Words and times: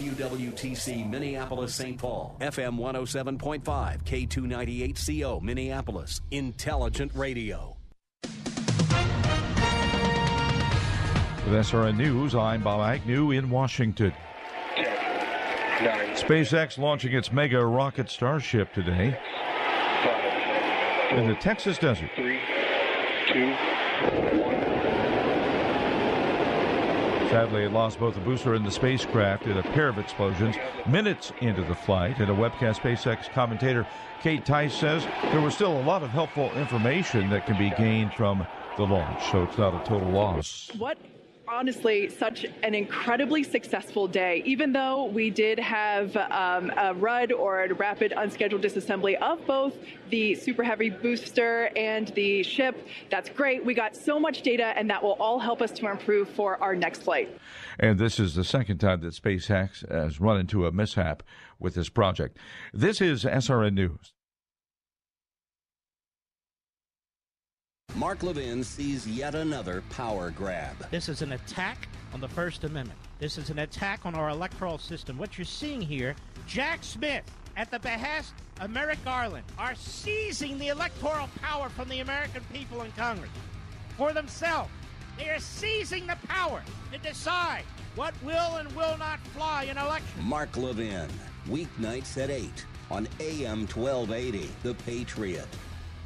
WWTC 0.00 1.08
Minneapolis 1.10 1.74
St. 1.74 1.98
Paul, 1.98 2.34
FM 2.40 2.78
107.5, 2.78 3.62
K298CO 4.04 5.42
Minneapolis, 5.42 6.22
Intelligent 6.30 7.12
Radio. 7.14 7.76
With 11.44 11.58
SRN 11.66 11.98
News, 11.98 12.34
I'm 12.34 12.62
Bob 12.62 12.80
Agnew 12.80 13.32
in 13.32 13.50
Washington. 13.50 14.14
SpaceX 16.14 16.78
launching 16.78 17.12
its 17.12 17.30
mega 17.30 17.62
rocket 17.62 18.08
Starship 18.08 18.72
today 18.72 19.18
in 21.10 21.28
the 21.28 21.36
Texas 21.40 21.76
desert. 21.76 22.08
Three, 22.16 22.40
two, 23.30 23.50
one. 23.50 24.39
Sadly, 27.30 27.62
it 27.62 27.72
lost 27.72 28.00
both 28.00 28.14
the 28.14 28.20
booster 28.22 28.54
and 28.54 28.66
the 28.66 28.72
spacecraft 28.72 29.46
in 29.46 29.56
a 29.56 29.62
pair 29.62 29.88
of 29.88 29.98
explosions 29.98 30.56
minutes 30.84 31.30
into 31.40 31.62
the 31.62 31.76
flight. 31.76 32.18
And 32.18 32.28
a 32.28 32.34
webcast 32.34 32.80
SpaceX 32.80 33.30
commentator, 33.30 33.86
Kate 34.20 34.44
Tice, 34.44 34.74
says 34.74 35.06
there 35.30 35.40
was 35.40 35.54
still 35.54 35.78
a 35.78 35.84
lot 35.84 36.02
of 36.02 36.10
helpful 36.10 36.52
information 36.58 37.30
that 37.30 37.46
can 37.46 37.56
be 37.56 37.70
gained 37.70 38.12
from 38.14 38.44
the 38.76 38.82
launch, 38.82 39.30
so 39.30 39.44
it's 39.44 39.56
not 39.56 39.80
a 39.80 39.84
total 39.86 40.10
loss. 40.10 40.72
What 40.76 40.98
honestly 41.50 42.08
such 42.08 42.46
an 42.62 42.74
incredibly 42.74 43.42
successful 43.42 44.06
day. 44.06 44.42
Even 44.46 44.72
though 44.72 45.06
we 45.06 45.30
did 45.30 45.58
have 45.58 46.16
um, 46.16 46.70
a 46.76 46.94
RUD 46.94 47.32
or 47.32 47.64
a 47.64 47.74
rapid 47.74 48.12
unscheduled 48.16 48.62
disassembly 48.62 49.20
of 49.20 49.44
both 49.46 49.74
the 50.10 50.34
Super 50.36 50.62
Heavy 50.62 50.90
booster 50.90 51.70
and 51.76 52.08
the 52.08 52.42
ship, 52.44 52.86
that's 53.10 53.28
great. 53.28 53.64
We 53.64 53.74
got 53.74 53.96
so 53.96 54.20
much 54.20 54.42
data, 54.42 54.72
and 54.76 54.88
that 54.90 55.02
will 55.02 55.16
all 55.20 55.38
help 55.40 55.60
us 55.60 55.72
to 55.72 55.90
improve 55.90 56.28
for 56.28 56.56
our 56.62 56.76
next 56.76 57.02
flight. 57.02 57.36
And 57.78 57.98
this 57.98 58.20
is 58.20 58.34
the 58.34 58.44
second 58.44 58.78
time 58.78 59.00
that 59.00 59.14
SpaceX 59.14 59.88
has 59.90 60.20
run 60.20 60.38
into 60.38 60.66
a 60.66 60.72
mishap 60.72 61.22
with 61.58 61.74
this 61.74 61.88
project. 61.88 62.38
This 62.72 63.00
is 63.00 63.24
SRN 63.24 63.74
News. 63.74 64.12
Mark 67.96 68.22
Levin 68.22 68.62
sees 68.62 69.06
yet 69.06 69.34
another 69.34 69.82
power 69.90 70.30
grab. 70.30 70.74
This 70.90 71.08
is 71.08 71.22
an 71.22 71.32
attack 71.32 71.88
on 72.14 72.20
the 72.20 72.28
First 72.28 72.64
Amendment. 72.64 72.98
This 73.18 73.36
is 73.36 73.50
an 73.50 73.58
attack 73.58 74.06
on 74.06 74.14
our 74.14 74.30
electoral 74.30 74.78
system. 74.78 75.18
What 75.18 75.36
you're 75.36 75.44
seeing 75.44 75.80
here, 75.82 76.14
Jack 76.46 76.82
Smith, 76.82 77.24
at 77.56 77.70
the 77.70 77.78
behest 77.80 78.32
of 78.60 78.70
Merrick 78.70 79.04
Garland, 79.04 79.44
are 79.58 79.74
seizing 79.74 80.58
the 80.58 80.68
electoral 80.68 81.28
power 81.42 81.68
from 81.68 81.88
the 81.88 82.00
American 82.00 82.42
people 82.52 82.82
in 82.82 82.92
Congress 82.92 83.30
for 83.98 84.12
themselves. 84.12 84.70
They 85.18 85.28
are 85.28 85.40
seizing 85.40 86.06
the 86.06 86.16
power 86.28 86.62
to 86.92 86.98
decide 86.98 87.64
what 87.96 88.14
will 88.22 88.56
and 88.56 88.70
will 88.74 88.96
not 88.98 89.18
fly 89.34 89.64
in 89.64 89.76
elections. 89.76 90.24
Mark 90.24 90.56
Levin, 90.56 91.08
weeknights 91.48 92.16
at 92.22 92.30
8 92.30 92.48
on 92.90 93.08
AM 93.18 93.66
1280, 93.66 94.48
The 94.62 94.74
Patriot. 94.74 95.48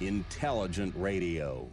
Intelligent 0.01 0.93
Radio. 0.97 1.71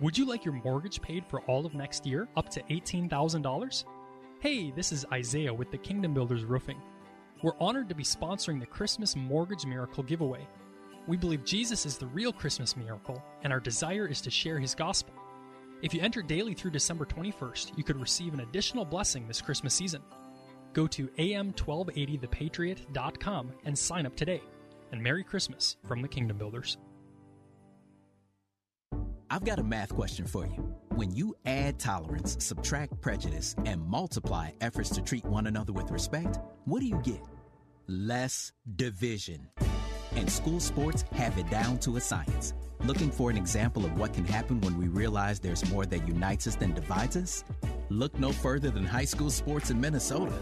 Would 0.00 0.18
you 0.18 0.26
like 0.26 0.44
your 0.44 0.52
mortgage 0.52 1.00
paid 1.00 1.24
for 1.26 1.40
all 1.42 1.64
of 1.64 1.72
next 1.72 2.04
year, 2.04 2.28
up 2.36 2.50
to 2.50 2.60
$18,000? 2.64 3.84
Hey, 4.40 4.70
this 4.70 4.92
is 4.92 5.06
Isaiah 5.10 5.54
with 5.54 5.70
the 5.70 5.78
Kingdom 5.78 6.12
Builders 6.12 6.44
Roofing. 6.44 6.82
We're 7.42 7.56
honored 7.58 7.88
to 7.88 7.94
be 7.94 8.04
sponsoring 8.04 8.60
the 8.60 8.66
Christmas 8.66 9.16
Mortgage 9.16 9.64
Miracle 9.64 10.02
giveaway. 10.02 10.46
We 11.06 11.16
believe 11.16 11.44
Jesus 11.44 11.86
is 11.86 11.96
the 11.96 12.08
real 12.08 12.32
Christmas 12.32 12.76
miracle, 12.76 13.22
and 13.42 13.50
our 13.50 13.60
desire 13.60 14.06
is 14.06 14.20
to 14.20 14.30
share 14.30 14.58
his 14.58 14.74
gospel. 14.74 15.14
If 15.80 15.94
you 15.94 16.02
enter 16.02 16.20
daily 16.20 16.52
through 16.52 16.72
December 16.72 17.06
21st, 17.06 17.78
you 17.78 17.84
could 17.84 18.00
receive 18.00 18.34
an 18.34 18.40
additional 18.40 18.84
blessing 18.84 19.26
this 19.26 19.40
Christmas 19.40 19.72
season. 19.72 20.02
Go 20.74 20.86
to 20.88 21.08
am1280thepatriot.com 21.08 23.52
and 23.64 23.78
sign 23.78 24.04
up 24.04 24.14
today. 24.14 24.42
And 24.92 25.02
Merry 25.02 25.24
Christmas 25.24 25.76
from 25.86 26.02
the 26.02 26.08
Kingdom 26.08 26.38
Builders. 26.38 26.78
I've 29.30 29.44
got 29.44 29.58
a 29.58 29.64
math 29.64 29.92
question 29.92 30.26
for 30.26 30.46
you. 30.46 30.74
When 30.90 31.12
you 31.12 31.34
add 31.44 31.80
tolerance, 31.80 32.36
subtract 32.38 33.00
prejudice, 33.00 33.56
and 33.64 33.84
multiply 33.84 34.52
efforts 34.60 34.90
to 34.90 35.02
treat 35.02 35.24
one 35.24 35.48
another 35.48 35.72
with 35.72 35.90
respect, 35.90 36.38
what 36.66 36.80
do 36.80 36.86
you 36.86 37.00
get? 37.02 37.20
Less 37.88 38.52
division. 38.76 39.48
And 40.14 40.30
school 40.30 40.60
sports 40.60 41.04
have 41.12 41.36
it 41.36 41.50
down 41.50 41.78
to 41.78 41.96
a 41.96 42.00
science. 42.00 42.54
Looking 42.84 43.10
for 43.10 43.30
an 43.30 43.36
example 43.36 43.84
of 43.84 43.98
what 43.98 44.12
can 44.12 44.24
happen 44.24 44.60
when 44.60 44.78
we 44.78 44.86
realize 44.86 45.40
there's 45.40 45.68
more 45.68 45.84
that 45.86 46.06
unites 46.06 46.46
us 46.46 46.54
than 46.54 46.72
divides 46.72 47.16
us? 47.16 47.42
Look 47.88 48.16
no 48.18 48.30
further 48.30 48.70
than 48.70 48.84
high 48.84 49.06
school 49.06 49.30
sports 49.30 49.70
in 49.70 49.80
Minnesota. 49.80 50.38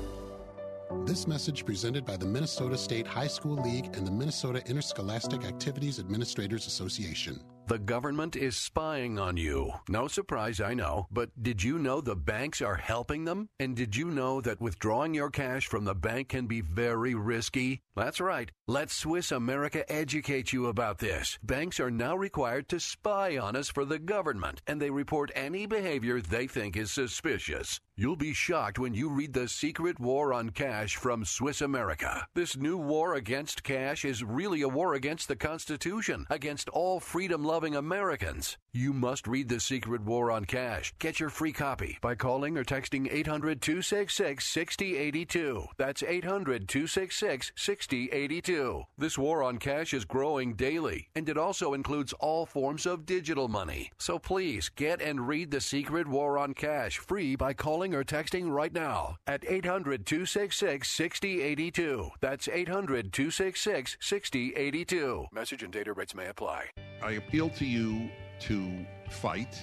This 1.00 1.26
message 1.26 1.66
presented 1.66 2.06
by 2.06 2.16
the 2.16 2.26
Minnesota 2.26 2.78
State 2.78 3.06
High 3.06 3.26
School 3.26 3.56
League 3.62 3.86
and 3.96 4.06
the 4.06 4.10
Minnesota 4.10 4.62
Interscholastic 4.66 5.44
Activities 5.44 5.98
Administrators 5.98 6.66
Association. 6.66 7.40
The 7.68 7.78
government 7.78 8.34
is 8.34 8.56
spying 8.56 9.18
on 9.18 9.36
you. 9.36 9.72
No 9.88 10.08
surprise, 10.08 10.60
I 10.60 10.74
know. 10.74 11.06
But 11.10 11.30
did 11.40 11.62
you 11.62 11.78
know 11.78 12.00
the 12.00 12.16
banks 12.16 12.60
are 12.60 12.74
helping 12.74 13.24
them? 13.24 13.48
And 13.60 13.76
did 13.76 13.94
you 13.96 14.10
know 14.10 14.40
that 14.40 14.60
withdrawing 14.60 15.14
your 15.14 15.30
cash 15.30 15.66
from 15.66 15.84
the 15.84 15.94
bank 15.94 16.28
can 16.28 16.46
be 16.46 16.60
very 16.60 17.14
risky? 17.14 17.80
That's 17.94 18.20
right. 18.20 18.50
Let 18.66 18.90
Swiss 18.90 19.30
America 19.30 19.90
educate 19.90 20.52
you 20.52 20.66
about 20.66 20.98
this. 20.98 21.38
Banks 21.42 21.78
are 21.78 21.90
now 21.90 22.16
required 22.16 22.68
to 22.70 22.80
spy 22.80 23.38
on 23.38 23.54
us 23.54 23.68
for 23.68 23.84
the 23.84 23.98
government, 23.98 24.60
and 24.66 24.80
they 24.80 24.90
report 24.90 25.30
any 25.34 25.66
behavior 25.66 26.20
they 26.20 26.46
think 26.46 26.76
is 26.76 26.90
suspicious. 26.90 27.80
You'll 28.02 28.16
be 28.16 28.34
shocked 28.34 28.80
when 28.80 28.94
you 28.94 29.08
read 29.08 29.32
The 29.32 29.46
Secret 29.46 30.00
War 30.00 30.32
on 30.32 30.50
Cash 30.50 30.96
from 30.96 31.24
Swiss 31.24 31.60
America. 31.60 32.26
This 32.34 32.56
new 32.56 32.76
war 32.76 33.14
against 33.14 33.62
cash 33.62 34.04
is 34.04 34.24
really 34.24 34.62
a 34.62 34.68
war 34.68 34.94
against 34.94 35.28
the 35.28 35.36
Constitution, 35.36 36.26
against 36.28 36.68
all 36.70 36.98
freedom 36.98 37.44
loving 37.44 37.76
Americans. 37.76 38.58
You 38.72 38.92
must 38.92 39.28
read 39.28 39.48
The 39.48 39.60
Secret 39.60 40.02
War 40.02 40.32
on 40.32 40.46
Cash. 40.46 40.92
Get 40.98 41.20
your 41.20 41.28
free 41.28 41.52
copy 41.52 41.98
by 42.00 42.16
calling 42.16 42.58
or 42.58 42.64
texting 42.64 43.06
800 43.08 43.62
266 43.62 44.44
6082. 44.44 45.66
That's 45.76 46.02
800 46.02 46.66
266 46.66 47.52
6082. 47.54 48.82
This 48.98 49.16
war 49.16 49.44
on 49.44 49.58
cash 49.58 49.94
is 49.94 50.04
growing 50.04 50.54
daily, 50.54 51.08
and 51.14 51.28
it 51.28 51.38
also 51.38 51.72
includes 51.72 52.12
all 52.14 52.46
forms 52.46 52.84
of 52.84 53.06
digital 53.06 53.46
money. 53.46 53.92
So 53.98 54.18
please 54.18 54.70
get 54.70 55.00
and 55.00 55.28
read 55.28 55.52
The 55.52 55.60
Secret 55.60 56.08
War 56.08 56.36
on 56.36 56.52
Cash 56.54 56.98
free 56.98 57.36
by 57.36 57.52
calling 57.52 57.91
or 57.94 58.04
texting 58.04 58.50
right 58.50 58.72
now 58.72 59.16
at 59.26 59.44
800 59.46 60.06
266 60.06 60.88
6082. 60.88 62.10
That's 62.20 62.48
800 62.48 63.12
266 63.12 63.96
6082. 64.00 65.26
Message 65.32 65.62
and 65.62 65.72
data 65.72 65.92
rates 65.92 66.14
may 66.14 66.26
apply. 66.28 66.66
I 67.02 67.12
appeal 67.12 67.50
to 67.50 67.64
you 67.64 68.10
to 68.40 68.86
fight. 69.10 69.62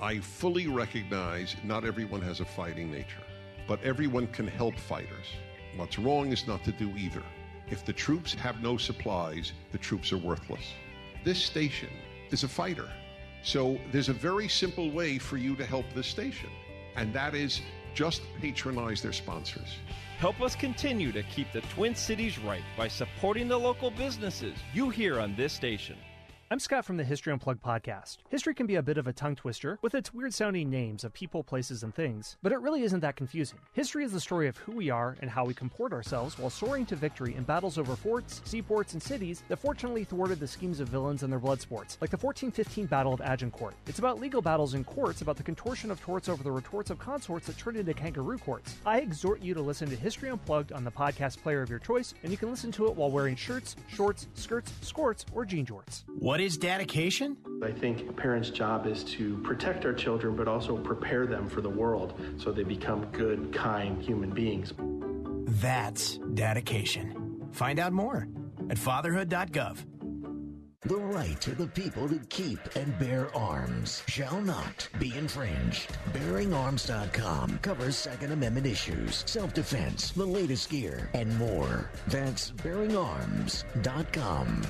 I 0.00 0.20
fully 0.20 0.68
recognize 0.68 1.56
not 1.64 1.84
everyone 1.84 2.20
has 2.22 2.40
a 2.40 2.44
fighting 2.44 2.90
nature, 2.90 3.24
but 3.66 3.82
everyone 3.82 4.26
can 4.28 4.46
help 4.46 4.78
fighters. 4.78 5.26
What's 5.76 5.98
wrong 5.98 6.32
is 6.32 6.46
not 6.46 6.64
to 6.64 6.72
do 6.72 6.90
either. 6.96 7.22
If 7.70 7.84
the 7.84 7.92
troops 7.92 8.34
have 8.34 8.62
no 8.62 8.76
supplies, 8.76 9.52
the 9.72 9.78
troops 9.78 10.12
are 10.12 10.18
worthless. 10.18 10.72
This 11.24 11.42
station 11.42 11.90
is 12.30 12.44
a 12.44 12.48
fighter. 12.48 12.88
So 13.42 13.78
there's 13.92 14.08
a 14.08 14.14
very 14.14 14.48
simple 14.48 14.90
way 14.90 15.18
for 15.18 15.36
you 15.36 15.54
to 15.56 15.64
help 15.64 15.84
this 15.94 16.06
station, 16.06 16.50
and 16.98 17.12
that 17.14 17.34
is 17.34 17.62
just 17.94 18.22
patronize 18.40 19.00
their 19.00 19.12
sponsors. 19.12 19.76
Help 20.18 20.40
us 20.40 20.56
continue 20.56 21.12
to 21.12 21.22
keep 21.22 21.50
the 21.52 21.60
Twin 21.62 21.94
Cities 21.94 22.38
right 22.40 22.62
by 22.76 22.88
supporting 22.88 23.46
the 23.46 23.56
local 23.56 23.90
businesses 23.92 24.56
you 24.74 24.90
hear 24.90 25.20
on 25.20 25.36
this 25.36 25.52
station. 25.52 25.96
I'm 26.50 26.60
Scott 26.60 26.86
from 26.86 26.96
the 26.96 27.04
History 27.04 27.30
Unplugged 27.30 27.62
podcast. 27.62 28.16
History 28.30 28.54
can 28.54 28.66
be 28.66 28.76
a 28.76 28.82
bit 28.82 28.96
of 28.96 29.06
a 29.06 29.12
tongue 29.12 29.36
twister 29.36 29.78
with 29.82 29.94
its 29.94 30.14
weird 30.14 30.32
sounding 30.32 30.70
names 30.70 31.04
of 31.04 31.12
people, 31.12 31.44
places, 31.44 31.82
and 31.82 31.94
things, 31.94 32.38
but 32.42 32.52
it 32.52 32.60
really 32.60 32.84
isn't 32.84 33.00
that 33.00 33.16
confusing. 33.16 33.58
History 33.74 34.02
is 34.02 34.12
the 34.12 34.20
story 34.20 34.48
of 34.48 34.56
who 34.56 34.72
we 34.72 34.88
are 34.88 35.14
and 35.20 35.30
how 35.30 35.44
we 35.44 35.52
comport 35.52 35.92
ourselves 35.92 36.38
while 36.38 36.48
soaring 36.48 36.86
to 36.86 36.96
victory 36.96 37.34
in 37.34 37.42
battles 37.42 37.76
over 37.76 37.94
forts, 37.94 38.40
seaports, 38.46 38.94
and 38.94 39.02
cities 39.02 39.42
that 39.48 39.58
fortunately 39.58 40.04
thwarted 40.04 40.40
the 40.40 40.48
schemes 40.48 40.80
of 40.80 40.88
villains 40.88 41.22
and 41.22 41.30
their 41.30 41.38
blood 41.38 41.60
sports, 41.60 41.98
like 42.00 42.08
the 42.08 42.16
1415 42.16 42.86
Battle 42.86 43.12
of 43.12 43.20
Agincourt. 43.20 43.74
It's 43.86 43.98
about 43.98 44.18
legal 44.18 44.40
battles 44.40 44.72
in 44.72 44.84
courts, 44.84 45.20
about 45.20 45.36
the 45.36 45.42
contortion 45.42 45.90
of 45.90 46.00
torts 46.00 46.30
over 46.30 46.42
the 46.42 46.50
retorts 46.50 46.88
of 46.88 46.98
consorts 46.98 47.46
that 47.48 47.58
turned 47.58 47.76
into 47.76 47.92
kangaroo 47.92 48.38
courts. 48.38 48.76
I 48.86 49.00
exhort 49.00 49.42
you 49.42 49.52
to 49.52 49.60
listen 49.60 49.90
to 49.90 49.96
History 49.96 50.30
Unplugged 50.30 50.72
on 50.72 50.82
the 50.82 50.90
podcast 50.90 51.42
player 51.42 51.60
of 51.60 51.68
your 51.68 51.78
choice, 51.78 52.14
and 52.22 52.32
you 52.32 52.38
can 52.38 52.48
listen 52.48 52.72
to 52.72 52.86
it 52.86 52.96
while 52.96 53.10
wearing 53.10 53.36
shirts, 53.36 53.76
shorts, 53.86 54.28
skirts, 54.32 54.72
skirts, 54.80 55.26
or 55.34 55.44
jean 55.44 55.66
jorts. 55.66 56.04
What 56.18 56.37
is 56.40 56.56
dedication? 56.56 57.36
I 57.62 57.72
think 57.72 58.08
a 58.08 58.12
parent's 58.12 58.50
job 58.50 58.86
is 58.86 59.04
to 59.04 59.38
protect 59.38 59.84
our 59.84 59.92
children, 59.92 60.36
but 60.36 60.48
also 60.48 60.76
prepare 60.76 61.26
them 61.26 61.48
for 61.48 61.60
the 61.60 61.70
world 61.70 62.20
so 62.36 62.52
they 62.52 62.64
become 62.64 63.06
good, 63.06 63.52
kind 63.52 64.00
human 64.02 64.30
beings. 64.30 64.72
That's 65.60 66.18
dedication. 66.34 67.48
Find 67.52 67.78
out 67.78 67.92
more 67.92 68.28
at 68.70 68.78
fatherhood.gov. 68.78 69.84
The 70.82 70.96
right 70.96 71.44
of 71.48 71.58
the 71.58 71.66
people 71.66 72.08
to 72.08 72.20
keep 72.28 72.60
and 72.76 72.96
bear 72.98 73.34
arms 73.36 74.02
shall 74.06 74.40
not 74.40 74.88
be 75.00 75.12
infringed. 75.16 75.90
BearingArms.com 76.12 77.58
covers 77.58 77.96
Second 77.96 78.30
Amendment 78.32 78.66
issues, 78.66 79.24
self 79.26 79.52
defense, 79.52 80.12
the 80.12 80.24
latest 80.24 80.70
gear, 80.70 81.10
and 81.14 81.36
more. 81.36 81.90
That's 82.06 82.52
BearingArms.com. 82.52 84.62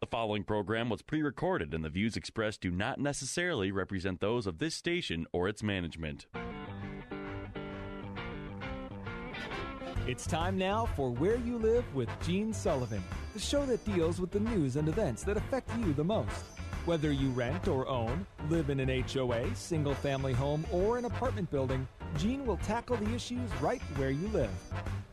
The 0.00 0.06
following 0.06 0.44
program 0.44 0.88
was 0.88 1.02
pre 1.02 1.20
recorded, 1.20 1.74
and 1.74 1.84
the 1.84 1.90
views 1.90 2.16
expressed 2.16 2.62
do 2.62 2.70
not 2.70 2.98
necessarily 2.98 3.70
represent 3.70 4.18
those 4.18 4.46
of 4.46 4.56
this 4.56 4.74
station 4.74 5.26
or 5.30 5.46
its 5.46 5.62
management. 5.62 6.24
It's 10.06 10.26
time 10.26 10.56
now 10.56 10.86
for 10.96 11.10
Where 11.10 11.36
You 11.36 11.58
Live 11.58 11.84
with 11.94 12.08
Gene 12.24 12.54
Sullivan, 12.54 13.04
the 13.34 13.40
show 13.40 13.66
that 13.66 13.84
deals 13.84 14.22
with 14.22 14.30
the 14.30 14.40
news 14.40 14.76
and 14.76 14.88
events 14.88 15.22
that 15.24 15.36
affect 15.36 15.70
you 15.76 15.92
the 15.92 16.02
most. 16.02 16.46
Whether 16.86 17.12
you 17.12 17.28
rent 17.28 17.68
or 17.68 17.86
own, 17.86 18.26
live 18.48 18.70
in 18.70 18.80
an 18.80 19.04
HOA, 19.06 19.54
single 19.54 19.94
family 19.94 20.32
home, 20.32 20.64
or 20.72 20.96
an 20.96 21.04
apartment 21.04 21.50
building, 21.50 21.86
Gene 22.16 22.46
will 22.46 22.56
tackle 22.56 22.96
the 22.96 23.14
issues 23.14 23.50
right 23.60 23.82
where 23.96 24.10
you 24.10 24.28
live. 24.28 24.50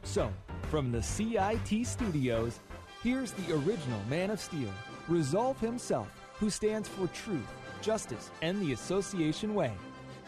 So, 0.03 0.31
from 0.69 0.93
the 0.93 1.03
CIT 1.03 1.85
studios, 1.85 2.61
here's 3.03 3.31
the 3.31 3.53
original 3.53 4.01
Man 4.09 4.31
of 4.31 4.39
Steel, 4.39 4.71
Resolve 5.07 5.59
himself, 5.59 6.07
who 6.39 6.49
stands 6.49 6.89
for 6.89 7.07
truth, 7.07 7.47
justice, 7.81 8.31
and 8.41 8.61
the 8.61 8.73
association 8.73 9.53
way. 9.53 9.71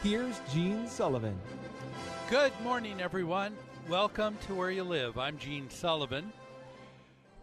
Here's 0.04 0.39
Gene 0.54 0.88
Sullivan. 0.88 1.38
Good 2.30 2.54
morning, 2.63 3.01
everyone. 3.01 3.56
Welcome 3.89 4.38
to 4.48 4.56
Where 4.56 4.71
You 4.71 4.83
Live. 4.83 5.18
I'm 5.18 5.38
Gene 5.38 5.69
Sullivan, 5.69 6.31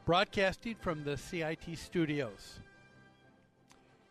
broadcasting 0.04 0.76
from 0.76 1.04
the 1.04 1.16
CIT 1.16 1.76
studios. 1.76 2.60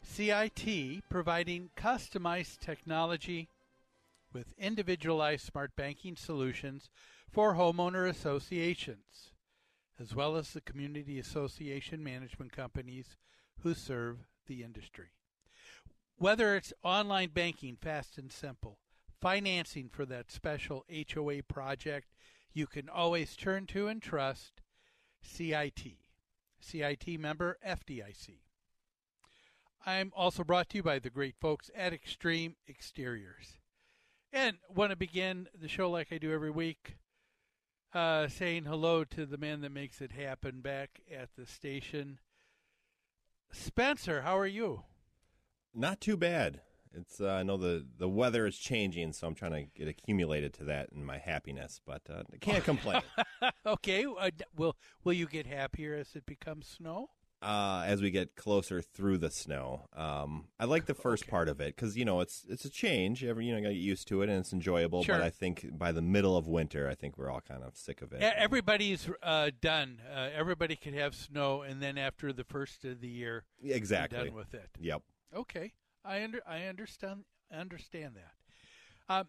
CIT 0.04 1.02
providing 1.10 1.70
customized 1.76 2.60
technology 2.60 3.48
with 4.34 4.54
individualized 4.60 5.46
smart 5.46 5.76
banking 5.76 6.16
solutions 6.16 6.90
for 7.32 7.54
homeowner 7.56 8.08
associations, 8.08 9.32
as 10.00 10.13
well 10.13 10.36
as 10.36 10.51
the 10.51 10.62
community 10.62 11.19
association 11.19 12.03
management 12.03 12.51
companies 12.51 13.15
who 13.62 13.74
serve 13.74 14.25
the 14.47 14.63
industry. 14.63 15.12
Whether 16.18 16.56
it's 16.56 16.74
online 16.83 17.30
banking, 17.30 17.77
fast 17.81 18.18
and 18.18 18.31
simple, 18.31 18.80
financing 19.21 19.89
for 19.89 20.06
that 20.06 20.31
special 20.31 20.86
HOA 21.13 21.44
project, 21.44 22.07
you 22.53 22.68
can 22.68 22.88
always 22.88 23.36
turn 23.36 23.65
to 23.68 23.88
and 23.88 24.01
trust 24.01 24.62
CIT. 25.21 25.81
CIT 26.59 27.19
member 27.19 27.57
FDIC. 27.65 28.39
I'm 29.86 30.12
also 30.15 30.44
brought 30.44 30.69
to 30.69 30.77
you 30.77 30.83
by 30.83 31.00
the 31.00 31.09
great 31.09 31.36
folks 31.39 31.69
at 31.75 31.94
Extreme 31.94 32.56
Exteriors. 32.68 33.59
And 34.33 34.57
want 34.74 34.89
to 34.92 34.95
begin 34.95 35.47
the 35.53 35.68
show 35.68 35.89
like 35.92 36.12
I 36.12 36.18
do 36.18 36.33
every 36.33 36.50
week, 36.50 36.95
uh, 37.95 38.27
saying 38.27 38.65
hello 38.65 39.06
to 39.06 39.25
the 39.25 39.38
man 39.38 39.62
that 39.62 39.71
makes 39.71 40.01
it 40.01 40.12
happen 40.12 40.59
back 40.59 41.00
at 41.12 41.30
the 41.38 41.45
station. 41.45 42.19
Spencer, 43.51 44.21
how 44.21 44.38
are 44.38 44.45
you? 44.45 44.83
Not 45.74 46.01
too 46.01 46.18
bad. 46.18 46.59
It's 46.94 47.19
uh, 47.19 47.30
I 47.30 47.44
know 47.44 47.57
the 47.57 47.86
the 47.97 48.07
weather 48.07 48.45
is 48.45 48.57
changing, 48.57 49.13
so 49.13 49.27
I'm 49.27 49.36
trying 49.36 49.51
to 49.51 49.63
get 49.77 49.88
accumulated 49.88 50.53
to 50.56 50.65
that 50.65 50.89
in 50.94 51.03
my 51.03 51.18
happiness, 51.18 51.81
but 51.86 52.01
uh, 52.09 52.24
I 52.33 52.38
can't 52.38 52.63
complain. 52.63 53.01
okay, 53.65 54.06
uh, 54.06 54.30
will 54.56 54.77
will 55.03 55.13
you 55.13 55.27
get 55.27 55.45
happier 55.45 55.94
as 55.94 56.15
it 56.15 56.25
becomes 56.25 56.68
snow? 56.68 57.09
Uh, 57.45 57.83
as 57.86 58.01
we 58.01 58.09
get 58.09 58.36
closer 58.36 58.81
through 58.81 59.19
the 59.19 59.30
snow, 59.30 59.88
um, 59.95 60.45
I 60.59 60.65
like 60.65 60.88
the 60.88 60.95
first 60.95 61.25
okay. 61.25 61.30
part 61.30 61.47
of 61.47 61.62
it 61.62 61.75
because 61.75 61.95
you 61.95 62.03
know 62.03 62.19
it's 62.21 62.44
it's 62.50 62.65
a 62.65 62.71
change. 62.71 63.24
Every 63.24 63.45
you 63.45 63.53
know, 63.53 63.62
get 63.62 63.75
used 63.75 64.07
to 64.07 64.24
it 64.24 64.30
and 64.30 64.39
it's 64.39 64.51
enjoyable. 64.51 65.03
Sure. 65.03 65.15
But 65.15 65.24
I 65.24 65.30
think 65.30 65.77
by 65.77 65.92
the 65.92 66.01
middle 66.01 66.36
of 66.36 66.47
winter, 66.47 66.89
I 66.89 66.95
think 66.95 67.19
we're 67.19 67.30
all 67.30 67.42
kind 67.42 67.63
of 67.63 67.77
sick 67.77 68.01
of 68.01 68.12
it. 68.13 68.21
Everybody's 68.21 69.07
uh, 69.21 69.51
done. 69.62 70.01
Uh, 70.12 70.30
everybody 70.36 70.75
could 70.75 70.95
have 70.95 71.13
snow, 71.13 71.62
and 71.62 71.83
then 71.83 72.00
after 72.00 72.33
the 72.33 72.44
first 72.44 72.83
of 72.83 73.00
the 73.00 73.07
year, 73.07 73.44
exactly 73.63 74.25
done 74.25 74.33
with 74.33 74.56
it. 74.56 74.69
Yep. 74.80 75.03
Okay. 75.36 75.74
I 76.03 76.24
under 76.24 76.42
I 76.47 76.63
understand 76.63 77.25
understand 77.51 78.15
that. 78.15 79.13
Um, 79.13 79.27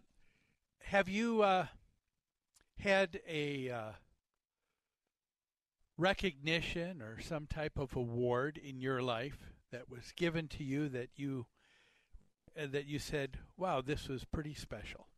have 0.84 1.08
you 1.08 1.42
uh, 1.42 1.66
had 2.78 3.20
a 3.28 3.70
uh, 3.70 3.90
recognition 5.98 7.00
or 7.02 7.20
some 7.20 7.46
type 7.46 7.78
of 7.78 7.96
award 7.96 8.58
in 8.62 8.80
your 8.80 9.02
life 9.02 9.38
that 9.72 9.90
was 9.90 10.12
given 10.16 10.48
to 10.48 10.64
you 10.64 10.88
that 10.88 11.10
you 11.16 11.46
uh, 12.60 12.66
that 12.70 12.86
you 12.86 12.98
said, 12.98 13.38
"Wow, 13.56 13.80
this 13.80 14.08
was 14.08 14.24
pretty 14.24 14.54
special"? 14.54 15.08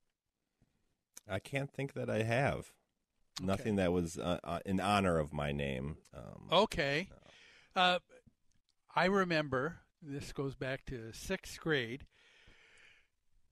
I 1.28 1.38
can't 1.38 1.72
think 1.72 1.92
that 1.92 2.08
I 2.08 2.22
have. 2.22 2.72
Okay. 3.40 3.46
Nothing 3.46 3.76
that 3.76 3.92
was 3.92 4.18
uh, 4.18 4.38
uh, 4.42 4.60
in 4.64 4.80
honor 4.80 5.18
of 5.18 5.32
my 5.32 5.52
name. 5.52 5.98
Um, 6.16 6.48
okay. 6.50 7.08
No. 7.76 7.82
Uh, 7.82 7.98
I 8.96 9.04
remember 9.04 9.80
this 10.02 10.32
goes 10.32 10.54
back 10.54 10.84
to 10.86 11.12
sixth 11.12 11.60
grade. 11.60 12.06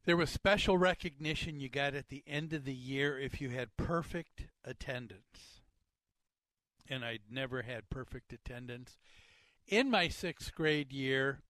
There 0.04 0.16
was 0.16 0.30
special 0.30 0.78
recognition 0.78 1.60
you 1.60 1.68
got 1.68 1.94
at 1.94 2.08
the 2.08 2.22
end 2.26 2.52
of 2.52 2.64
the 2.64 2.74
year 2.74 3.18
if 3.18 3.40
you 3.40 3.50
had 3.50 3.76
perfect 3.76 4.46
attendance. 4.64 5.55
And 6.88 7.04
I'd 7.04 7.22
never 7.30 7.62
had 7.62 7.90
perfect 7.90 8.32
attendance. 8.32 8.98
In 9.66 9.90
my 9.90 10.08
sixth 10.08 10.54
grade 10.54 10.92
year, 10.92 11.40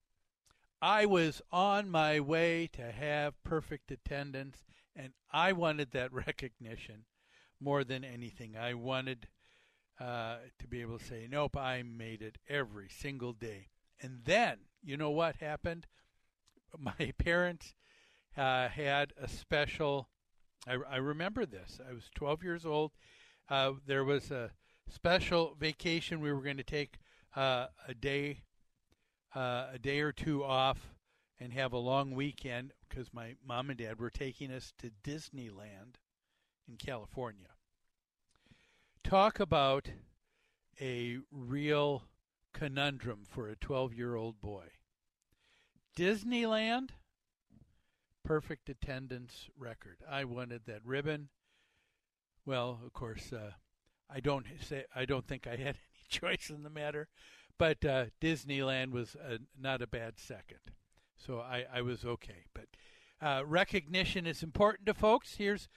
I 0.81 1.06
was 1.06 1.43
on 1.50 1.91
my 1.91 2.21
way 2.21 2.69
to 2.73 2.93
have 2.93 3.43
perfect 3.43 3.91
attendance, 3.91 4.65
and 4.94 5.12
I 5.31 5.53
wanted 5.53 5.91
that 5.93 6.12
recognition 6.27 7.05
more 7.61 7.85
than 7.85 8.05
anything. 8.05 8.56
I 8.56 8.75
wanted 8.75 9.29
uh, 10.01 10.37
to 10.58 10.67
be 10.67 10.82
able 10.82 10.99
to 10.99 11.05
say, 11.05 11.27
Nope, 11.31 11.56
I 11.56 11.82
made 11.82 12.22
it 12.22 12.39
every 12.49 12.89
single 12.89 13.32
day. 13.32 13.69
And 14.01 14.20
then, 14.25 14.58
you 14.82 14.96
know 14.96 15.10
what 15.10 15.37
happened? 15.37 15.87
My 16.79 17.13
parents 17.19 17.75
uh, 18.37 18.69
had 18.69 19.13
a 19.20 19.29
special. 19.29 20.08
I, 20.69 20.77
I, 20.91 20.96
remember 20.96 21.46
this. 21.46 21.81
I 21.89 21.93
was 21.93 22.10
12 22.15 22.43
years 22.43 22.67
old. 22.67 22.93
Uh, 23.49 23.72
there 23.87 24.05
was 24.05 24.31
a 24.31 24.51
special 24.88 25.55
vacation 25.58 26.20
we 26.20 26.32
were 26.32 26.43
going 26.43 26.56
to 26.56 26.62
take 26.62 26.98
uh, 27.34 27.66
a 27.86 27.94
day, 27.94 28.43
uh, 29.34 29.66
a 29.74 29.78
day 29.78 30.00
or 30.00 30.12
two 30.12 30.44
off, 30.44 30.94
and 31.38 31.52
have 31.52 31.72
a 31.72 31.78
long 31.78 32.14
weekend 32.14 32.72
because 32.88 33.12
my 33.12 33.34
mom 33.46 33.70
and 33.70 33.78
dad 33.78 34.00
were 34.00 34.10
taking 34.10 34.50
us 34.50 34.72
to 34.78 34.90
Disneyland 35.05 35.96
in 36.69 36.76
California. 36.78 37.48
Talk 39.05 39.38
about 39.38 39.88
a 40.81 41.19
real 41.31 42.05
conundrum 42.52 43.20
for 43.28 43.48
a 43.48 43.56
12 43.56 43.94
year 43.94 44.16
old 44.16 44.40
boy. 44.40 44.66
Disneyland, 45.96 46.90
perfect 48.24 48.69
attendance 48.69 49.48
record. 49.58 49.98
I 50.08 50.24
wanted 50.24 50.62
that 50.66 50.84
ribbon. 50.84 51.28
Well, 52.44 52.81
of 52.84 52.93
course, 52.93 53.32
uh, 53.32 53.52
I 54.10 54.20
don't 54.20 54.46
say 54.63 54.84
I 54.94 55.05
don't 55.05 55.27
think 55.27 55.46
I 55.46 55.56
had 55.56 55.58
any 55.60 55.77
choice 56.08 56.51
in 56.51 56.63
the 56.63 56.70
matter, 56.70 57.08
but 57.58 57.84
uh, 57.84 58.06
Disneyland 58.20 58.91
was 58.93 59.15
a, 59.15 59.39
not 59.60 59.82
a 59.82 59.86
bad 59.86 60.19
second, 60.19 60.60
so 61.17 61.41
I, 61.41 61.65
I 61.72 61.82
was 61.82 62.05
okay. 62.05 62.44
But 62.55 62.67
uh, 63.20 63.44
recognition 63.44 64.27
is 64.27 64.43
important 64.43 64.86
to 64.86 64.94
folks. 64.94 65.36
Here's 65.36 65.69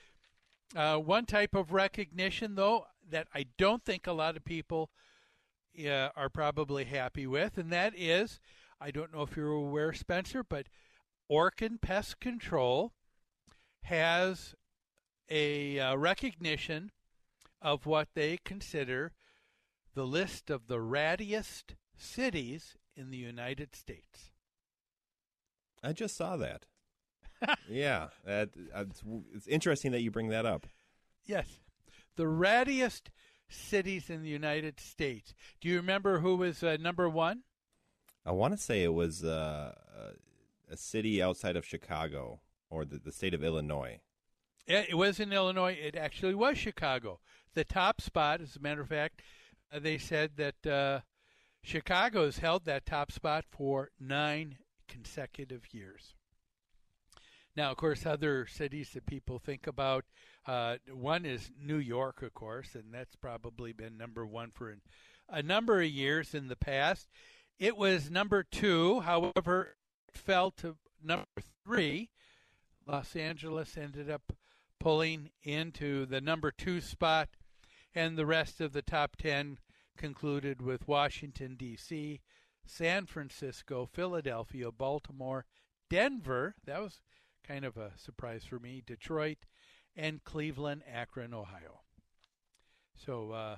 uh, 0.75 0.97
one 0.97 1.25
type 1.25 1.55
of 1.55 1.71
recognition, 1.71 2.55
though, 2.55 2.85
that 3.09 3.27
I 3.33 3.45
don't 3.57 3.83
think 3.83 4.05
a 4.05 4.13
lot 4.13 4.37
of 4.37 4.45
people 4.45 4.91
uh, 5.83 6.09
are 6.15 6.29
probably 6.29 6.83
happy 6.83 7.25
with, 7.25 7.57
and 7.57 7.71
that 7.71 7.93
is 7.95 8.39
I 8.81 8.91
don't 8.91 9.13
know 9.13 9.23
if 9.23 9.35
you're 9.35 9.51
aware, 9.51 9.93
Spencer, 9.93 10.43
but 10.43 10.67
Orkin 11.29 11.81
Pest 11.81 12.19
Control 12.19 12.93
has 13.83 14.55
a 15.29 15.79
uh, 15.79 15.95
recognition 15.95 16.91
of 17.61 17.85
what 17.85 18.09
they 18.13 18.37
consider 18.43 19.13
the 19.95 20.05
list 20.05 20.49
of 20.49 20.67
the 20.67 20.77
rattiest 20.77 21.75
cities 21.97 22.77
in 22.95 23.09
the 23.11 23.17
United 23.17 23.75
States. 23.75 24.31
I 25.83 25.93
just 25.93 26.15
saw 26.15 26.37
that. 26.37 26.65
yeah, 27.69 28.07
that, 28.25 28.49
it's, 28.75 29.03
it's 29.33 29.47
interesting 29.47 29.91
that 29.91 30.01
you 30.01 30.11
bring 30.11 30.29
that 30.29 30.45
up. 30.45 30.67
Yes, 31.25 31.59
the 32.15 32.23
rattiest 32.23 33.03
cities 33.47 34.09
in 34.09 34.21
the 34.21 34.29
United 34.29 34.79
States. 34.79 35.33
Do 35.61 35.69
you 35.69 35.77
remember 35.77 36.19
who 36.19 36.35
was 36.35 36.63
uh, 36.63 36.77
number 36.79 37.09
one? 37.09 37.43
I 38.25 38.31
want 38.31 38.53
to 38.53 38.61
say 38.61 38.83
it 38.83 38.93
was 38.93 39.23
uh, 39.23 39.73
a 40.69 40.77
city 40.77 41.21
outside 41.21 41.55
of 41.55 41.65
Chicago 41.65 42.41
or 42.69 42.85
the, 42.85 42.99
the 42.99 43.11
state 43.11 43.33
of 43.33 43.43
Illinois. 43.43 43.99
It 44.67 44.97
was 44.97 45.19
in 45.19 45.33
Illinois. 45.33 45.75
It 45.81 45.95
actually 45.95 46.35
was 46.35 46.57
Chicago. 46.57 47.19
The 47.55 47.63
top 47.63 48.01
spot, 48.01 48.41
as 48.41 48.55
a 48.55 48.59
matter 48.59 48.81
of 48.81 48.89
fact, 48.89 49.21
uh, 49.73 49.79
they 49.79 49.97
said 49.97 50.31
that 50.37 50.67
uh, 50.67 50.99
Chicago 51.63 52.25
has 52.25 52.39
held 52.39 52.65
that 52.65 52.85
top 52.85 53.11
spot 53.11 53.45
for 53.49 53.89
nine 53.99 54.57
consecutive 54.87 55.73
years. 55.73 56.13
Now, 57.55 57.71
of 57.71 57.77
course, 57.77 58.05
other 58.05 58.45
cities 58.45 58.91
that 58.93 59.05
people 59.05 59.39
think 59.39 59.67
about, 59.67 60.05
uh, 60.45 60.77
one 60.93 61.25
is 61.25 61.51
New 61.59 61.77
York, 61.77 62.21
of 62.21 62.33
course, 62.33 62.75
and 62.75 62.93
that's 62.93 63.15
probably 63.15 63.73
been 63.73 63.97
number 63.97 64.25
one 64.25 64.51
for 64.51 64.69
an, 64.69 64.81
a 65.27 65.43
number 65.43 65.81
of 65.81 65.89
years 65.89 66.33
in 66.33 66.47
the 66.47 66.55
past. 66.55 67.09
It 67.57 67.75
was 67.75 68.09
number 68.09 68.43
two, 68.43 69.01
however, 69.01 69.75
it 70.07 70.17
fell 70.17 70.51
to 70.51 70.77
number 71.03 71.25
three. 71.65 72.11
Los 72.87 73.15
Angeles 73.15 73.75
ended 73.77 74.09
up 74.09 74.31
pulling 74.79 75.31
into 75.43 76.05
the 76.05 76.21
number 76.21 76.51
two 76.51 76.79
spot, 76.79 77.29
and 77.93 78.17
the 78.17 78.25
rest 78.25 78.61
of 78.61 78.73
the 78.73 78.81
top 78.81 79.15
ten 79.15 79.59
concluded 79.97 80.61
with 80.61 80.87
Washington, 80.87 81.55
D.C., 81.55 82.21
San 82.65 83.05
Francisco, 83.05 83.85
Philadelphia, 83.91 84.71
Baltimore, 84.71 85.45
Denver. 85.89 86.55
That 86.65 86.81
was 86.81 87.01
kind 87.45 87.65
of 87.65 87.77
a 87.77 87.91
surprise 87.97 88.43
for 88.45 88.59
me. 88.59 88.83
Detroit, 88.85 89.39
and 89.95 90.23
Cleveland, 90.23 90.83
Akron, 90.91 91.33
Ohio. 91.33 91.81
So, 92.95 93.31
uh, 93.31 93.55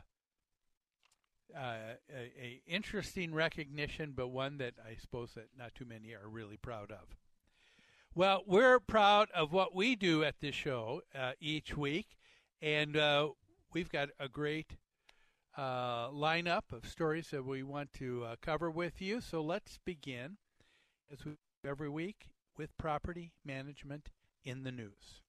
uh, 1.56 1.76
a, 2.10 2.32
a, 2.40 2.62
interesting 2.66 3.34
recognition, 3.34 4.14
but 4.16 4.30
one 4.30 4.58
that 4.58 4.76
I 4.86 4.96
suppose 4.96 5.34
that 5.36 5.50
not 5.58 5.76
too 5.76 5.86
many 5.86 6.14
are 6.14 6.30
really 6.30 6.58
proud 6.58 6.92
of. 6.92 7.16
Well, 8.14 8.44
we're 8.46 8.80
proud 8.80 9.30
of 9.32 9.52
what 9.52 9.76
we 9.76 9.96
do 9.96 10.24
at 10.24 10.40
this 10.40 10.56
show 10.56 11.02
uh, 11.18 11.34
each 11.40 11.76
week, 11.76 12.18
and 12.62 12.96
uh, 12.96 13.30
we've 13.74 13.92
got 13.92 14.10
a 14.20 14.28
great 14.28 14.78
uh, 15.58 16.10
lineup 16.10 16.72
of 16.72 16.86
stories 16.88 17.30
that 17.32 17.46
we 17.46 17.64
want 17.64 17.92
to 17.94 18.24
uh, 18.24 18.36
cover 18.42 18.70
with 18.70 19.02
you. 19.02 19.22
So 19.22 19.42
let's 19.42 19.80
begin, 19.86 20.38
as 21.12 21.26
we 21.26 21.32
do 21.32 21.70
every 21.70 21.90
week, 21.90 22.28
with 22.58 22.78
property 22.78 23.34
management 23.46 24.10
in 24.44 24.64
the 24.64 24.72
news. 24.72 25.22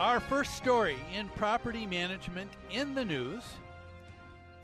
Our 0.00 0.20
first 0.20 0.54
story 0.56 0.96
in 1.14 1.28
property 1.30 1.86
management 1.86 2.50
in 2.70 2.94
the 2.94 3.04
news 3.04 3.42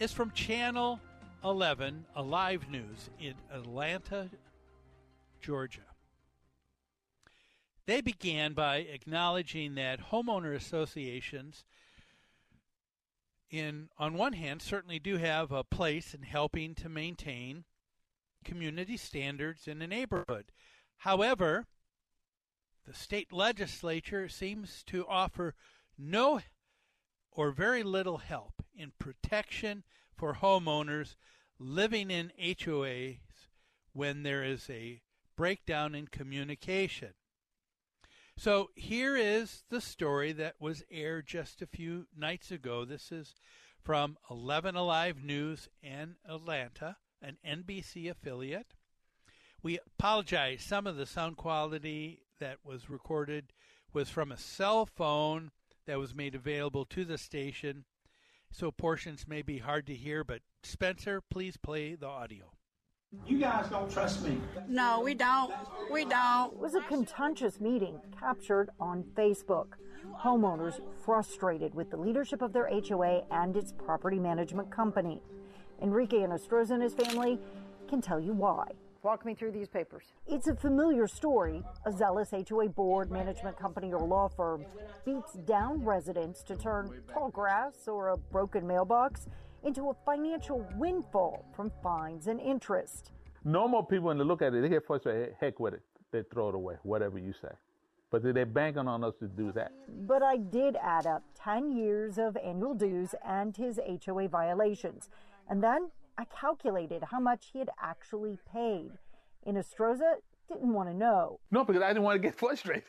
is 0.01 0.13
from 0.13 0.31
Channel 0.33 1.01
11, 1.45 2.05
Alive 2.17 2.69
News 2.71 3.11
in 3.21 3.35
Atlanta, 3.53 4.29
Georgia. 5.41 5.88
They 7.89 8.03
began 8.03 8.53
by 8.53 8.81
acknowledging 8.81 9.75
that 9.77 10.11
homeowner 10.11 10.55
associations 10.55 11.65
in 13.49 13.89
on 13.97 14.13
one 14.13 14.35
hand 14.35 14.61
certainly 14.61 14.99
do 14.99 15.17
have 15.17 15.51
a 15.51 15.65
place 15.65 16.13
in 16.13 16.21
helping 16.21 16.75
to 16.75 16.91
maintain 16.91 17.65
community 18.45 18.99
standards 18.99 19.67
in 19.67 19.81
a 19.81 19.87
neighborhood. 19.87 20.53
However, 20.99 21.65
the 22.87 22.93
state 22.93 23.33
legislature 23.33 24.29
seems 24.29 24.83
to 24.89 25.07
offer 25.09 25.55
no 25.97 26.43
or 27.33 27.53
very 27.53 27.83
little 27.83 28.19
help 28.19 28.63
in 28.77 28.93
protection 28.99 29.83
for 30.15 30.35
homeowners 30.35 31.17
living 31.59 32.11
in 32.11 32.33
HOAs 32.39 33.17
when 33.95 34.25
there 34.25 34.45
is 34.45 34.69
a 34.69 35.01
breakdown 35.37 35.95
in 35.95 36.07
communication. 36.07 37.15
So 38.39 38.71
here 38.77 39.17
is 39.17 39.65
the 39.69 39.81
story 39.81 40.31
that 40.31 40.55
was 40.61 40.85
aired 40.93 41.27
just 41.27 41.61
a 41.61 41.67
few 41.67 42.07
nights 42.17 42.53
ago. 42.53 42.85
This 42.85 43.11
is 43.11 43.35
from 43.83 44.17
11 44.31 44.77
Alive 44.77 45.25
News 45.25 45.69
in 45.83 46.15
Atlanta, 46.25 46.99
an 47.21 47.39
NBC 47.45 48.09
affiliate. 48.09 48.75
We 49.61 49.81
apologize. 49.85 50.63
Some 50.63 50.87
of 50.87 50.95
the 50.95 51.05
sound 51.05 51.37
quality 51.37 52.21
that 52.39 52.59
was 52.63 52.89
recorded 52.89 53.53
was 53.93 54.09
from 54.09 54.31
a 54.31 54.39
cell 54.39 54.87
phone 54.87 55.51
that 55.89 55.99
was 55.99 56.15
made 56.15 56.37
available 56.37 56.85
to 56.85 57.05
the 57.05 57.19
station. 57.19 57.87
So 58.53 58.71
portions 58.71 59.27
may 59.27 59.43
be 59.43 59.59
hard 59.59 59.85
to 59.89 59.97
hear, 59.97 60.23
but 60.23 60.43
Spencer, 60.63 61.21
please 61.29 61.57
play 61.57 61.97
the 61.97 62.07
audio. 62.07 62.53
You 63.27 63.39
guys 63.39 63.69
don't 63.71 63.91
trust 63.91 64.23
me. 64.23 64.39
No, 64.69 65.01
we 65.01 65.15
don't. 65.15 65.53
We 65.91 66.05
don't. 66.05 66.53
It 66.53 66.59
was 66.59 66.75
a 66.75 66.81
contentious 66.83 67.61
meeting 67.61 68.01
captured 68.19 68.69
on 68.79 69.03
Facebook. 69.17 69.67
Homeowners 70.21 70.81
frustrated 71.05 71.75
with 71.75 71.91
the 71.91 71.97
leadership 71.97 72.43
of 72.43 72.53
their 72.53 72.69
HOA 72.69 73.23
and 73.31 73.57
its 73.57 73.73
property 73.73 74.19
management 74.19 74.71
company. 74.71 75.23
Enrique 75.81 76.19
Inostroza 76.19 76.73
and 76.73 76.83
his 76.83 76.93
family 76.93 77.39
can 77.89 78.03
tell 78.03 78.21
you 78.21 78.33
why. 78.33 78.67
Walk 79.03 79.25
me 79.25 79.35
through 79.35 79.53
these 79.53 79.69
papers. 79.69 80.13
It's 80.27 80.49
a 80.49 80.55
familiar 80.55 81.07
story. 81.07 81.63
A 81.87 81.93
zealous 81.93 82.35
HOA 82.49 82.69
board, 82.69 83.11
management 83.11 83.57
company, 83.57 83.93
or 83.93 84.01
law 84.01 84.29
firm 84.29 84.67
beats 85.07 85.35
down 85.47 85.85
residents 85.85 86.43
to 86.43 86.57
turn 86.57 86.91
tall 87.11 87.31
grass 87.31 87.89
or 87.89 88.09
a 88.09 88.17
broken 88.17 88.67
mailbox 88.67 89.29
into 89.69 89.91
a 89.91 89.95
financial 90.07 90.67
windfall 90.77 91.45
from 91.55 91.71
fines 91.83 92.27
and 92.27 92.41
interest. 92.41 93.13
Normal 93.45 93.83
people, 93.83 94.07
when 94.07 94.17
they 94.17 94.25
look 94.25 94.41
at 94.41 94.55
it, 94.55 94.63
they 94.63 94.69
get 94.71 94.87
frustrated. 94.87 95.35
Heck 95.39 95.61
with 95.61 95.75
it. 95.75 95.83
They 96.11 96.23
throw 96.23 96.49
it 96.49 96.55
away, 96.55 96.77
whatever 96.85 97.19
you 97.19 97.35
say. 97.35 97.51
But 98.11 98.23
they're 98.23 98.47
banking 98.47 98.89
on 98.89 99.05
us 99.05 99.13
to 99.21 99.29
do 99.29 99.53
that. 99.53 99.73
But 100.07 100.23
I 100.23 100.39
did 100.39 100.77
add 100.83 101.07
up 101.07 101.23
10 101.35 101.77
years 101.77 102.17
of 102.17 102.35
annual 102.39 102.75
dues 102.75 103.15
and 103.23 103.55
his 103.55 103.79
HOA 104.07 104.29
violations. 104.29 105.11
And 105.51 105.63
then 105.63 105.91
I 106.17 106.25
calculated 106.25 107.05
how 107.11 107.21
much 107.21 107.51
he 107.53 107.59
had 107.59 107.69
actually 107.79 108.39
paid. 108.51 108.93
Inostroza 109.47 110.15
didn't 110.49 110.73
want 110.73 110.89
to 110.89 110.95
know. 110.95 111.41
No, 111.51 111.63
because 111.63 111.83
I 111.83 111.89
didn't 111.89 112.05
want 112.05 112.23
to 112.23 112.27
get 112.27 112.35
frustrated. 112.39 112.85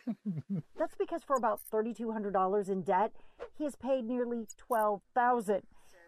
That's 0.77 0.95
because 0.95 1.23
for 1.23 1.35
about 1.35 1.59
$3,200 1.73 2.69
in 2.69 2.83
debt, 2.83 3.11
he 3.57 3.65
has 3.65 3.75
paid 3.75 4.05
nearly 4.05 4.47
12000 4.57 5.63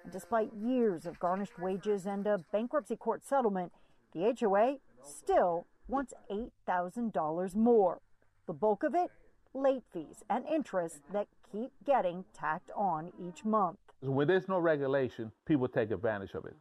Despite 0.10 0.53
years 0.53 1.05
of 1.05 1.20
garnished 1.20 1.60
wages 1.60 2.05
and 2.05 2.25
a 2.25 2.39
bankruptcy 2.51 2.96
court 2.96 3.24
settlement, 3.24 3.72
the 4.13 4.36
HOA 4.39 4.77
still 5.03 5.67
wants 5.88 6.13
$8,000 6.29 7.55
more. 7.55 8.01
The 8.48 8.53
bulk 8.53 8.84
of 8.84 8.96
it, 8.96 9.12
late 9.53 9.84
fees 9.93 10.24
and 10.29 10.46
interest 10.48 11.01
that 11.13 11.27
keep 11.51 11.72
getting 11.86 12.25
tacked 12.34 12.72
on 12.75 13.12
each 13.20 13.46
month. 13.46 13.77
When 14.01 14.27
there's 14.27 14.48
no 14.48 14.60
regulation, 14.60 15.31
people 15.46 15.67
take 15.67 15.91
advantage 15.91 16.34
of 16.34 16.46
it. 16.46 16.55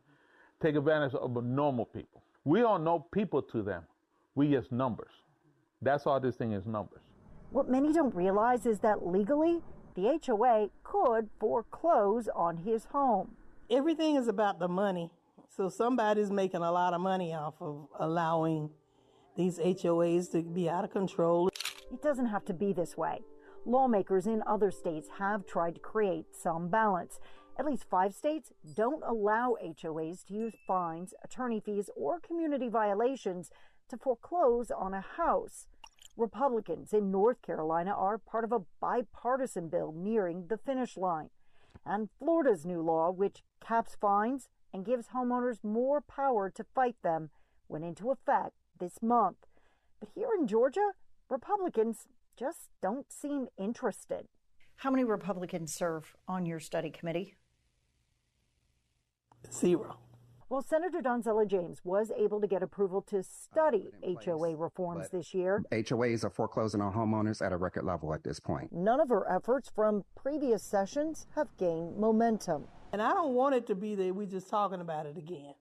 Take 0.61 0.77
advantage 0.77 1.15
of 1.15 1.43
normal 1.43 1.87
people. 1.87 2.23
We 2.45 2.61
don't 2.61 2.85
know 2.85 3.07
people 3.13 3.41
to 3.43 3.63
them. 3.63 3.85
We 4.35 4.51
just 4.51 4.73
numbers. 4.73 5.13
That's 5.81 6.07
all 6.07 6.21
this 6.21 6.37
thing 6.37 6.53
is 6.53 6.67
numbers. 6.67 7.01
What 7.51 7.69
many 7.69 7.93
don't 7.93 8.15
realize 8.15 8.67
is 8.67 8.79
that 8.81 9.07
legally, 9.07 9.63
the 10.00 10.19
HOA 10.26 10.71
could 10.83 11.28
foreclose 11.38 12.28
on 12.35 12.59
his 12.59 12.87
home. 12.87 13.37
Everything 13.69 14.16
is 14.16 14.28
about 14.28 14.59
the 14.59 14.69
money. 14.69 15.11
So 15.49 15.69
somebody's 15.69 16.30
making 16.30 16.62
a 16.62 16.73
lot 16.73 16.95
of 16.95 17.00
money 17.00 17.35
off 17.35 17.54
of 17.61 17.87
allowing 17.99 18.71
these 19.37 19.59
HOAs 19.59 20.30
to 20.33 20.42
be 20.42 20.71
out 20.71 20.85
of 20.85 20.90
control. 20.90 21.49
It 21.92 22.02
doesn't 22.02 22.26
have 22.26 22.45
to 22.47 22.54
be 22.54 22.73
this 22.73 22.97
way. 22.97 23.21
Lawmakers 23.66 24.26
in 24.26 24.42
other 24.47 24.71
states 24.71 25.09
have 25.19 25.47
tried 25.47 25.75
to 25.75 25.80
create 25.80 26.26
some 26.35 26.69
balance. 26.69 27.21
At 27.59 27.66
least 27.66 27.85
five 27.90 28.14
states 28.14 28.52
don't 28.75 29.02
allow 29.07 29.57
HOAs 29.62 30.25
to 30.26 30.35
use 30.35 30.54
fines, 30.66 31.12
attorney 31.23 31.61
fees, 31.61 31.90
or 31.95 32.21
community 32.21 32.69
violations 32.69 33.50
to 33.90 33.99
foreclose 33.99 34.71
on 34.71 34.95
a 34.95 35.04
house. 35.16 35.66
Republicans 36.21 36.93
in 36.93 37.11
North 37.11 37.41
Carolina 37.41 37.93
are 37.93 38.19
part 38.19 38.45
of 38.45 38.53
a 38.53 38.61
bipartisan 38.81 39.69
bill 39.69 39.93
nearing 39.97 40.47
the 40.49 40.59
finish 40.59 40.97
line. 40.97 41.31
and 41.87 42.11
Florida's 42.19 42.67
new 42.67 42.83
law, 42.83 43.11
which 43.11 43.43
caps 43.67 43.97
fines 43.99 44.50
and 44.73 44.85
gives 44.85 45.09
homeowners 45.09 45.65
more 45.65 46.03
power 46.03 46.50
to 46.50 46.62
fight 46.75 46.97
them, 47.03 47.31
went 47.69 47.85
into 47.85 48.11
effect 48.11 48.55
this 48.79 49.03
month. 49.03 49.47
But 49.99 50.11
here 50.15 50.29
in 50.39 50.47
Georgia, 50.47 50.93
Republicans 51.31 52.07
just 52.37 52.69
don't 52.83 53.11
seem 53.11 53.49
interested. 53.57 54.27
How 54.77 54.91
many 54.91 55.05
Republicans 55.05 55.73
serve 55.73 56.15
on 56.29 56.45
your 56.45 56.61
study 56.61 56.91
committee? 56.91 57.35
Zero. 59.50 59.99
Well, 60.50 60.62
Senator 60.62 61.00
Donzella 61.00 61.47
James 61.47 61.78
was 61.85 62.11
able 62.19 62.40
to 62.40 62.49
get 62.49 62.61
approval 62.61 63.02
to 63.02 63.23
study 63.23 63.92
HOA 64.02 64.57
reforms 64.57 65.09
this 65.11 65.33
year. 65.33 65.62
HOAs 65.71 66.25
are 66.25 66.30
foreclosing 66.30 66.80
on 66.80 66.92
homeowners 66.92 67.40
at 67.40 67.52
a 67.52 67.57
record 67.57 67.85
level 67.85 68.12
at 68.12 68.25
this 68.25 68.40
point. 68.40 68.73
None 68.73 68.99
of 68.99 69.11
her 69.11 69.30
efforts 69.30 69.71
from 69.73 70.02
previous 70.16 70.64
sessions 70.64 71.28
have 71.37 71.57
gained 71.57 71.97
momentum. 71.97 72.64
And 72.92 73.00
I 73.00 73.12
don't 73.12 73.35
want 73.35 73.54
it 73.54 73.69
to 73.69 73.76
be 73.76 73.95
that 73.95 74.12
we're 74.12 74.26
just 74.26 74.50
talking 74.50 74.80
about 74.80 75.07
it 75.07 75.16
again. 75.16 75.54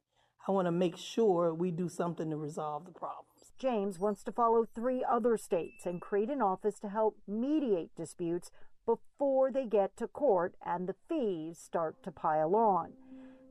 I 0.48 0.52
want 0.52 0.66
to 0.66 0.72
make 0.72 0.98
sure 0.98 1.54
we 1.54 1.70
do 1.70 1.88
something 1.88 2.32
to 2.32 2.36
resolve 2.36 2.86
the 2.86 2.92
problems. 2.92 3.52
James 3.60 4.00
wants 4.00 4.24
to 4.24 4.32
follow 4.32 4.66
three 4.74 5.06
other 5.08 5.38
states 5.38 5.86
and 5.86 6.02
create 6.02 6.32
an 6.32 6.42
office 6.42 6.80
to 6.80 6.90
help 6.90 7.16
mediate 7.28 7.96
disputes 7.96 8.50
before 8.88 9.52
they 9.52 9.68
get 9.68 9.96
to 9.98 10.08
court 10.08 10.56
and 10.66 10.90
the 10.90 10.96
fees 11.08 11.60
start 11.60 12.02
to 12.02 12.12
pile 12.12 12.56
on. 12.56 12.94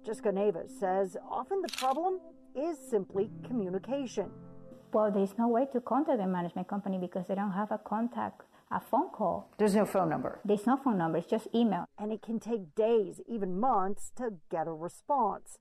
Jessica 0.08 0.32
Neves 0.32 0.70
says 0.80 1.18
often 1.30 1.60
the 1.60 1.68
problem 1.76 2.18
is 2.56 2.78
simply 2.78 3.28
communication. 3.46 4.30
Well, 4.90 5.12
there's 5.12 5.36
no 5.36 5.48
way 5.48 5.66
to 5.74 5.82
contact 5.82 6.16
the 6.16 6.26
management 6.26 6.66
company 6.66 6.96
because 6.96 7.26
they 7.26 7.34
don't 7.34 7.52
have 7.52 7.70
a 7.72 7.76
contact, 7.76 8.40
a 8.70 8.80
phone 8.80 9.10
call. 9.10 9.50
There's 9.58 9.74
no 9.74 9.84
phone 9.84 10.08
number. 10.08 10.40
There's 10.46 10.66
no 10.66 10.78
phone 10.78 10.96
number, 10.96 11.18
it's 11.18 11.26
just 11.26 11.48
email. 11.54 11.84
And 11.98 12.10
it 12.10 12.22
can 12.22 12.40
take 12.40 12.74
days, 12.74 13.20
even 13.28 13.60
months, 13.60 14.10
to 14.16 14.30
get 14.50 14.66
a 14.66 14.72
response. 14.72 15.58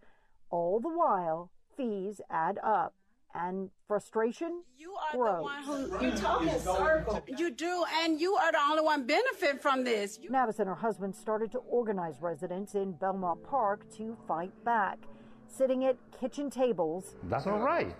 All 0.49 0.79
the 0.79 0.97
while, 0.97 1.51
fees 1.75 2.21
add 2.29 2.57
up 2.63 2.93
and 3.33 3.69
frustration 3.87 4.63
you 4.77 4.93
are 4.93 5.17
grows. 5.17 5.37
the 5.37 5.43
one 5.43 5.63
who 5.63 6.05
you 6.05 6.11
talk 6.17 6.41
in 6.41 6.59
circles. 6.59 7.19
You 7.27 7.51
do, 7.51 7.83
and 8.03 8.19
you 8.19 8.35
are 8.35 8.51
the 8.51 8.59
only 8.69 8.83
one 8.83 9.05
benefit 9.05 9.61
from 9.61 9.83
this. 9.83 10.19
You- 10.19 10.29
Navis 10.29 10.59
and 10.59 10.67
her 10.67 10.75
husband 10.75 11.15
started 11.15 11.51
to 11.51 11.59
organize 11.59 12.21
residents 12.21 12.75
in 12.75 12.93
Belmont 12.93 13.43
Park 13.43 13.89
to 13.97 14.17
fight 14.27 14.51
back, 14.63 14.99
sitting 15.47 15.85
at 15.85 15.97
kitchen 16.11 16.49
tables. 16.49 17.15
That's 17.23 17.47
all 17.47 17.59
right. 17.59 17.95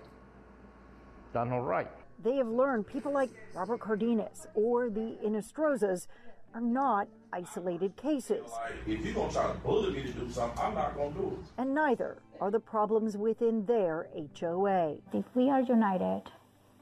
That's 1.32 1.50
all 1.50 1.62
right. 1.62 1.88
They 2.22 2.36
have 2.36 2.48
learned 2.48 2.86
people 2.86 3.12
like 3.12 3.30
Robert 3.54 3.78
Cardenas 3.80 4.48
or 4.54 4.90
the 4.90 5.18
Inostrozas 5.24 6.08
are 6.54 6.60
not 6.60 7.08
isolated 7.32 7.96
cases. 7.96 8.50
If 8.86 9.04
you're 9.04 9.14
gonna 9.14 9.32
try 9.32 9.52
to 9.52 9.58
bully 9.58 9.92
me 9.92 10.02
to 10.02 10.12
do 10.12 10.30
something, 10.30 10.58
I'm 10.60 10.74
not 10.74 10.96
gonna 10.96 11.14
do 11.14 11.38
it. 11.40 11.50
And 11.58 11.74
neither 11.74 12.18
are 12.40 12.50
the 12.50 12.60
problems 12.60 13.16
within 13.16 13.66
their 13.66 14.08
HOA. 14.38 14.96
If 15.12 15.24
we 15.34 15.50
are 15.50 15.60
united 15.60 16.22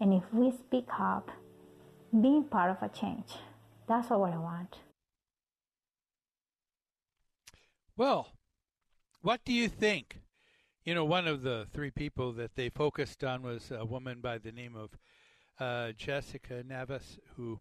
and 0.00 0.12
if 0.12 0.22
we 0.32 0.52
speak 0.52 0.88
up, 0.98 1.30
being 2.20 2.44
part 2.44 2.70
of 2.70 2.82
a 2.82 2.88
change, 2.88 3.32
that's 3.88 4.10
what 4.10 4.32
I 4.32 4.38
want. 4.38 4.78
Well, 7.96 8.32
what 9.22 9.44
do 9.44 9.52
you 9.52 9.68
think? 9.68 10.20
You 10.84 10.94
know, 10.94 11.04
one 11.04 11.26
of 11.26 11.42
the 11.42 11.66
three 11.72 11.90
people 11.90 12.32
that 12.34 12.54
they 12.54 12.68
focused 12.68 13.24
on 13.24 13.42
was 13.42 13.72
a 13.72 13.84
woman 13.84 14.20
by 14.20 14.38
the 14.38 14.52
name 14.52 14.76
of 14.76 14.90
uh, 15.58 15.92
Jessica 15.92 16.62
Navis, 16.64 17.18
who 17.34 17.60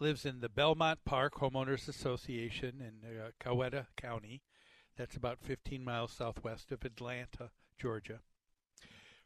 lives 0.00 0.24
in 0.24 0.40
the 0.40 0.48
Belmont 0.48 1.00
Park 1.04 1.34
Homeowners 1.34 1.86
Association 1.86 2.80
in 2.80 3.18
uh, 3.18 3.30
Coweta 3.38 3.86
County. 3.96 4.40
That's 4.96 5.16
about 5.16 5.38
15 5.40 5.84
miles 5.84 6.12
southwest 6.12 6.72
of 6.72 6.84
Atlanta, 6.84 7.50
Georgia. 7.78 8.20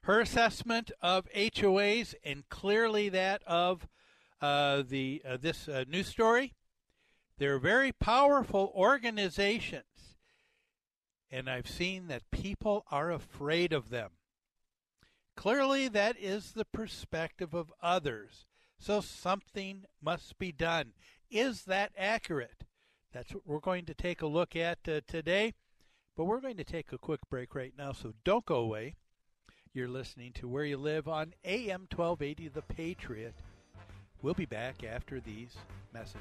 Her 0.03 0.21
assessment 0.21 0.91
of 1.01 1.29
HOAs 1.35 2.15
and 2.25 2.49
clearly 2.49 3.09
that 3.09 3.43
of 3.47 3.87
uh, 4.43 4.83
the 4.87 5.23
uh, 5.27 5.37
this 5.41 5.69
uh, 5.69 5.85
news 5.89 6.09
story, 6.09 6.53
they're 7.39 7.59
very 7.59 7.93
powerful 7.93 8.73
organizations, 8.75 10.17
and 11.31 11.49
I've 11.49 11.69
seen 11.69 12.09
that 12.09 12.31
people 12.31 12.85
are 12.91 13.11
afraid 13.11 13.73
of 13.73 13.89
them. 13.89 14.11
Clearly, 15.37 15.89
that 15.89 16.17
is 16.19 16.53
the 16.53 16.67
perspective 16.67 17.55
of 17.55 17.73
others. 17.81 18.47
So 18.85 19.01
something 19.01 19.87
must 20.03 20.39
be 20.39 20.53
done. 20.53 20.93
Is 21.31 21.65
that 21.65 21.93
accurate? 21.97 22.65
That's 23.15 23.33
what 23.33 23.47
we're 23.47 23.59
going 23.59 23.87
to 23.87 23.95
take 23.95 24.21
a 24.21 24.27
look 24.27 24.55
at 24.55 24.81
uh, 24.87 25.01
today. 25.09 25.55
But 26.19 26.27
we're 26.27 26.43
going 26.43 26.59
to 26.59 26.65
take 26.65 26.93
a 26.93 26.99
quick 26.99 27.21
break 27.31 27.55
right 27.55 27.73
now, 27.79 27.93
so 27.93 28.13
don't 28.25 28.45
go 28.45 28.57
away. 28.57 28.97
You're 29.73 29.89
listening 29.89 30.33
to 30.35 30.47
Where 30.47 30.67
You 30.67 30.77
Live 30.77 31.09
on 31.09 31.33
AM 31.47 31.89
1280 31.91 32.49
The 32.49 32.61
Patriot. 32.61 33.35
We'll 34.21 34.35
be 34.35 34.45
back 34.45 34.85
after 34.85 35.19
these 35.19 35.57
messages. 35.95 36.21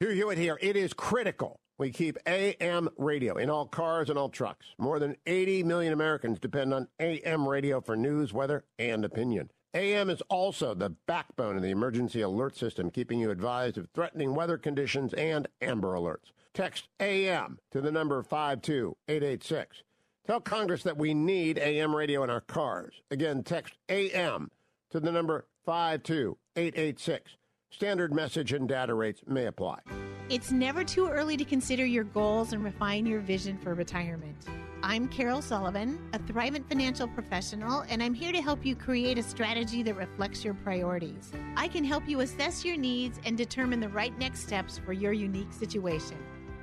Hugh 0.00 0.10
Hewitt 0.10 0.38
here. 0.38 0.58
It 0.60 0.76
is 0.76 0.92
critical 0.92 1.60
we 1.78 1.90
keep 1.90 2.18
AM 2.26 2.88
radio 2.96 3.36
in 3.36 3.48
all 3.48 3.66
cars 3.66 4.10
and 4.10 4.18
all 4.18 4.28
trucks. 4.28 4.66
More 4.78 4.98
than 4.98 5.16
80 5.26 5.62
million 5.62 5.92
Americans 5.92 6.40
depend 6.40 6.74
on 6.74 6.88
AM 6.98 7.48
radio 7.48 7.80
for 7.80 7.96
news, 7.96 8.32
weather, 8.32 8.64
and 8.78 9.04
opinion. 9.04 9.50
AM 9.74 10.10
is 10.10 10.22
also 10.22 10.74
the 10.74 10.90
backbone 10.90 11.56
of 11.56 11.62
the 11.62 11.70
emergency 11.70 12.20
alert 12.20 12.56
system, 12.56 12.90
keeping 12.90 13.20
you 13.20 13.30
advised 13.30 13.78
of 13.78 13.88
threatening 13.94 14.34
weather 14.34 14.58
conditions 14.58 15.14
and 15.14 15.46
Amber 15.60 15.94
Alerts. 15.94 16.32
Text 16.52 16.88
AM 16.98 17.58
to 17.70 17.80
the 17.80 17.92
number 17.92 18.22
52886. 18.22 19.82
Tell 20.26 20.40
Congress 20.40 20.82
that 20.82 20.98
we 20.98 21.14
need 21.14 21.58
AM 21.58 21.94
radio 21.94 22.24
in 22.24 22.30
our 22.30 22.40
cars. 22.40 23.02
Again, 23.10 23.44
text 23.44 23.74
AM 23.88 24.50
to 24.90 24.98
the 24.98 25.12
number 25.12 25.46
52886. 25.64 27.36
Standard 27.70 28.14
message 28.14 28.54
and 28.54 28.66
data 28.66 28.94
rates 28.94 29.22
may 29.26 29.46
apply. 29.46 29.78
It's 30.30 30.50
never 30.50 30.82
too 30.82 31.08
early 31.08 31.36
to 31.36 31.44
consider 31.44 31.84
your 31.84 32.04
goals 32.04 32.52
and 32.52 32.64
refine 32.64 33.06
your 33.06 33.20
vision 33.20 33.58
for 33.58 33.74
retirement. 33.74 34.46
I'm 34.82 35.06
Carol 35.08 35.42
Sullivan, 35.42 35.98
a 36.12 36.18
Thrivent 36.18 36.66
financial 36.68 37.06
professional, 37.08 37.84
and 37.88 38.02
I'm 38.02 38.14
here 38.14 38.32
to 38.32 38.40
help 38.40 38.64
you 38.64 38.74
create 38.74 39.18
a 39.18 39.22
strategy 39.22 39.82
that 39.82 39.94
reflects 39.94 40.44
your 40.44 40.54
priorities. 40.54 41.30
I 41.56 41.68
can 41.68 41.84
help 41.84 42.08
you 42.08 42.20
assess 42.20 42.64
your 42.64 42.76
needs 42.76 43.20
and 43.24 43.36
determine 43.36 43.80
the 43.80 43.88
right 43.90 44.16
next 44.18 44.40
steps 44.40 44.78
for 44.78 44.92
your 44.92 45.12
unique 45.12 45.52
situation. 45.52 46.16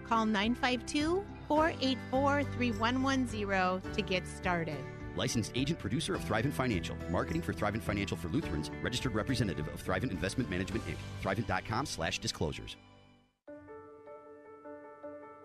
Call 0.07 0.25
952 0.25 1.23
484 1.47 2.43
3110 2.43 3.93
to 3.93 4.01
get 4.01 4.27
started. 4.27 4.83
Licensed 5.15 5.51
agent 5.55 5.79
producer 5.79 6.15
of 6.15 6.21
Thrivent 6.25 6.53
Financial. 6.53 6.95
Marketing 7.09 7.41
for 7.41 7.53
Thrivent 7.53 7.81
Financial 7.81 8.17
for 8.17 8.27
Lutherans. 8.29 8.69
Registered 8.81 9.13
representative 9.13 9.67
of 9.69 9.83
Thrivent 9.83 10.11
Investment 10.11 10.49
Management, 10.49 10.85
Inc. 10.87 10.97
Thrivent.com 11.23 11.85
slash 11.85 12.19
disclosures. 12.19 12.75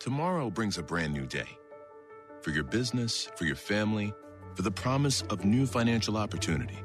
Tomorrow 0.00 0.50
brings 0.50 0.78
a 0.78 0.82
brand 0.82 1.12
new 1.12 1.26
day. 1.26 1.58
For 2.40 2.50
your 2.50 2.64
business, 2.64 3.28
for 3.36 3.44
your 3.44 3.54
family, 3.54 4.14
for 4.54 4.62
the 4.62 4.70
promise 4.70 5.22
of 5.28 5.44
new 5.44 5.66
financial 5.66 6.16
opportunity. 6.16 6.78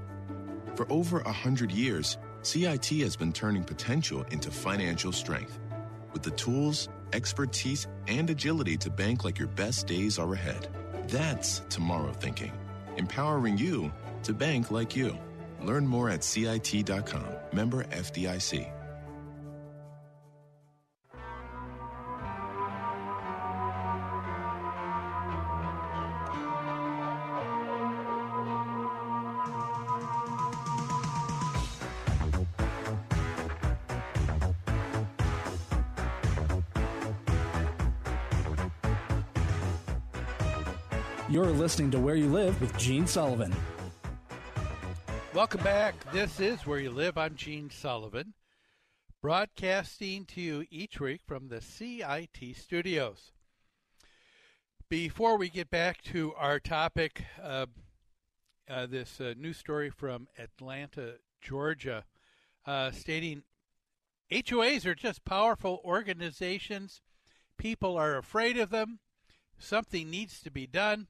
For 0.75 0.85
over 0.91 1.21
a 1.21 1.31
hundred 1.31 1.71
years, 1.71 2.17
CIT 2.41 2.87
has 2.87 3.15
been 3.15 3.31
turning 3.31 3.63
potential 3.63 4.23
into 4.31 4.51
financial 4.51 5.13
strength. 5.13 5.59
With 6.11 6.23
the 6.23 6.31
tools, 6.31 6.89
expertise, 7.13 7.87
and 8.07 8.29
agility 8.29 8.77
to 8.77 8.89
bank 8.89 9.23
like 9.23 9.39
your 9.39 9.47
best 9.47 9.87
days 9.87 10.19
are 10.19 10.33
ahead. 10.33 10.67
That's 11.07 11.61
tomorrow 11.69 12.11
thinking 12.11 12.51
empowering 12.97 13.57
you 13.57 13.91
to 14.23 14.33
bank 14.33 14.71
like 14.71 14.95
you. 14.95 15.17
Learn 15.61 15.87
more 15.87 16.09
at 16.09 16.23
CIT.com. 16.23 17.27
Member 17.53 17.83
FDIC. 17.85 18.74
Listening 41.65 41.89
to 41.89 41.99
Where 41.99 42.13
You 42.13 42.27
Live 42.27 42.61
with 42.61 42.77
Gene 42.77 43.07
Sullivan. 43.07 43.51
Welcome 45.33 45.63
back. 45.63 45.95
This 46.13 46.39
is 46.39 46.67
Where 46.67 46.77
You 46.77 46.91
Live. 46.91 47.17
I'm 47.17 47.33
Gene 47.33 47.71
Sullivan, 47.71 48.35
broadcasting 49.19 50.25
to 50.25 50.41
you 50.41 50.65
each 50.69 50.99
week 50.99 51.21
from 51.25 51.47
the 51.47 51.61
CIT 51.61 52.55
studios. 52.55 53.31
Before 54.91 55.39
we 55.39 55.49
get 55.49 55.71
back 55.71 56.03
to 56.03 56.35
our 56.37 56.59
topic, 56.59 57.23
uh, 57.41 57.65
uh, 58.69 58.85
this 58.85 59.19
uh, 59.19 59.33
news 59.35 59.57
story 59.57 59.89
from 59.89 60.27
Atlanta, 60.37 61.15
Georgia, 61.41 62.05
uh, 62.67 62.91
stating 62.91 63.41
HOAs 64.31 64.85
are 64.85 64.93
just 64.93 65.25
powerful 65.25 65.81
organizations. 65.83 67.01
People 67.57 67.97
are 67.97 68.19
afraid 68.19 68.55
of 68.55 68.69
them. 68.69 68.99
Something 69.57 70.11
needs 70.11 70.43
to 70.43 70.51
be 70.51 70.67
done. 70.67 71.07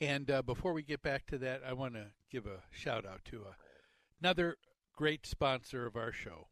And 0.00 0.30
uh, 0.30 0.42
before 0.42 0.72
we 0.72 0.82
get 0.82 1.02
back 1.02 1.26
to 1.26 1.38
that, 1.38 1.62
I 1.66 1.72
want 1.72 1.94
to 1.94 2.06
give 2.30 2.46
a 2.46 2.62
shout 2.70 3.04
out 3.04 3.24
to 3.26 3.38
a, 3.38 3.56
another 4.20 4.56
great 4.94 5.26
sponsor 5.26 5.86
of 5.86 5.96
our 5.96 6.12
show. 6.12 6.48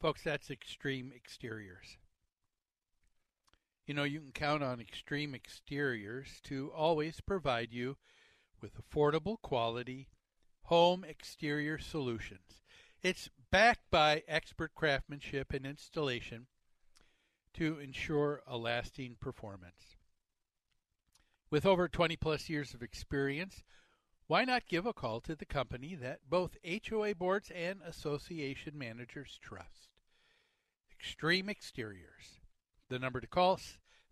Folks, 0.00 0.22
that's 0.24 0.50
Extreme 0.50 1.12
Exteriors. 1.14 1.98
You 3.86 3.94
know, 3.94 4.04
you 4.04 4.20
can 4.20 4.32
count 4.32 4.62
on 4.62 4.80
Extreme 4.80 5.34
Exteriors 5.34 6.40
to 6.44 6.70
always 6.74 7.20
provide 7.20 7.72
you 7.72 7.96
with 8.60 8.72
affordable 8.76 9.40
quality 9.42 10.08
home 10.64 11.04
exterior 11.04 11.78
solutions. 11.78 12.60
It's 13.02 13.30
backed 13.50 13.90
by 13.90 14.22
expert 14.28 14.74
craftsmanship 14.74 15.52
and 15.52 15.64
installation 15.64 16.46
to 17.54 17.78
ensure 17.78 18.42
a 18.46 18.58
lasting 18.58 19.16
performance. 19.20 19.97
With 21.50 21.64
over 21.64 21.88
20 21.88 22.16
plus 22.16 22.50
years 22.50 22.74
of 22.74 22.82
experience, 22.82 23.62
why 24.26 24.44
not 24.44 24.68
give 24.68 24.84
a 24.84 24.92
call 24.92 25.20
to 25.22 25.34
the 25.34 25.46
company 25.46 25.94
that 25.94 26.28
both 26.28 26.58
HOA 26.62 27.14
boards 27.14 27.50
and 27.54 27.80
association 27.86 28.76
managers 28.76 29.38
trust? 29.42 29.88
Extreme 30.92 31.48
Exteriors. 31.48 32.40
The 32.90 32.98
number 32.98 33.20
to 33.20 33.26
call 33.26 33.58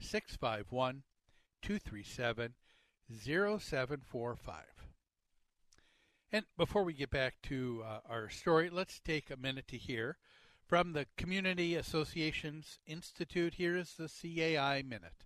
651 0.00 1.02
237 1.60 2.54
0745. 3.10 4.64
And 6.32 6.44
before 6.56 6.84
we 6.84 6.94
get 6.94 7.10
back 7.10 7.34
to 7.44 7.84
uh, 7.86 7.98
our 8.08 8.30
story, 8.30 8.70
let's 8.70 8.98
take 9.00 9.30
a 9.30 9.36
minute 9.36 9.68
to 9.68 9.76
hear 9.76 10.16
from 10.66 10.92
the 10.92 11.06
Community 11.18 11.74
Associations 11.74 12.78
Institute. 12.86 13.54
Here 13.54 13.76
is 13.76 13.94
the 13.94 14.08
CAI 14.08 14.82
Minute. 14.82 15.25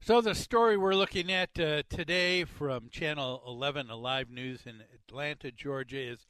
So, 0.00 0.22
the 0.22 0.34
story 0.34 0.78
we're 0.78 0.94
looking 0.94 1.30
at 1.30 1.58
uh, 1.60 1.82
today 1.90 2.44
from 2.44 2.88
Channel 2.88 3.42
11 3.46 3.90
Alive 3.90 4.30
News 4.30 4.60
in 4.64 4.82
Atlanta, 4.94 5.50
Georgia 5.50 5.98
is 5.98 6.26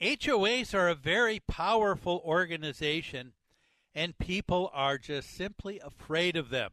HOAs 0.00 0.72
are 0.72 0.88
a 0.88 0.94
very 0.94 1.40
powerful 1.40 2.22
organization, 2.24 3.32
and 3.92 4.18
people 4.18 4.70
are 4.72 4.98
just 4.98 5.34
simply 5.34 5.80
afraid 5.80 6.36
of 6.36 6.50
them. 6.50 6.70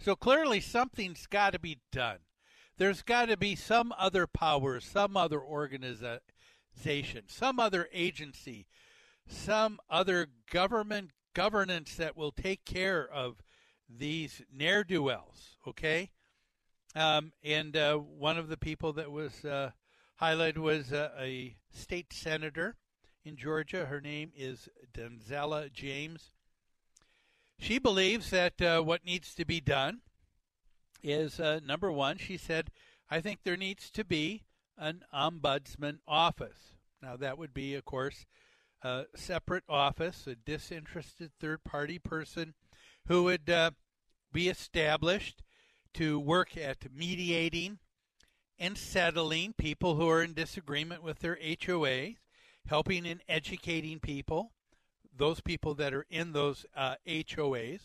So, 0.00 0.16
clearly, 0.16 0.60
something's 0.60 1.26
got 1.26 1.52
to 1.52 1.60
be 1.60 1.78
done. 1.92 2.18
There's 2.76 3.02
got 3.02 3.26
to 3.26 3.36
be 3.36 3.54
some 3.54 3.94
other 3.96 4.26
power, 4.26 4.80
some 4.80 5.16
other 5.16 5.40
organization, 5.40 6.20
some 7.26 7.60
other 7.60 7.88
agency, 7.92 8.66
some 9.28 9.78
other 9.88 10.26
government 10.50 11.10
governance 11.32 11.94
that 11.94 12.16
will 12.16 12.32
take 12.32 12.64
care 12.64 13.06
of 13.06 13.40
these 13.98 14.42
ne'er 14.52 14.84
do 14.84 15.02
wells, 15.02 15.56
okay? 15.66 16.10
Um, 16.94 17.32
and 17.44 17.76
uh, 17.76 17.96
one 17.96 18.38
of 18.38 18.48
the 18.48 18.56
people 18.56 18.92
that 18.94 19.10
was 19.10 19.44
uh, 19.44 19.70
highlighted 20.20 20.58
was 20.58 20.92
uh, 20.92 21.10
a 21.18 21.56
state 21.72 22.12
senator 22.12 22.76
in 23.24 23.36
Georgia. 23.36 23.86
Her 23.86 24.00
name 24.00 24.32
is 24.36 24.68
Donzella 24.92 25.72
James. 25.72 26.32
She 27.58 27.78
believes 27.78 28.30
that 28.30 28.60
uh, 28.60 28.80
what 28.80 29.04
needs 29.04 29.34
to 29.34 29.44
be 29.44 29.60
done 29.60 30.00
is 31.02 31.38
uh, 31.38 31.60
number 31.64 31.92
one, 31.92 32.18
she 32.18 32.36
said, 32.36 32.70
I 33.10 33.20
think 33.20 33.40
there 33.42 33.56
needs 33.56 33.90
to 33.90 34.04
be 34.04 34.44
an 34.78 35.02
ombudsman 35.14 35.98
office. 36.08 36.74
Now, 37.02 37.16
that 37.16 37.38
would 37.38 37.52
be, 37.52 37.74
of 37.74 37.84
course, 37.84 38.26
a 38.82 39.04
separate 39.14 39.64
office, 39.68 40.26
a 40.26 40.34
disinterested 40.34 41.32
third 41.38 41.64
party 41.64 41.98
person 41.98 42.54
who 43.10 43.24
would 43.24 43.50
uh, 43.50 43.72
be 44.32 44.48
established 44.48 45.42
to 45.92 46.20
work 46.20 46.56
at 46.56 46.76
mediating 46.94 47.76
and 48.56 48.78
settling 48.78 49.52
people 49.52 49.96
who 49.96 50.08
are 50.08 50.22
in 50.22 50.32
disagreement 50.32 51.02
with 51.02 51.18
their 51.18 51.36
HOAs, 51.44 52.18
helping 52.68 53.04
and 53.08 53.20
educating 53.28 53.98
people, 53.98 54.52
those 55.16 55.40
people 55.40 55.74
that 55.74 55.92
are 55.92 56.06
in 56.08 56.32
those 56.32 56.64
uh, 56.76 56.94
HOAs. 57.04 57.80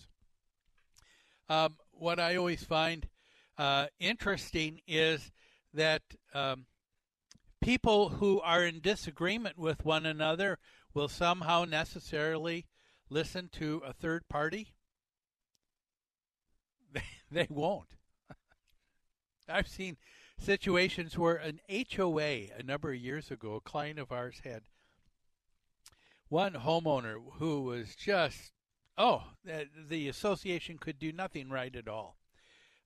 Um, 1.49 1.77
what 1.89 2.19
I 2.19 2.35
always 2.35 2.63
find 2.63 3.07
uh, 3.57 3.87
interesting 3.99 4.79
is 4.87 5.31
that 5.73 6.03
um, 6.35 6.67
people 7.63 8.09
who 8.09 8.39
are 8.41 8.63
in 8.63 8.79
disagreement 8.79 9.57
with 9.57 9.83
one 9.85 10.05
another 10.05 10.59
will 10.93 11.09
somehow 11.09 11.65
necessarily 11.65 12.67
listen 13.09 13.49
to 13.53 13.81
a 13.83 13.91
third 13.91 14.29
party. 14.29 14.74
They, 17.35 17.47
won't. 17.49 17.97
I've 19.49 19.67
seen 19.67 19.97
situations 20.39 21.17
where 21.17 21.35
an 21.35 21.59
HOA 21.69 22.47
a 22.57 22.63
number 22.63 22.93
of 22.93 22.97
years 22.97 23.29
ago, 23.29 23.55
a 23.55 23.59
client 23.59 23.99
of 23.99 24.09
ours 24.09 24.39
had 24.45 24.61
one 26.29 26.53
homeowner 26.53 27.17
who 27.33 27.63
was 27.63 27.93
just 27.93 28.53
oh 28.97 29.23
the 29.89 30.07
association 30.07 30.77
could 30.77 30.97
do 30.97 31.11
nothing 31.11 31.49
right 31.49 31.75
at 31.75 31.89
all. 31.89 32.15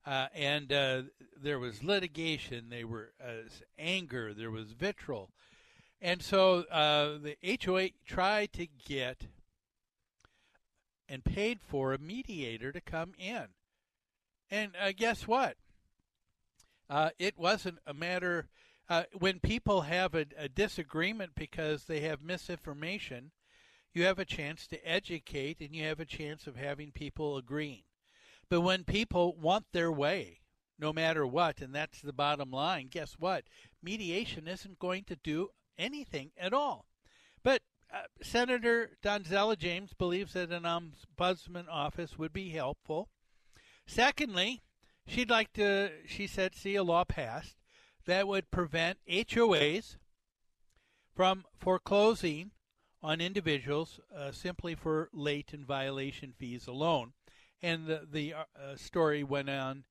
Uh, 0.04 0.26
and 0.34 0.72
uh, 0.72 1.02
there 1.40 1.60
was 1.60 1.84
litigation 1.84 2.70
there 2.70 2.88
was 2.88 3.06
uh, 3.24 3.42
anger 3.78 4.34
there 4.34 4.50
was 4.50 4.72
vitriol. 4.72 5.30
And 6.00 6.20
so 6.22 6.64
uh, 6.72 7.18
the 7.18 7.36
HOA 7.64 7.90
tried 8.04 8.52
to 8.54 8.66
get 8.66 9.28
and 11.08 11.24
paid 11.24 11.60
for 11.60 11.92
a 11.92 11.98
mediator 11.98 12.72
to 12.72 12.80
come 12.80 13.12
in 13.16 13.46
and 14.50 14.72
uh, 14.80 14.92
guess 14.96 15.26
what 15.26 15.56
uh, 16.88 17.10
it 17.18 17.38
wasn't 17.38 17.78
a 17.86 17.94
matter 17.94 18.48
uh, 18.88 19.04
when 19.16 19.38
people 19.38 19.82
have 19.82 20.14
a, 20.16 20.26
a, 20.36 20.48
disagreement 20.48 21.30
because 21.36 21.84
they 21.84 22.00
have 22.00 22.20
misinformation, 22.20 23.30
you 23.94 24.04
have 24.04 24.18
a 24.18 24.24
chance 24.24 24.66
to 24.66 24.88
educate 24.88 25.60
and 25.60 25.74
you 25.74 25.84
have 25.84 26.00
a 26.00 26.04
chance 26.04 26.48
of 26.48 26.56
having 26.56 26.90
people 26.90 27.36
agreeing. 27.36 27.84
But 28.48 28.62
when 28.62 28.82
people 28.82 29.36
want 29.40 29.66
their 29.72 29.92
way, 29.92 30.40
no 30.76 30.92
matter 30.92 31.24
what, 31.24 31.60
and 31.60 31.72
that's 31.72 32.00
the 32.00 32.12
bottom 32.12 32.50
line, 32.50 32.88
guess 32.90 33.14
what? 33.16 33.44
Mediation 33.80 34.48
isn't 34.48 34.80
going 34.80 35.04
to 35.04 35.16
do 35.16 35.50
anything 35.78 36.32
at 36.36 36.52
all. 36.52 36.86
But 37.44 37.62
uh, 37.94 38.02
Senator 38.22 38.90
Donzella 39.04 39.56
James 39.56 39.92
believes 39.94 40.32
that 40.32 40.50
an 40.50 40.64
ombudsman 40.64 41.68
office 41.70 42.18
would 42.18 42.32
be 42.32 42.50
helpful. 42.50 43.08
Secondly, 43.90 44.62
she'd 45.04 45.30
like 45.30 45.52
to, 45.54 45.90
she 46.06 46.28
said, 46.28 46.54
see 46.54 46.76
a 46.76 46.84
law 46.84 47.02
passed 47.02 47.56
that 48.06 48.28
would 48.28 48.52
prevent 48.52 48.98
HOAs 49.10 49.96
from 51.12 51.44
foreclosing 51.58 52.52
on 53.02 53.20
individuals 53.20 53.98
uh, 54.16 54.30
simply 54.30 54.76
for 54.76 55.08
late 55.12 55.52
and 55.52 55.66
violation 55.66 56.32
fees 56.38 56.68
alone. 56.68 57.14
And 57.62 57.88
the, 57.88 58.06
the 58.08 58.32
uh, 58.32 58.44
uh, 58.56 58.76
story 58.76 59.24
went 59.24 59.50
on 59.50 59.82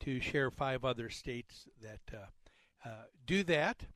to 0.00 0.20
share 0.20 0.50
five 0.50 0.84
other 0.84 1.08
states 1.08 1.66
that 1.80 2.00
uh, 2.14 2.86
uh, 2.86 3.04
do 3.24 3.42
that. 3.44 3.86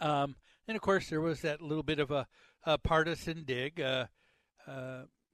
Um, 0.00 0.34
and 0.66 0.74
of 0.74 0.82
course, 0.82 1.10
there 1.10 1.20
was 1.20 1.42
that 1.42 1.62
little 1.62 1.84
bit 1.84 2.00
of 2.00 2.10
a, 2.10 2.26
a 2.64 2.76
partisan 2.78 3.44
dig. 3.44 3.80
Uh, 3.80 4.06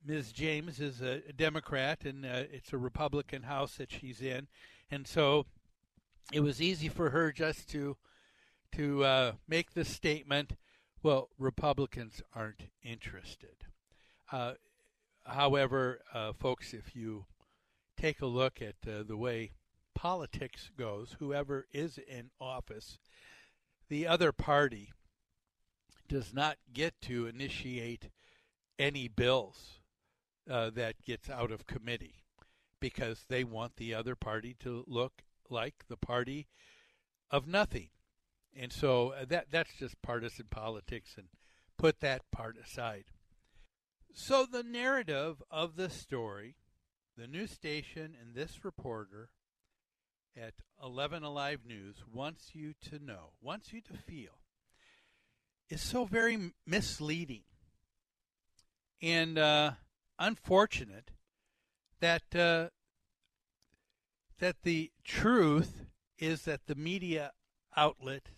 Ms. 0.04 0.32
James 0.32 0.80
is 0.80 1.02
a, 1.02 1.20
Democrat, 1.36 2.04
and 2.04 2.24
it's 2.24 2.72
a 2.72 2.78
Republican 2.78 3.42
House 3.42 3.76
that 3.76 3.90
she's 3.90 4.22
in, 4.22 4.48
and 4.90 5.06
so 5.06 5.46
it 6.32 6.40
was 6.40 6.60
easy 6.60 6.88
for 6.88 7.10
her 7.10 7.32
just 7.32 7.68
to 7.70 7.96
to 8.72 9.04
uh, 9.04 9.32
make 9.48 9.72
the 9.72 9.84
statement, 9.84 10.56
"Well, 11.02 11.28
Republicans 11.38 12.22
aren't 12.34 12.70
interested." 12.82 13.66
Uh, 14.32 14.54
however, 15.26 16.00
uh, 16.14 16.32
folks, 16.32 16.72
if 16.72 16.96
you 16.96 17.26
take 17.96 18.22
a 18.22 18.26
look 18.26 18.62
at 18.62 18.76
uh, 18.88 19.02
the 19.02 19.16
way 19.16 19.52
politics 19.94 20.70
goes, 20.78 21.16
whoever 21.18 21.66
is 21.72 21.98
in 21.98 22.30
office, 22.40 22.98
the 23.88 24.06
other 24.06 24.32
party 24.32 24.92
does 26.08 26.32
not 26.32 26.56
get 26.72 27.00
to 27.02 27.26
initiate 27.26 28.08
any 28.78 29.06
bills 29.08 29.79
uh, 30.50 30.70
that 30.70 31.02
gets 31.04 31.30
out 31.30 31.50
of 31.50 31.66
committee 31.66 32.24
because 32.80 33.24
they 33.28 33.44
want 33.44 33.76
the 33.76 33.94
other 33.94 34.14
party 34.14 34.56
to 34.60 34.84
look 34.86 35.22
like 35.48 35.84
the 35.88 35.96
party 35.96 36.48
of 37.30 37.46
nothing. 37.46 37.90
And 38.58 38.72
so 38.72 39.10
uh, 39.10 39.24
that 39.28 39.46
that's 39.50 39.74
just 39.78 40.02
partisan 40.02 40.46
politics 40.50 41.14
and 41.16 41.28
put 41.78 42.00
that 42.00 42.22
part 42.32 42.56
aside. 42.62 43.04
So 44.12 44.44
the 44.44 44.64
narrative 44.64 45.42
of 45.50 45.76
the 45.76 45.88
story, 45.88 46.56
the 47.16 47.28
news 47.28 47.52
station 47.52 48.16
and 48.20 48.34
this 48.34 48.64
reporter 48.64 49.30
at 50.36 50.54
11 50.82 51.22
Alive 51.22 51.60
News 51.66 51.96
wants 52.12 52.50
you 52.54 52.74
to 52.90 52.98
know, 52.98 53.30
wants 53.40 53.72
you 53.72 53.80
to 53.82 53.94
feel, 53.94 54.40
is 55.68 55.80
so 55.80 56.04
very 56.04 56.52
misleading 56.66 57.42
and 59.02 59.38
uh, 59.38 59.72
unfortunate 60.20 61.10
that 61.98 62.22
uh, 62.36 62.68
that 64.38 64.62
the 64.62 64.92
truth 65.02 65.86
is 66.18 66.42
that 66.42 66.66
the 66.66 66.74
media 66.74 67.32
outlets 67.76 68.30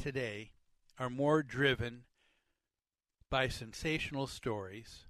today 0.00 0.52
are 0.98 1.10
more 1.10 1.42
driven 1.42 2.04
by 3.30 3.48
sensational 3.48 4.26
stories 4.26 5.04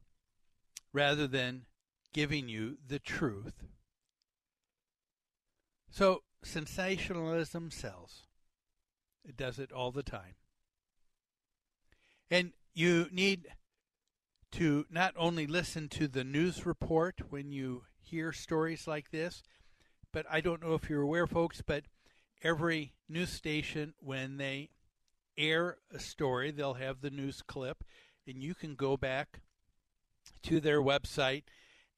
rather 0.92 1.26
than 1.26 1.66
giving 2.12 2.48
you 2.48 2.78
the 2.86 2.98
truth. 2.98 3.64
So, 5.90 6.22
sensationalism 6.42 7.70
sells. 7.70 8.26
It 9.24 9.36
does 9.36 9.58
it 9.58 9.72
all 9.72 9.92
the 9.92 10.02
time. 10.02 10.34
And 12.30 12.52
you 12.74 13.08
need 13.10 13.48
to 14.52 14.86
not 14.90 15.14
only 15.16 15.46
listen 15.46 15.88
to 15.88 16.08
the 16.08 16.24
news 16.24 16.64
report 16.64 17.20
when 17.30 17.52
you 17.52 17.84
hear 18.00 18.32
stories 18.32 18.86
like 18.86 19.10
this, 19.10 19.42
but 20.12 20.26
I 20.30 20.40
don't 20.40 20.62
know 20.62 20.74
if 20.74 20.88
you're 20.88 21.02
aware, 21.02 21.26
folks, 21.26 21.62
but 21.64 21.84
every 22.42 22.94
news 23.08 23.30
station, 23.30 23.94
when 23.98 24.36
they 24.38 24.70
air 25.36 25.78
a 25.92 25.98
story, 25.98 26.50
they'll 26.50 26.74
have 26.74 27.00
the 27.00 27.10
news 27.10 27.42
clip, 27.42 27.84
and 28.26 28.42
you 28.42 28.54
can 28.54 28.74
go 28.74 28.96
back 28.96 29.40
to 30.42 30.60
their 30.60 30.80
website 30.80 31.44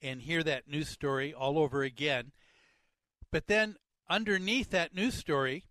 and 0.01 0.21
hear 0.21 0.43
that 0.43 0.67
news 0.67 0.89
story 0.89 1.33
all 1.33 1.57
over 1.57 1.83
again. 1.83 2.31
But 3.31 3.47
then 3.47 3.77
underneath 4.09 4.69
that 4.71 4.93
news 4.93 5.15
story 5.15 5.65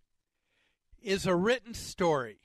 is 1.03 1.27
a 1.27 1.35
written 1.35 1.75
story 1.75 2.41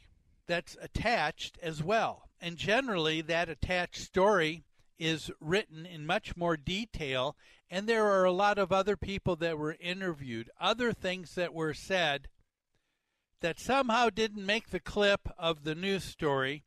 that's 0.48 0.78
attached 0.82 1.58
as 1.62 1.84
well. 1.84 2.25
And 2.40 2.58
generally, 2.58 3.22
that 3.22 3.50
attached 3.50 4.02
story 4.02 4.64
is 4.98 5.32
written 5.40 5.86
in 5.86 6.06
much 6.06 6.38
more 6.38 6.58
detail 6.58 7.36
and 7.70 7.90
there 7.90 8.06
are 8.06 8.24
a 8.24 8.32
lot 8.32 8.58
of 8.58 8.72
other 8.72 8.96
people 8.96 9.36
that 9.38 9.58
were 9.58 9.76
interviewed, 9.80 10.50
other 10.60 10.94
things 10.94 11.36
that 11.36 11.54
were 11.54 11.74
said 11.74 12.28
that 13.42 13.60
somehow 13.60 14.10
didn't 14.10 14.46
make 14.46 14.70
the 14.70 14.80
clip 14.80 15.28
of 15.38 15.64
the 15.64 15.76
news 15.76 16.04
story, 16.04 16.64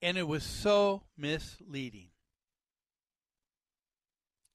and 0.00 0.16
it 0.16 0.26
was 0.26 0.42
so 0.42 1.04
misleading. 1.16 2.08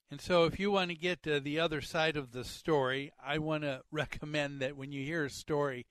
And 0.09 0.21
so, 0.21 0.43
if 0.43 0.59
you 0.59 0.69
want 0.71 0.91
to 0.91 0.95
get 0.95 1.23
to 1.23 1.39
the 1.39 1.59
other 1.59 1.81
side 1.81 2.17
of 2.17 2.31
the 2.31 2.43
story, 2.43 3.11
I 3.23 3.39
want 3.39 3.63
to 3.63 3.81
recommend 3.91 4.59
that 4.61 4.77
when 4.77 4.91
you 4.91 5.03
hear 5.03 5.25
a 5.25 5.29
story, 5.29 5.85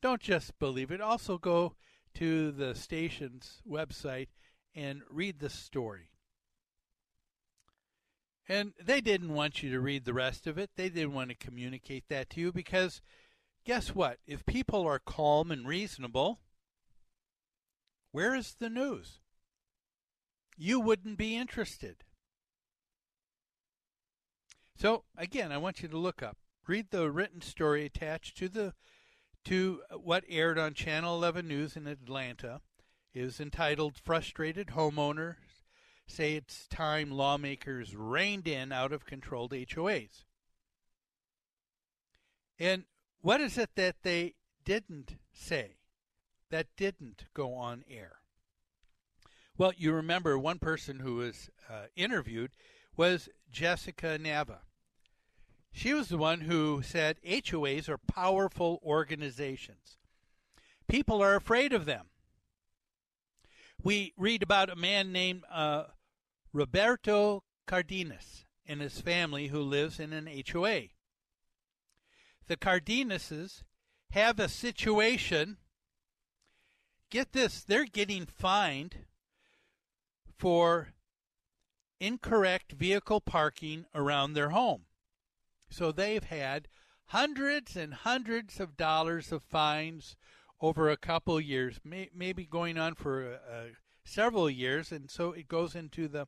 don't 0.00 0.20
just 0.20 0.58
believe 0.58 0.90
it. 0.90 1.00
Also, 1.00 1.38
go 1.38 1.74
to 2.18 2.50
the 2.50 2.74
station's 2.74 3.62
website 3.68 4.28
and 4.74 5.02
read 5.10 5.38
the 5.38 5.50
story. 5.50 6.10
And 8.48 8.72
they 8.82 9.00
didn't 9.00 9.34
want 9.34 9.62
you 9.62 9.70
to 9.70 9.80
read 9.80 10.04
the 10.04 10.14
rest 10.14 10.46
of 10.46 10.56
it. 10.56 10.70
They 10.76 10.88
didn't 10.88 11.14
want 11.14 11.30
to 11.30 11.34
communicate 11.34 12.04
that 12.08 12.30
to 12.30 12.40
you 12.40 12.52
because 12.52 13.02
guess 13.64 13.94
what? 13.94 14.18
If 14.26 14.46
people 14.46 14.86
are 14.86 15.00
calm 15.00 15.50
and 15.50 15.66
reasonable, 15.66 16.40
where 18.12 18.34
is 18.34 18.54
the 18.58 18.70
news? 18.70 19.18
You 20.56 20.80
wouldn't 20.80 21.18
be 21.18 21.36
interested. 21.36 22.04
So 24.76 25.04
again, 25.18 25.52
I 25.52 25.58
want 25.58 25.82
you 25.82 25.88
to 25.88 25.98
look 25.98 26.22
up, 26.22 26.38
read 26.66 26.86
the 26.90 27.10
written 27.10 27.42
story 27.42 27.84
attached 27.84 28.38
to 28.38 28.48
the 28.48 28.74
to 29.46 29.80
what 30.02 30.24
aired 30.28 30.58
on 30.58 30.74
Channel 30.74 31.14
11 31.14 31.46
News 31.46 31.76
in 31.76 31.86
Atlanta. 31.86 32.60
is 33.14 33.38
entitled 33.38 33.96
"Frustrated 33.96 34.68
Homeowners 34.68 35.36
say 36.08 36.34
it's 36.34 36.66
time 36.66 37.12
lawmakers 37.12 37.94
reined 37.94 38.48
in 38.48 38.72
out 38.72 38.92
of 38.92 39.06
controlled 39.06 39.52
HOAs. 39.52 40.24
And 42.58 42.84
what 43.20 43.40
is 43.40 43.56
it 43.56 43.70
that 43.76 43.96
they 44.02 44.34
didn't 44.64 45.16
say, 45.32 45.76
that 46.50 46.66
didn't 46.76 47.26
go 47.32 47.54
on 47.54 47.84
air? 47.88 48.18
Well, 49.56 49.72
you 49.76 49.92
remember 49.92 50.36
one 50.36 50.58
person 50.58 50.98
who 50.98 51.16
was 51.16 51.50
uh, 51.70 51.86
interviewed 51.94 52.50
was 52.96 53.28
Jessica 53.50 54.18
Nava. 54.20 54.58
She 55.76 55.92
was 55.92 56.08
the 56.08 56.16
one 56.16 56.40
who 56.40 56.80
said 56.80 57.20
HOAs 57.22 57.86
are 57.86 57.98
powerful 57.98 58.80
organizations. 58.82 59.98
People 60.88 61.22
are 61.22 61.34
afraid 61.34 61.74
of 61.74 61.84
them. 61.84 62.06
We 63.82 64.14
read 64.16 64.42
about 64.42 64.70
a 64.70 64.74
man 64.74 65.12
named 65.12 65.44
uh, 65.50 65.84
Roberto 66.50 67.44
Cardenas 67.66 68.46
and 68.64 68.80
his 68.80 69.02
family 69.02 69.48
who 69.48 69.60
lives 69.60 70.00
in 70.00 70.14
an 70.14 70.26
HOA. 70.50 70.84
The 72.46 72.56
Cardenases 72.56 73.62
have 74.12 74.40
a 74.40 74.48
situation. 74.48 75.58
Get 77.10 77.32
this, 77.32 77.62
they're 77.62 77.84
getting 77.84 78.24
fined 78.24 79.04
for 80.38 80.94
incorrect 82.00 82.72
vehicle 82.72 83.20
parking 83.20 83.84
around 83.94 84.32
their 84.32 84.48
home. 84.48 84.86
So 85.68 85.92
they've 85.92 86.24
had 86.24 86.68
hundreds 87.06 87.76
and 87.76 87.94
hundreds 87.94 88.60
of 88.60 88.76
dollars 88.76 89.32
of 89.32 89.42
fines 89.42 90.16
over 90.60 90.88
a 90.88 90.96
couple 90.96 91.40
years, 91.40 91.80
may, 91.84 92.08
maybe 92.14 92.46
going 92.46 92.78
on 92.78 92.94
for 92.94 93.34
uh, 93.34 93.74
several 94.04 94.48
years, 94.48 94.90
and 94.90 95.10
so 95.10 95.32
it 95.32 95.48
goes 95.48 95.74
into 95.74 96.08
the 96.08 96.26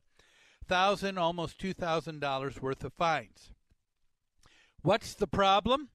thousand, 0.67 1.17
almost 1.17 1.57
two 1.57 1.73
thousand 1.73 2.19
dollars 2.19 2.61
worth 2.61 2.83
of 2.83 2.93
fines. 2.93 3.51
What's 4.81 5.13
the 5.13 5.27
problem? 5.27 5.89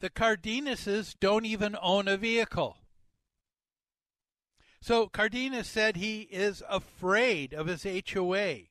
The 0.00 0.10
Cardenases 0.10 1.14
don't 1.18 1.44
even 1.44 1.76
own 1.80 2.08
a 2.08 2.16
vehicle. 2.16 2.78
So 4.80 5.08
Cardenas 5.08 5.66
said 5.66 5.96
he 5.96 6.22
is 6.22 6.62
afraid 6.68 7.54
of 7.54 7.68
his 7.68 7.84
HOA. 7.84 8.64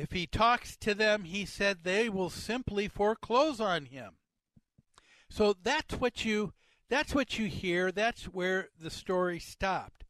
If 0.00 0.12
he 0.12 0.26
talks 0.26 0.78
to 0.78 0.94
them, 0.94 1.24
he 1.24 1.44
said 1.44 1.84
they 1.84 2.08
will 2.08 2.30
simply 2.30 2.88
foreclose 2.88 3.60
on 3.60 3.84
him. 3.84 4.14
So 5.28 5.54
that's 5.62 5.96
what 5.96 6.24
you 6.24 6.54
that's 6.88 7.14
what 7.14 7.38
you 7.38 7.48
hear. 7.48 7.92
That's 7.92 8.24
where 8.24 8.70
the 8.80 8.88
story 8.88 9.38
stopped. 9.38 10.04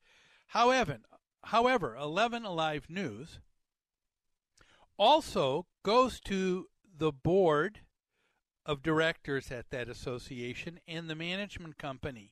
However, 0.46 0.98
however, 1.46 1.96
11 1.96 2.44
Alive 2.44 2.87
News 2.88 3.40
also 4.96 5.66
goes 5.83 6.20
to 6.20 6.68
the 6.96 7.11
board 7.11 7.81
of 8.64 8.85
directors 8.85 9.50
at 9.50 9.70
that 9.70 9.88
association 9.88 10.79
and 10.87 11.11
the 11.11 11.16
management 11.16 11.79
company 11.79 12.31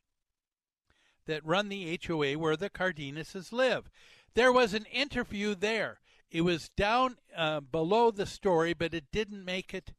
that 1.27 1.45
run 1.45 1.69
the 1.69 1.99
HOA 2.07 2.35
where 2.35 2.57
the 2.57 2.71
Cardenases 2.71 3.51
live. 3.51 3.91
There 4.35 4.53
was 4.53 4.75
an 4.75 4.85
interview 4.85 5.57
there. 5.57 5.99
It 6.31 6.43
was 6.43 6.71
down 6.71 7.17
uh, 7.37 7.61
below 7.61 8.11
the 8.11 8.27
story, 8.27 8.75
but 8.75 8.95
it 8.95 9.11
didn't 9.13 9.45
make 9.45 9.73
it. 9.73 9.93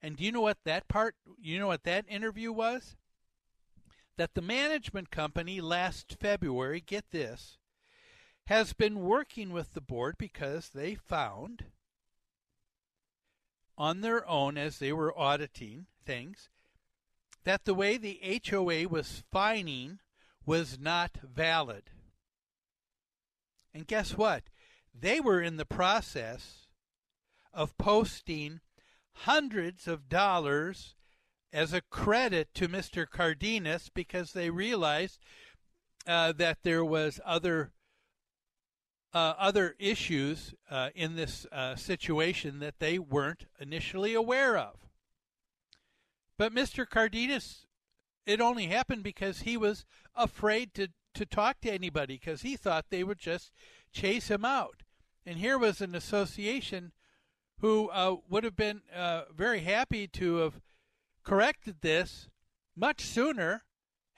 And 0.00 0.16
do 0.16 0.24
you 0.24 0.32
know 0.32 0.40
what 0.40 0.58
that 0.64 0.88
part, 0.88 1.16
you 1.40 1.58
know 1.58 1.66
what 1.66 1.84
that 1.84 2.04
interview 2.08 2.52
was? 2.52 2.96
That 4.16 4.34
the 4.34 4.42
management 4.42 5.10
company 5.10 5.60
last 5.60 6.16
February, 6.20 6.80
get 6.80 7.10
this, 7.10 7.58
has 8.46 8.72
been 8.72 9.00
working 9.00 9.52
with 9.52 9.74
the 9.74 9.80
board 9.80 10.16
because 10.18 10.68
they 10.68 10.94
found 10.94 11.64
on 13.78 14.00
their 14.00 14.28
own 14.28 14.58
as 14.58 14.78
they 14.78 14.92
were 14.92 15.16
auditing 15.18 15.86
things 16.04 16.48
that 17.44 17.64
the 17.64 17.74
way 17.74 17.96
the 17.96 18.40
HOA 18.48 18.88
was 18.88 19.24
fining 19.30 19.98
was 20.44 20.78
not 20.78 21.18
valid. 21.22 21.84
And 23.74 23.86
guess 23.86 24.16
what? 24.16 24.44
They 24.98 25.20
were 25.20 25.40
in 25.40 25.56
the 25.56 25.66
process 25.66 26.66
of 27.52 27.76
posting 27.78 28.60
hundreds 29.12 29.86
of 29.86 30.08
dollars 30.08 30.94
as 31.52 31.72
a 31.72 31.82
credit 31.82 32.54
to 32.54 32.68
Mr. 32.68 33.08
Cardenas 33.08 33.90
because 33.92 34.32
they 34.32 34.50
realized 34.50 35.20
uh, 36.06 36.32
that 36.32 36.58
there 36.62 36.84
was 36.84 37.20
other 37.24 37.72
uh, 39.14 39.34
other 39.38 39.76
issues 39.78 40.54
uh, 40.70 40.88
in 40.94 41.16
this 41.16 41.46
uh, 41.52 41.76
situation 41.76 42.60
that 42.60 42.78
they 42.78 42.98
weren't 42.98 43.44
initially 43.60 44.14
aware 44.14 44.56
of. 44.56 44.88
But 46.38 46.54
Mr. 46.54 46.88
Cardenas, 46.88 47.66
it 48.24 48.40
only 48.40 48.68
happened 48.68 49.02
because 49.02 49.42
he 49.42 49.56
was 49.56 49.84
afraid 50.14 50.72
to, 50.74 50.88
to 51.12 51.26
talk 51.26 51.60
to 51.60 51.70
anybody 51.70 52.14
because 52.14 52.40
he 52.40 52.56
thought 52.56 52.86
they 52.88 53.04
would 53.04 53.18
just 53.18 53.52
chase 53.92 54.28
him 54.28 54.44
out. 54.44 54.82
And 55.24 55.38
here 55.38 55.58
was 55.58 55.80
an 55.80 55.94
association 55.94 56.92
who 57.60 57.88
uh, 57.90 58.16
would 58.28 58.44
have 58.44 58.56
been 58.56 58.82
uh, 58.94 59.22
very 59.34 59.60
happy 59.60 60.08
to 60.08 60.36
have 60.38 60.60
corrected 61.22 61.76
this 61.80 62.28
much 62.74 63.02
sooner, 63.02 63.62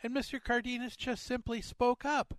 and 0.03 0.15
Mr. 0.15 0.43
Cardenas 0.43 0.97
just 0.97 1.25
simply 1.25 1.61
spoke 1.61 2.05
up. 2.05 2.35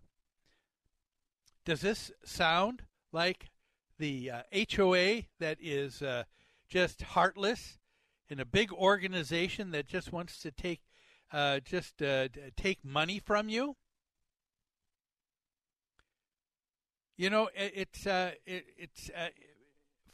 Does 1.64 1.82
this 1.82 2.12
sound 2.24 2.84
like 3.12 3.50
the 3.98 4.32
uh, 4.32 4.42
HOA 4.76 5.24
that 5.40 5.58
is 5.62 6.02
uh, 6.02 6.24
just 6.68 7.02
heartless 7.02 7.78
and 8.30 8.40
a 8.40 8.46
big 8.46 8.72
organization 8.72 9.72
that 9.72 9.88
just 9.88 10.12
wants 10.12 10.40
to 10.40 10.52
take 10.52 10.82
uh, 11.32 11.60
just 11.60 12.02
uh, 12.02 12.28
take 12.56 12.84
money 12.84 13.20
from 13.20 13.50
you? 13.50 13.76
You 17.18 17.30
know, 17.30 17.50
it, 17.56 17.72
it's 17.76 18.08
uh, 18.08 18.32
it, 18.46 18.66
it's 18.78 19.10
uh, 19.10 19.30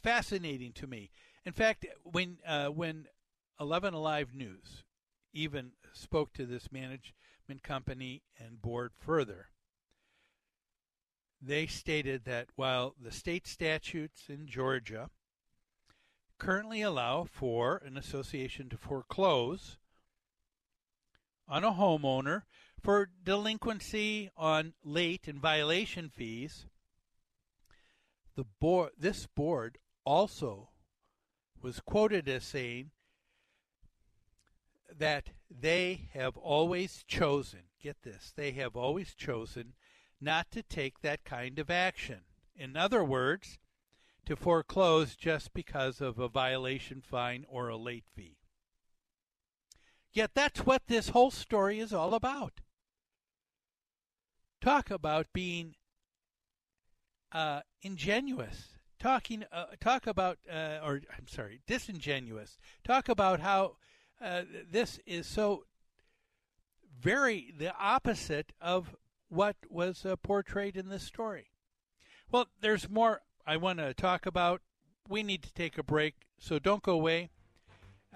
fascinating 0.02 0.72
to 0.74 0.86
me. 0.86 1.10
In 1.44 1.52
fact, 1.52 1.86
when 2.04 2.38
uh, 2.46 2.68
when 2.68 3.06
Eleven 3.60 3.94
Alive 3.94 4.28
News 4.34 4.84
even 5.32 5.72
spoke 5.92 6.32
to 6.34 6.46
this 6.46 6.70
management 6.70 7.62
company 7.62 8.22
and 8.38 8.62
board 8.62 8.92
further, 8.96 9.48
they 11.40 11.66
stated 11.66 12.24
that 12.24 12.48
while 12.54 12.94
the 13.00 13.10
state 13.10 13.48
statutes 13.48 14.24
in 14.28 14.46
Georgia 14.46 15.10
currently 16.38 16.82
allow 16.82 17.24
for 17.24 17.82
an 17.84 17.96
association 17.96 18.68
to 18.68 18.76
foreclose 18.76 19.76
on 21.48 21.64
a 21.64 21.72
homeowner 21.72 22.42
for 22.80 23.10
delinquency 23.24 24.30
on 24.36 24.74
late 24.84 25.26
and 25.26 25.40
violation 25.40 26.08
fees 26.08 26.66
the 28.34 28.44
board, 28.60 28.90
this 28.98 29.26
board 29.26 29.78
also 30.04 30.70
was 31.60 31.80
quoted 31.80 32.28
as 32.28 32.44
saying 32.44 32.90
that 34.98 35.30
they 35.50 36.08
have 36.12 36.36
always 36.36 37.04
chosen, 37.06 37.60
get 37.80 38.02
this, 38.02 38.32
they 38.36 38.52
have 38.52 38.76
always 38.76 39.14
chosen 39.14 39.74
not 40.20 40.50
to 40.50 40.62
take 40.62 41.00
that 41.00 41.24
kind 41.24 41.58
of 41.58 41.70
action. 41.70 42.20
In 42.56 42.76
other 42.76 43.04
words, 43.04 43.58
to 44.26 44.36
foreclose 44.36 45.16
just 45.16 45.52
because 45.52 46.00
of 46.00 46.18
a 46.18 46.28
violation 46.28 47.00
fine 47.00 47.44
or 47.48 47.68
a 47.68 47.76
late 47.76 48.04
fee. 48.14 48.36
Yet 50.12 50.32
that's 50.34 50.66
what 50.66 50.86
this 50.86 51.08
whole 51.08 51.30
story 51.30 51.80
is 51.80 51.92
all 51.92 52.14
about. 52.14 52.60
Talk 54.60 54.90
about 54.90 55.26
being 55.32 55.74
uh, 57.32 57.60
ingenuous. 57.82 58.68
Talking, 58.98 59.44
uh, 59.50 59.66
talk 59.80 60.06
about, 60.06 60.38
uh, 60.50 60.78
or 60.84 61.00
I'm 61.16 61.26
sorry, 61.26 61.60
disingenuous. 61.66 62.56
Talk 62.84 63.08
about 63.08 63.40
how 63.40 63.76
uh, 64.24 64.42
this 64.70 65.00
is 65.06 65.26
so 65.26 65.64
very 67.00 67.52
the 67.58 67.74
opposite 67.76 68.52
of 68.60 68.94
what 69.28 69.56
was 69.68 70.06
uh, 70.06 70.14
portrayed 70.16 70.76
in 70.76 70.88
this 70.88 71.02
story. 71.02 71.50
Well, 72.30 72.46
there's 72.60 72.88
more 72.88 73.22
I 73.46 73.56
want 73.56 73.78
to 73.80 73.92
talk 73.92 74.24
about. 74.24 74.60
We 75.08 75.24
need 75.24 75.42
to 75.42 75.52
take 75.52 75.78
a 75.78 75.82
break, 75.82 76.14
so 76.38 76.60
don't 76.60 76.82
go 76.82 76.92
away. 76.92 77.30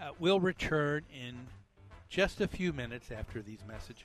Uh, 0.00 0.10
we'll 0.20 0.40
return 0.40 1.04
in 1.12 1.48
just 2.08 2.40
a 2.40 2.46
few 2.46 2.72
minutes 2.72 3.10
after 3.10 3.42
these 3.42 3.60
messages. 3.66 4.04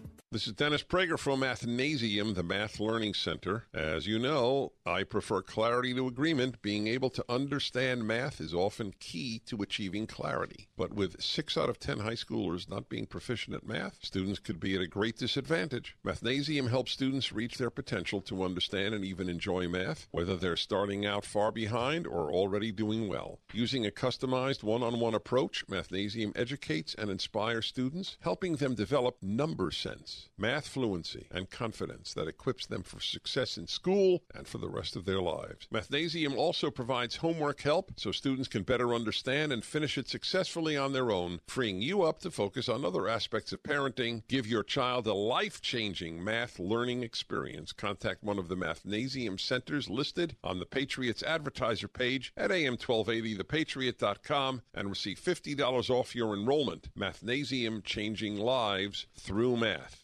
This 0.33 0.47
is 0.47 0.53
Dennis 0.53 0.81
Prager 0.81 1.19
from 1.19 1.41
Mathnasium, 1.41 2.35
the 2.35 2.41
Math 2.41 2.79
Learning 2.79 3.13
Center. 3.13 3.65
As 3.73 4.07
you 4.07 4.17
know, 4.17 4.71
I 4.85 5.03
prefer 5.03 5.41
clarity 5.41 5.93
to 5.93 6.07
agreement. 6.07 6.61
Being 6.61 6.87
able 6.87 7.09
to 7.09 7.25
understand 7.27 8.07
math 8.07 8.39
is 8.39 8.53
often 8.53 8.93
key 9.01 9.41
to 9.47 9.61
achieving 9.61 10.07
clarity. 10.07 10.69
But 10.77 10.93
with 10.93 11.21
six 11.21 11.57
out 11.57 11.67
of 11.67 11.79
ten 11.79 11.99
high 11.99 12.15
schoolers 12.15 12.69
not 12.69 12.87
being 12.87 13.07
proficient 13.07 13.57
at 13.57 13.67
math, 13.67 13.97
students 14.01 14.39
could 14.39 14.57
be 14.57 14.73
at 14.73 14.81
a 14.81 14.87
great 14.87 15.17
disadvantage. 15.17 15.97
Mathnasium 16.05 16.69
helps 16.69 16.93
students 16.93 17.33
reach 17.33 17.57
their 17.57 17.69
potential 17.69 18.21
to 18.21 18.45
understand 18.45 18.95
and 18.95 19.03
even 19.03 19.27
enjoy 19.27 19.67
math, 19.67 20.07
whether 20.11 20.37
they're 20.37 20.55
starting 20.55 21.05
out 21.05 21.25
far 21.25 21.51
behind 21.51 22.07
or 22.07 22.31
already 22.31 22.71
doing 22.71 23.09
well. 23.09 23.39
Using 23.51 23.85
a 23.85 23.91
customized 23.91 24.63
one 24.63 24.81
on 24.81 25.01
one 25.01 25.13
approach, 25.13 25.67
Mathnasium 25.67 26.31
educates 26.39 26.95
and 26.95 27.09
inspires 27.09 27.65
students, 27.65 28.15
helping 28.21 28.55
them 28.55 28.75
develop 28.75 29.17
number 29.21 29.71
sense 29.71 30.20
math 30.37 30.67
fluency, 30.67 31.27
and 31.31 31.49
confidence 31.49 32.13
that 32.13 32.27
equips 32.27 32.65
them 32.65 32.83
for 32.83 32.99
success 32.99 33.57
in 33.57 33.67
school 33.67 34.23
and 34.33 34.47
for 34.47 34.57
the 34.57 34.69
rest 34.69 34.95
of 34.95 35.05
their 35.05 35.21
lives. 35.21 35.67
Mathnasium 35.73 36.35
also 36.35 36.71
provides 36.71 37.17
homework 37.17 37.61
help 37.61 37.91
so 37.97 38.11
students 38.11 38.47
can 38.47 38.63
better 38.63 38.93
understand 38.93 39.51
and 39.51 39.63
finish 39.63 39.97
it 39.97 40.07
successfully 40.07 40.77
on 40.77 40.93
their 40.93 41.11
own, 41.11 41.39
freeing 41.47 41.81
you 41.81 42.03
up 42.03 42.19
to 42.21 42.31
focus 42.31 42.69
on 42.69 42.85
other 42.85 43.07
aspects 43.07 43.51
of 43.51 43.63
parenting. 43.63 44.23
Give 44.27 44.47
your 44.47 44.63
child 44.63 45.07
a 45.07 45.13
life 45.13 45.61
changing 45.61 46.23
math 46.23 46.59
learning 46.59 47.03
experience. 47.03 47.71
Contact 47.71 48.23
one 48.23 48.39
of 48.39 48.47
the 48.47 48.55
Mathnasium 48.55 49.39
centers 49.39 49.89
listed 49.89 50.35
on 50.43 50.59
the 50.59 50.65
Patriots 50.65 51.23
advertiser 51.23 51.87
page 51.87 52.33
at 52.37 52.51
am1280thepatriot.com 52.51 54.61
and 54.73 54.89
receive 54.89 55.19
$50 55.19 55.89
off 55.89 56.15
your 56.15 56.33
enrollment. 56.33 56.89
Mathnasium 56.97 57.83
changing 57.83 58.37
lives 58.37 59.07
through 59.15 59.57
math. 59.57 60.03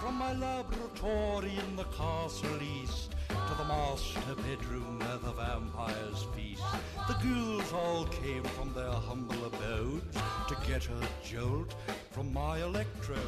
From 0.00 0.16
my 0.16 0.32
laboratory 0.34 1.52
in 1.66 1.76
the 1.76 1.84
castle 1.84 2.62
east 2.62 3.14
to 3.28 3.54
the 3.56 3.64
master 3.64 4.34
bedroom 4.36 4.98
where 4.98 5.18
the 5.18 5.32
vampires 5.32 6.26
feast, 6.34 6.62
the 7.06 7.14
ghouls 7.22 7.72
all 7.72 8.04
came 8.06 8.42
from 8.42 8.72
their 8.74 8.90
humble 8.90 9.46
abodes 9.46 10.16
to 10.48 10.56
get 10.66 10.86
a 10.88 11.26
jolt 11.26 11.74
from 12.10 12.32
my 12.32 12.62
electrode. 12.62 13.18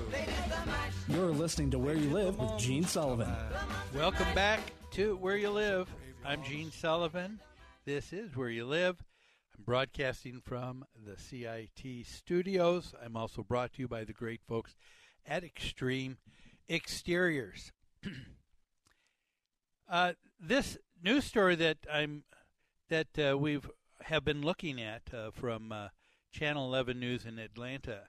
You're 1.09 1.31
listening 1.31 1.71
to 1.73 1.79
Where 1.79 1.97
You 1.97 2.11
Live 2.11 2.39
with 2.39 2.59
Gene 2.59 2.85
Sullivan. 2.85 3.33
Welcome 3.95 4.33
back 4.35 4.61
to 4.93 5.17
Where 5.17 5.37
You 5.37 5.51
Live. 5.51 5.89
I'm 6.25 6.43
Gene 6.43 6.71
Sullivan. 6.71 7.41
This 7.85 8.13
is 8.13 8.37
Where 8.37 8.51
You 8.51 8.65
Live. 8.65 9.03
I'm 9.57 9.65
broadcasting 9.65 10.41
from 10.45 10.85
the 11.07 11.17
CIT 11.17 12.07
studios. 12.07 12.95
I'm 13.05 13.17
also 13.17 13.43
brought 13.43 13.75
to 13.75 13.83
you 13.83 13.89
by 13.89 14.05
the 14.05 14.13
great 14.13 14.41
folks 14.47 14.75
at 15.27 15.45
Extreme 15.45 16.19
exteriors. 16.69 17.73
uh, 19.89 20.13
this 20.41 20.79
news 21.03 21.25
story 21.25 21.55
that 21.57 21.79
I'm 21.93 22.25
that 22.89 23.07
uh, 23.19 23.37
we've 23.37 23.69
have 24.03 24.25
been 24.25 24.43
looking 24.43 24.81
at 24.81 25.03
uh, 25.13 25.31
from 25.33 25.73
uh, 25.73 25.89
Channel 26.33 26.67
11 26.69 27.01
News 27.01 27.25
in 27.25 27.39
Atlanta. 27.39 28.03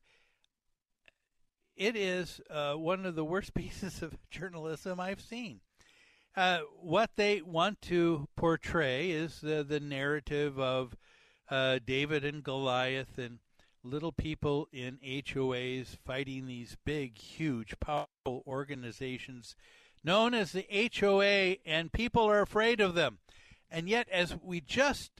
It 1.76 1.96
is 1.96 2.42
uh, 2.50 2.74
one 2.74 3.06
of 3.06 3.16
the 3.16 3.26
worst 3.26 3.54
pieces 3.56 4.02
of 4.02 4.18
journalism 4.30 5.00
I've 5.00 5.22
seen. 5.22 5.62
Uh, 6.36 6.60
what 6.80 7.12
they 7.16 7.42
want 7.42 7.82
to 7.84 8.28
portray 8.36 9.10
is 9.10 9.42
the, 9.42 9.64
the 9.68 9.80
narrative 9.80 10.60
of 10.60 10.96
David 11.50 12.24
and 12.26 12.44
Goliath 12.44 13.18
and 13.18 13.40
little 13.84 14.12
people 14.12 14.68
in 14.72 14.98
HOAs 15.06 15.98
fighting 16.06 16.46
these 16.48 16.78
big, 16.86 17.18
huge, 17.18 17.80
powerful 17.80 18.44
organizations 18.46 19.56
known 20.04 20.34
as 20.34 20.52
the 20.52 20.92
HOA, 21.00 21.58
and 21.66 21.92
people 21.92 22.24
are 22.24 22.42
afraid 22.42 22.80
of 22.80 22.96
them. 22.96 23.20
And 23.70 23.90
yet, 23.90 24.08
as 24.10 24.36
we 24.42 24.62
just 24.62 25.12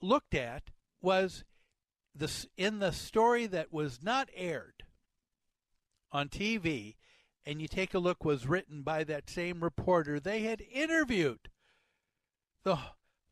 looked 0.00 0.34
at, 0.34 0.64
was 1.00 1.44
this 2.14 2.46
in 2.56 2.78
the 2.78 2.92
story 2.92 3.46
that 3.46 3.72
was 3.72 4.02
not 4.02 4.28
aired 4.34 4.84
on 6.10 6.28
TV, 6.28 6.96
and 7.46 7.60
you 7.60 7.68
take 7.68 7.94
a 7.94 7.98
look, 7.98 8.24
was 8.24 8.46
written 8.46 8.82
by 8.82 9.02
that 9.04 9.30
same 9.30 9.64
reporter. 9.64 10.20
They 10.20 10.40
had 10.40 10.62
interviewed 10.72 11.48
the 12.64 12.78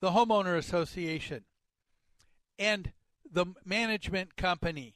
the 0.01 0.13
homeowner 0.13 0.57
association 0.57 1.45
and 2.61 2.93
the 3.33 3.47
management 3.65 4.37
company 4.37 4.95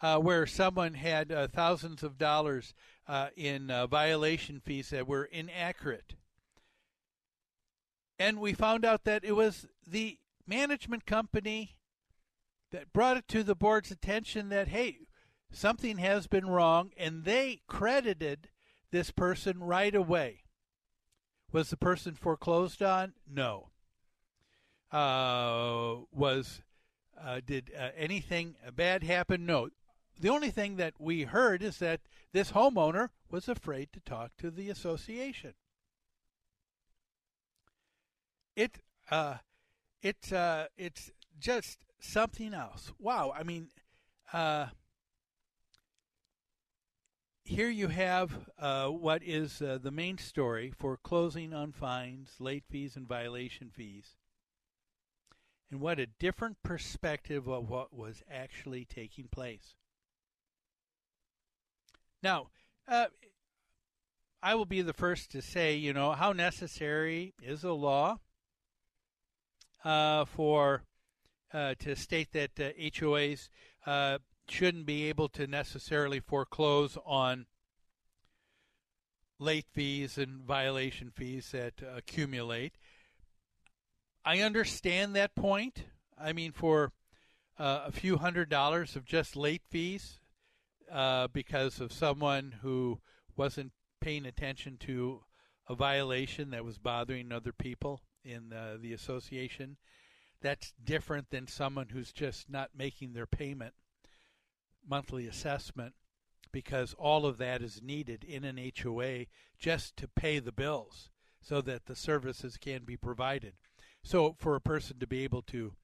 uh, 0.00 0.18
where 0.18 0.46
someone 0.46 0.94
had 0.94 1.32
uh, 1.32 1.48
thousands 1.48 2.02
of 2.02 2.18
dollars 2.18 2.74
uh, 3.08 3.28
in 3.34 3.70
uh, 3.70 3.86
violation 3.86 4.60
fees 4.60 4.90
that 4.90 5.08
were 5.08 5.24
inaccurate. 5.24 6.14
And 8.18 8.38
we 8.38 8.52
found 8.52 8.84
out 8.84 9.04
that 9.04 9.24
it 9.24 9.32
was 9.32 9.66
the 9.86 10.18
management 10.46 11.06
company 11.06 11.76
that 12.70 12.92
brought 12.92 13.16
it 13.16 13.26
to 13.28 13.42
the 13.42 13.54
board's 13.54 13.90
attention 13.90 14.50
that, 14.50 14.68
hey, 14.68 14.98
something 15.50 15.98
has 15.98 16.26
been 16.26 16.46
wrong, 16.46 16.90
and 16.96 17.24
they 17.24 17.62
credited 17.66 18.50
this 18.90 19.10
person 19.10 19.60
right 19.60 19.94
away. 19.94 20.42
Was 21.52 21.70
the 21.70 21.76
person 21.78 22.14
foreclosed 22.14 22.82
on? 22.82 23.14
No. 23.26 23.70
Uh, 24.92 26.02
was 26.12 26.60
uh, 27.22 27.40
did 27.44 27.70
uh, 27.78 27.90
anything 27.96 28.56
bad 28.74 29.02
happen? 29.02 29.46
No. 29.46 29.68
The 30.20 30.28
only 30.30 30.50
thing 30.50 30.76
that 30.76 30.94
we 30.98 31.22
heard 31.22 31.62
is 31.62 31.78
that 31.78 32.00
this 32.32 32.52
homeowner 32.52 33.10
was 33.30 33.48
afraid 33.48 33.92
to 33.92 34.00
talk 34.00 34.32
to 34.38 34.50
the 34.50 34.68
association. 34.68 35.54
It 38.56 38.80
uh, 39.10 39.36
it 40.02 40.32
uh, 40.32 40.66
it's 40.76 41.10
just 41.38 41.78
something 42.00 42.52
else. 42.52 42.92
Wow. 42.98 43.32
I 43.38 43.44
mean, 43.44 43.68
uh, 44.32 44.66
here 47.44 47.70
you 47.70 47.88
have 47.88 48.50
uh, 48.58 48.88
what 48.88 49.22
is 49.22 49.62
uh, 49.62 49.78
the 49.80 49.90
main 49.90 50.18
story 50.18 50.72
for 50.76 50.96
closing 50.96 51.54
on 51.54 51.72
fines, 51.72 52.32
late 52.38 52.64
fees, 52.68 52.96
and 52.96 53.06
violation 53.06 53.70
fees. 53.70 54.16
And 55.70 55.80
what 55.80 55.98
a 55.98 56.06
different 56.06 56.62
perspective 56.62 57.46
of 57.46 57.68
what 57.68 57.92
was 57.92 58.22
actually 58.30 58.84
taking 58.84 59.28
place. 59.28 59.74
Now, 62.22 62.48
uh, 62.86 63.06
I 64.42 64.54
will 64.54 64.66
be 64.66 64.82
the 64.82 64.92
first 64.92 65.30
to 65.32 65.42
say, 65.42 65.76
you 65.76 65.92
know, 65.92 66.12
how 66.12 66.32
necessary 66.32 67.34
is 67.42 67.64
a 67.64 67.72
law 67.72 68.18
uh, 69.84 70.24
for 70.24 70.84
uh, 71.52 71.74
to 71.80 71.96
state 71.96 72.32
that 72.32 72.50
uh, 72.58 72.70
HOAs 72.78 73.48
uh, 73.86 74.18
shouldn't 74.48 74.86
be 74.86 75.08
able 75.08 75.28
to 75.30 75.46
necessarily 75.46 76.20
foreclose 76.20 76.96
on 77.04 77.46
late 79.38 79.66
fees 79.72 80.18
and 80.18 80.42
violation 80.42 81.10
fees 81.14 81.50
that 81.52 81.74
accumulate. 81.94 82.76
I 84.24 84.40
understand 84.40 85.14
that 85.16 85.34
point. 85.34 85.84
I 86.20 86.32
mean, 86.32 86.52
for 86.52 86.92
uh, 87.58 87.84
a 87.86 87.92
few 87.92 88.18
hundred 88.18 88.48
dollars 88.48 88.96
of 88.96 89.04
just 89.04 89.36
late 89.36 89.62
fees 89.70 90.20
uh, 90.92 91.28
because 91.28 91.80
of 91.80 91.92
someone 91.92 92.56
who 92.62 93.00
wasn't 93.36 93.72
paying 94.00 94.26
attention 94.26 94.76
to 94.78 95.20
a 95.68 95.74
violation 95.74 96.50
that 96.50 96.64
was 96.64 96.78
bothering 96.78 97.32
other 97.32 97.52
people 97.52 98.00
in 98.24 98.52
uh, 98.52 98.76
the 98.80 98.92
association, 98.92 99.76
that's 100.40 100.72
different 100.82 101.30
than 101.30 101.46
someone 101.46 101.88
who's 101.90 102.12
just 102.12 102.48
not 102.48 102.70
making 102.76 103.12
their 103.12 103.26
payment 103.26 103.74
monthly 104.88 105.26
assessment 105.26 105.94
because 106.52 106.94
all 106.94 107.26
of 107.26 107.38
that 107.38 107.60
is 107.60 107.82
needed 107.82 108.24
in 108.24 108.44
an 108.44 108.58
HOA 108.82 109.26
just 109.58 109.96
to 109.96 110.08
pay 110.08 110.38
the 110.38 110.52
bills 110.52 111.10
so 111.40 111.60
that 111.60 111.86
the 111.86 111.96
services 111.96 112.56
can 112.56 112.84
be 112.84 112.96
provided. 112.96 113.54
So, 114.08 114.34
for 114.38 114.54
a 114.56 114.60
person 114.62 114.98
to 115.00 115.06
be 115.06 115.22
able 115.24 115.42
to, 115.42 115.74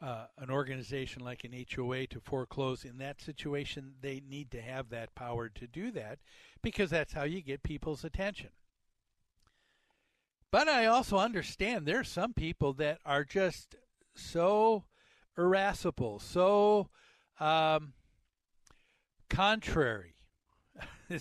uh, 0.00 0.28
an 0.38 0.50
organization 0.50 1.22
like 1.22 1.44
an 1.44 1.52
HOA 1.52 2.06
to 2.06 2.20
foreclose 2.20 2.86
in 2.86 2.96
that 2.98 3.20
situation, 3.20 3.96
they 4.00 4.22
need 4.26 4.50
to 4.52 4.62
have 4.62 4.88
that 4.88 5.14
power 5.14 5.50
to 5.50 5.66
do 5.66 5.90
that 5.90 6.20
because 6.62 6.88
that's 6.88 7.12
how 7.12 7.24
you 7.24 7.42
get 7.42 7.62
people's 7.62 8.02
attention. 8.02 8.48
But 10.50 10.70
I 10.70 10.86
also 10.86 11.18
understand 11.18 11.84
there's 11.84 12.08
some 12.08 12.32
people 12.32 12.72
that 12.72 12.98
are 13.04 13.24
just 13.24 13.76
so 14.14 14.84
irascible, 15.36 16.20
so 16.20 16.88
um, 17.40 17.92
contrary, 19.28 20.14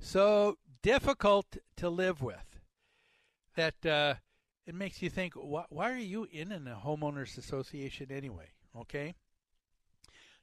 so 0.00 0.58
difficult 0.82 1.56
to 1.76 1.88
live 1.88 2.20
with 2.20 2.58
that 3.54 3.86
uh, 3.86 4.14
it 4.66 4.74
makes 4.74 5.00
you 5.00 5.08
think, 5.08 5.34
why, 5.34 5.64
why 5.68 5.90
are 5.90 5.96
you 5.96 6.26
in 6.30 6.50
a 6.50 6.58
homeowners 6.84 7.38
association 7.38 8.10
anyway? 8.10 8.48
Okay. 8.76 9.14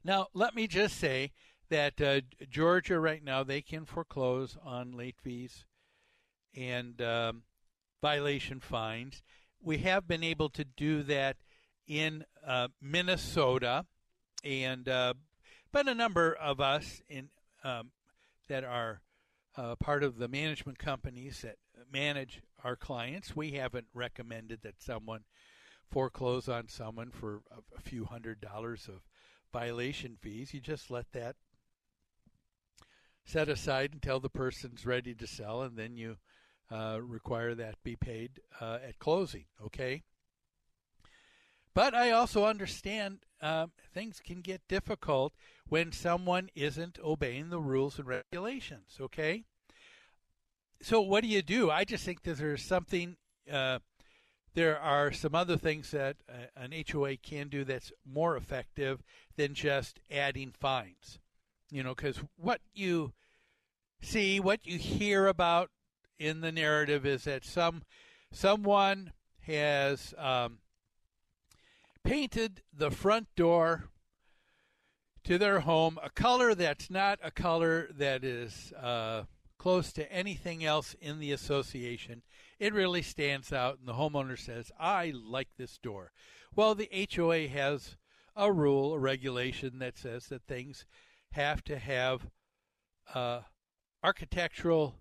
Now, 0.03 0.28
let 0.34 0.55
me 0.55 0.67
just 0.67 0.97
say 0.97 1.32
that 1.69 2.01
uh, 2.01 2.21
Georgia 2.49 2.99
right 2.99 3.24
now 3.24 3.43
they 3.43 3.61
can 3.61 3.86
foreclose 3.86 4.57
on 4.63 4.91
late 4.91 5.15
fees 5.21 5.65
and 6.55 7.01
um, 7.01 7.43
violation 8.01 8.59
fines. 8.59 9.21
We 9.61 9.80
have 9.80 10.07
been 10.07 10.24
able 10.24 10.49
to 10.49 10.63
do 10.63 11.03
that 11.03 11.38
in 11.88 12.26
uh, 12.45 12.69
Minnesota, 12.82 13.86
and 14.43 14.88
uh, 14.88 15.13
but 15.71 15.88
a 15.88 15.95
number 15.95 16.34
of 16.34 16.59
us 16.59 17.01
in 17.09 17.30
um, 17.63 17.91
that 18.49 18.63
are 18.63 19.01
uh, 19.55 19.76
part 19.76 20.03
of 20.03 20.17
the 20.17 20.28
management 20.28 20.80
companies 20.80 21.41
that 21.41 21.57
manage 21.91 22.41
our 22.63 22.75
clients, 22.75 23.36
we 23.36 23.51
haven't 23.51 23.88
recommended 23.93 24.61
that 24.63 24.81
someone 24.81 25.23
foreclose 25.89 26.49
on 26.49 26.67
someone 26.69 27.11
for 27.11 27.41
a, 27.51 27.81
few 27.81 28.05
hundred 28.05 28.41
dollars 28.41 28.88
of 28.88 29.01
violation 29.51 30.17
fees. 30.19 30.53
You 30.53 30.59
just 30.59 30.89
let 30.89 31.11
that 31.11 31.36
set 33.25 33.49
aside 33.49 33.91
until 33.93 34.19
the 34.19 34.29
person's 34.29 34.86
ready 34.86 35.13
to 35.13 35.27
sell, 35.27 35.61
and 35.61 35.77
then 35.77 35.95
you 35.95 36.17
uh, 36.71 36.99
require 37.01 37.53
that 37.55 37.75
be 37.84 37.95
paid 37.95 38.39
uh, 38.59 38.79
at 38.88 38.99
closing. 38.99 39.45
Okay. 39.63 40.03
But 41.75 41.95
I 41.95 42.11
also 42.11 42.45
understand 42.45 43.19
um, 43.41 43.71
things 43.93 44.19
can 44.23 44.41
get 44.41 44.67
difficult 44.67 45.34
when 45.67 45.91
someone 45.91 46.49
isn't 46.55 46.99
obeying 47.03 47.49
the 47.49 47.59
rules 47.59 47.97
and 47.97 48.07
regulations. 48.07 48.97
Okay. 48.99 49.45
So 50.84 50.99
what 50.99 51.23
do 51.23 51.29
you 51.29 51.41
do? 51.41 51.71
I 51.71 51.86
just 51.86 52.03
think 52.03 52.23
that 52.23 52.38
there's 52.38 52.61
something. 52.61 53.15
Uh, 53.49 53.79
there 54.53 54.77
are 54.77 55.13
some 55.13 55.34
other 55.34 55.55
things 55.55 55.91
that 55.91 56.17
uh, 56.29 56.34
an 56.57 56.73
HOA 56.91 57.15
can 57.15 57.47
do 57.47 57.63
that's 57.63 57.93
more 58.05 58.36
effective 58.36 59.01
than 59.38 59.53
just 59.53 60.01
adding 60.11 60.51
fines. 60.51 61.19
You 61.71 61.84
know, 61.84 61.95
because 61.95 62.19
what 62.36 62.59
you 62.73 63.13
see, 64.01 64.41
what 64.41 64.67
you 64.67 64.77
hear 64.77 65.27
about 65.27 65.71
in 66.19 66.41
the 66.41 66.51
narrative 66.51 67.05
is 67.05 67.23
that 67.23 67.45
some 67.45 67.84
someone 68.34 69.13
has 69.43 70.13
um, 70.17 70.57
painted 72.03 72.61
the 72.73 72.91
front 72.91 73.27
door 73.38 73.86
to 75.23 75.38
their 75.38 75.61
home 75.61 75.97
a 76.03 76.09
color 76.09 76.53
that's 76.53 76.89
not 76.89 77.19
a 77.23 77.31
color 77.31 77.88
that 77.97 78.25
is 78.25 78.73
uh, 78.73 79.23
close 79.64 79.93
to 79.93 80.11
anything 80.11 80.66
else 80.66 80.93
in 80.99 81.20
the 81.20 81.32
association. 81.32 82.22
It 82.59 82.74
really 82.74 83.01
stands 83.01 83.53
out, 83.53 83.80
and 83.80 83.88
the 83.88 83.93
homeowner 83.93 84.38
says, 84.38 84.74
I 84.78 85.14
like 85.16 85.47
this 85.57 85.78
door. 85.78 86.11
Well, 86.53 86.76
the 86.76 87.07
HOA 87.16 87.47
has 87.47 87.95
a 88.36 88.51
rule, 88.51 88.93
a 88.93 88.99
regulation 88.99 89.80
that 89.80 89.97
says 89.97 90.26
that 90.28 90.43
things 90.43 90.86
have 91.32 91.64
to 91.64 91.80
have 91.80 92.28
uh, 93.16 93.43
architectural 94.03 94.95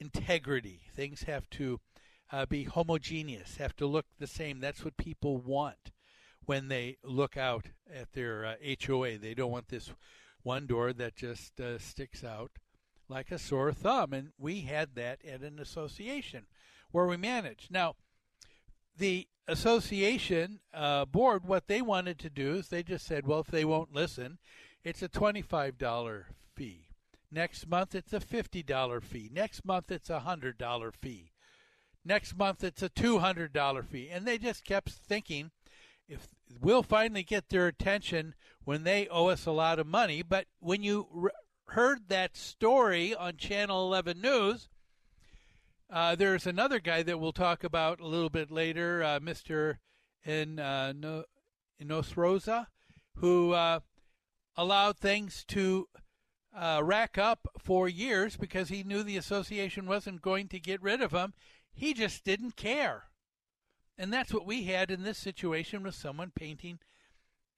integrity. 0.00 0.84
Things 0.96 1.24
have 1.24 1.50
to 1.50 1.78
uh, 2.32 2.46
be 2.46 2.64
homogeneous, 2.64 3.58
have 3.58 3.76
to 3.76 3.84
look 3.84 4.06
the 4.18 4.26
same. 4.26 4.58
That's 4.58 4.86
what 4.86 4.96
people 4.96 5.36
want 5.36 5.92
when 6.46 6.68
they 6.68 6.96
look 7.04 7.36
out 7.36 7.66
at 7.94 8.14
their 8.14 8.46
uh, 8.46 8.54
HOA. 8.86 9.18
They 9.18 9.34
don't 9.34 9.52
want 9.52 9.68
this 9.68 9.92
one 10.42 10.66
door 10.66 10.94
that 10.94 11.14
just 11.14 11.60
uh, 11.60 11.78
sticks 11.78 12.24
out 12.24 12.52
like 13.12 13.30
a 13.30 13.38
sore 13.38 13.72
thumb. 13.72 14.12
And 14.12 14.32
we 14.38 14.62
had 14.62 14.94
that 14.94 15.24
at 15.24 15.42
an 15.42 15.58
association 15.58 16.46
where 16.90 17.06
we 17.06 17.16
managed. 17.16 17.70
Now, 17.70 17.94
the 18.96 19.28
association 19.46 20.60
uh, 20.72 21.04
board, 21.04 21.44
what 21.44 21.66
they 21.66 21.82
wanted 21.82 22.18
to 22.20 22.30
do 22.30 22.54
is 22.54 22.68
they 22.68 22.82
just 22.82 23.06
said, 23.06 23.26
well, 23.26 23.40
if 23.40 23.48
they 23.48 23.64
won't 23.64 23.94
listen, 23.94 24.38
it's 24.84 25.02
a 25.02 25.08
$25 25.08 26.24
fee. 26.54 26.88
Next 27.30 27.66
month, 27.66 27.94
it's 27.94 28.12
a 28.12 28.20
$50 28.20 29.02
fee. 29.02 29.30
Next 29.32 29.64
month, 29.64 29.90
it's 29.90 30.10
a 30.10 30.24
$100 30.26 30.94
fee. 31.00 31.30
Next 32.04 32.36
month, 32.36 32.62
it's 32.62 32.82
a 32.82 32.90
$200 32.90 33.86
fee. 33.86 34.10
And 34.12 34.26
they 34.26 34.36
just 34.36 34.64
kept 34.64 34.90
thinking 34.90 35.50
if 36.08 36.28
we'll 36.60 36.82
finally 36.82 37.22
get 37.22 37.48
their 37.48 37.66
attention 37.68 38.34
when 38.64 38.84
they 38.84 39.08
owe 39.08 39.28
us 39.28 39.46
a 39.46 39.52
lot 39.52 39.78
of 39.78 39.86
money. 39.86 40.22
But 40.22 40.46
when 40.60 40.82
you 40.82 41.30
heard 41.72 42.08
that 42.08 42.36
story 42.36 43.14
on 43.14 43.38
Channel 43.38 43.86
11 43.86 44.20
News, 44.20 44.68
uh, 45.90 46.14
there's 46.14 46.46
another 46.46 46.78
guy 46.78 47.02
that 47.02 47.18
we'll 47.18 47.32
talk 47.32 47.64
about 47.64 47.98
a 47.98 48.06
little 48.06 48.28
bit 48.28 48.50
later, 48.50 49.02
uh, 49.02 49.18
Mr. 49.20 49.76
In, 50.24 50.58
uh, 50.58 50.92
no, 50.92 51.24
who 53.16 53.52
uh, 53.52 53.80
allowed 54.54 54.98
things 54.98 55.44
to 55.48 55.88
uh, 56.54 56.82
rack 56.84 57.16
up 57.16 57.48
for 57.58 57.88
years 57.88 58.36
because 58.36 58.68
he 58.68 58.82
knew 58.82 59.02
the 59.02 59.16
association 59.16 59.86
wasn't 59.86 60.20
going 60.20 60.48
to 60.48 60.60
get 60.60 60.82
rid 60.82 61.00
of 61.00 61.12
him. 61.12 61.32
He 61.72 61.94
just 61.94 62.22
didn't 62.22 62.56
care. 62.56 63.04
And 63.96 64.12
that's 64.12 64.34
what 64.34 64.46
we 64.46 64.64
had 64.64 64.90
in 64.90 65.04
this 65.04 65.18
situation 65.18 65.82
with 65.82 65.94
someone 65.94 66.32
painting 66.34 66.80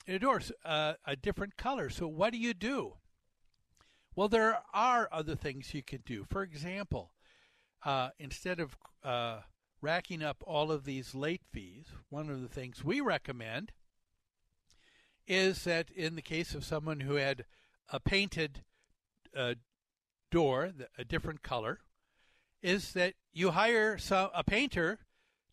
a 0.07 0.19
door 0.19 0.41
uh, 0.65 0.95
a 1.05 1.17
different 1.17 1.57
color. 1.57 1.91
So 1.91 2.07
what 2.07 2.33
do 2.33 2.39
you 2.39 2.55
do? 2.55 2.95
Well, 4.17 4.29
there 4.29 4.61
are 4.73 5.09
other 5.11 5.35
things 5.35 5.75
you 5.75 5.83
can 5.83 6.03
do. 6.07 6.25
For 6.31 6.43
example, 6.43 7.11
uh, 7.85 8.11
instead 8.19 8.61
of 8.61 8.77
uh, 9.03 9.41
racking 9.81 10.23
up 10.23 10.43
all 10.47 10.71
of 10.71 10.85
these 10.85 11.15
late 11.15 11.43
fees, 11.53 11.87
one 12.11 12.31
of 12.31 12.41
the 12.41 12.49
things 12.49 12.85
we 12.85 13.01
recommend 13.01 13.73
is 15.27 15.65
that 15.65 15.91
in 15.91 16.15
the 16.15 16.23
case 16.23 16.55
of 16.55 16.65
someone 16.65 17.01
who 17.01 17.15
had 17.15 17.45
a 17.89 17.99
painted 17.99 18.63
uh, 19.37 19.55
door, 20.31 20.73
a 20.97 21.05
different 21.05 21.43
color, 21.43 21.81
is 22.63 22.93
that 22.93 23.15
you 23.33 23.51
hire 23.51 23.99
some, 23.99 24.31
a 24.35 24.45
painter 24.45 25.01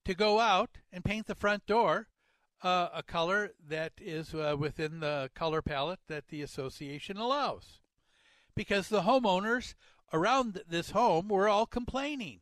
to 0.06 0.14
go 0.14 0.40
out 0.40 0.78
and 0.92 1.04
paint 1.04 1.28
the 1.28 1.36
front 1.36 1.66
door 1.66 2.08
uh, 2.64 2.90
a 2.94 3.02
color 3.02 3.52
that 3.68 3.94
is 4.00 4.36
uh, 4.36 4.56
within 4.58 5.00
the 5.00 5.30
color 5.34 5.62
palette 5.62 6.00
that 6.08 6.28
the 6.28 6.42
association 6.42 7.18
allows. 7.18 7.81
Because 8.62 8.90
the 8.90 9.02
homeowners 9.02 9.74
around 10.14 10.62
this 10.70 10.92
home 10.92 11.30
were 11.30 11.50
all 11.50 11.66
complaining. 11.66 12.42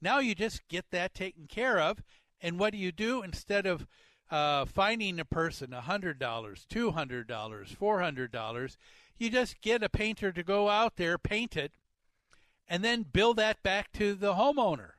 Now 0.00 0.18
you 0.18 0.34
just 0.34 0.66
get 0.68 0.86
that 0.90 1.12
taken 1.12 1.48
care 1.48 1.78
of, 1.78 2.02
and 2.40 2.58
what 2.58 2.72
do 2.72 2.78
you 2.78 2.90
do 2.90 3.20
instead 3.22 3.66
of 3.66 3.86
uh, 4.30 4.64
finding 4.64 5.20
a 5.20 5.24
person 5.26 5.68
$100, 5.68 6.18
$200, 6.18 7.26
$400. 7.28 8.76
You 9.18 9.28
just 9.28 9.60
get 9.60 9.82
a 9.82 9.90
painter 9.90 10.32
to 10.32 10.42
go 10.42 10.70
out 10.70 10.96
there, 10.96 11.18
paint 11.18 11.58
it, 11.58 11.72
and 12.66 12.82
then 12.82 13.02
bill 13.02 13.34
that 13.34 13.62
back 13.62 13.92
to 13.92 14.14
the 14.14 14.32
homeowner. 14.32 14.92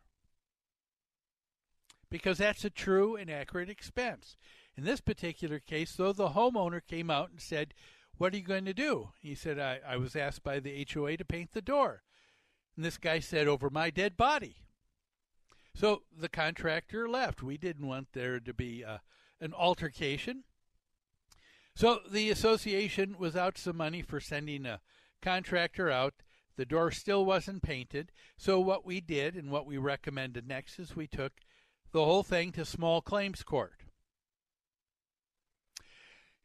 Because 2.12 2.38
that's 2.38 2.64
a 2.64 2.70
true 2.70 3.16
and 3.16 3.32
accurate 3.32 3.72
expense. 3.72 4.38
In 4.78 4.84
this 4.84 5.02
particular 5.02 5.58
case, 5.58 5.96
though, 5.96 6.14
the 6.14 6.30
homeowner 6.30 6.82
came 6.88 7.10
out 7.10 7.32
and 7.32 7.42
said, 7.42 7.74
What 8.18 8.34
are 8.34 8.38
you 8.38 8.44
going 8.44 8.66
to 8.66 8.74
do? 8.74 9.10
He 9.20 9.36
said, 9.36 9.60
I, 9.60 9.80
I 9.86 9.98
was 9.98 10.16
asked 10.16 10.44
by 10.44 10.60
the 10.60 10.88
HOA 10.92 11.18
to 11.18 11.26
paint 11.26 11.52
the 11.52 11.62
door. 11.62 12.04
And 12.76 12.86
this 12.86 12.98
guy 12.98 13.20
said, 13.20 13.48
Over 13.48 13.70
my 13.70 13.90
dead 13.90 14.16
body. 14.16 14.58
So 15.76 16.04
the 16.18 16.30
contractor 16.30 17.10
left. 17.10 17.44
We 17.44 17.58
didn't 17.58 17.88
want 17.88 18.10
there 18.14 18.40
to 18.40 18.54
be 18.54 18.84
uh, 18.86 19.00
an 19.42 19.54
altercation. 19.54 20.44
So 21.76 22.00
the 22.10 22.30
association 22.30 23.18
was 23.20 23.36
out 23.36 23.58
some 23.58 23.76
money 23.76 24.02
for 24.02 24.22
sending 24.22 24.66
a 24.66 24.80
contractor 25.22 25.92
out. 25.92 26.14
The 26.56 26.66
door 26.66 26.92
still 26.92 27.26
wasn't 27.26 27.64
painted. 27.64 28.14
So 28.38 28.62
what 28.62 28.86
we 28.86 29.02
did 29.02 29.36
and 29.36 29.52
what 29.52 29.66
we 29.66 29.78
recommended 29.78 30.48
next 30.48 30.80
is 30.80 30.96
we 30.96 31.08
took 31.08 31.34
the 31.92 32.06
whole 32.06 32.24
thing 32.24 32.54
to 32.54 32.64
small 32.64 33.02
claims 33.02 33.44
court. 33.44 33.85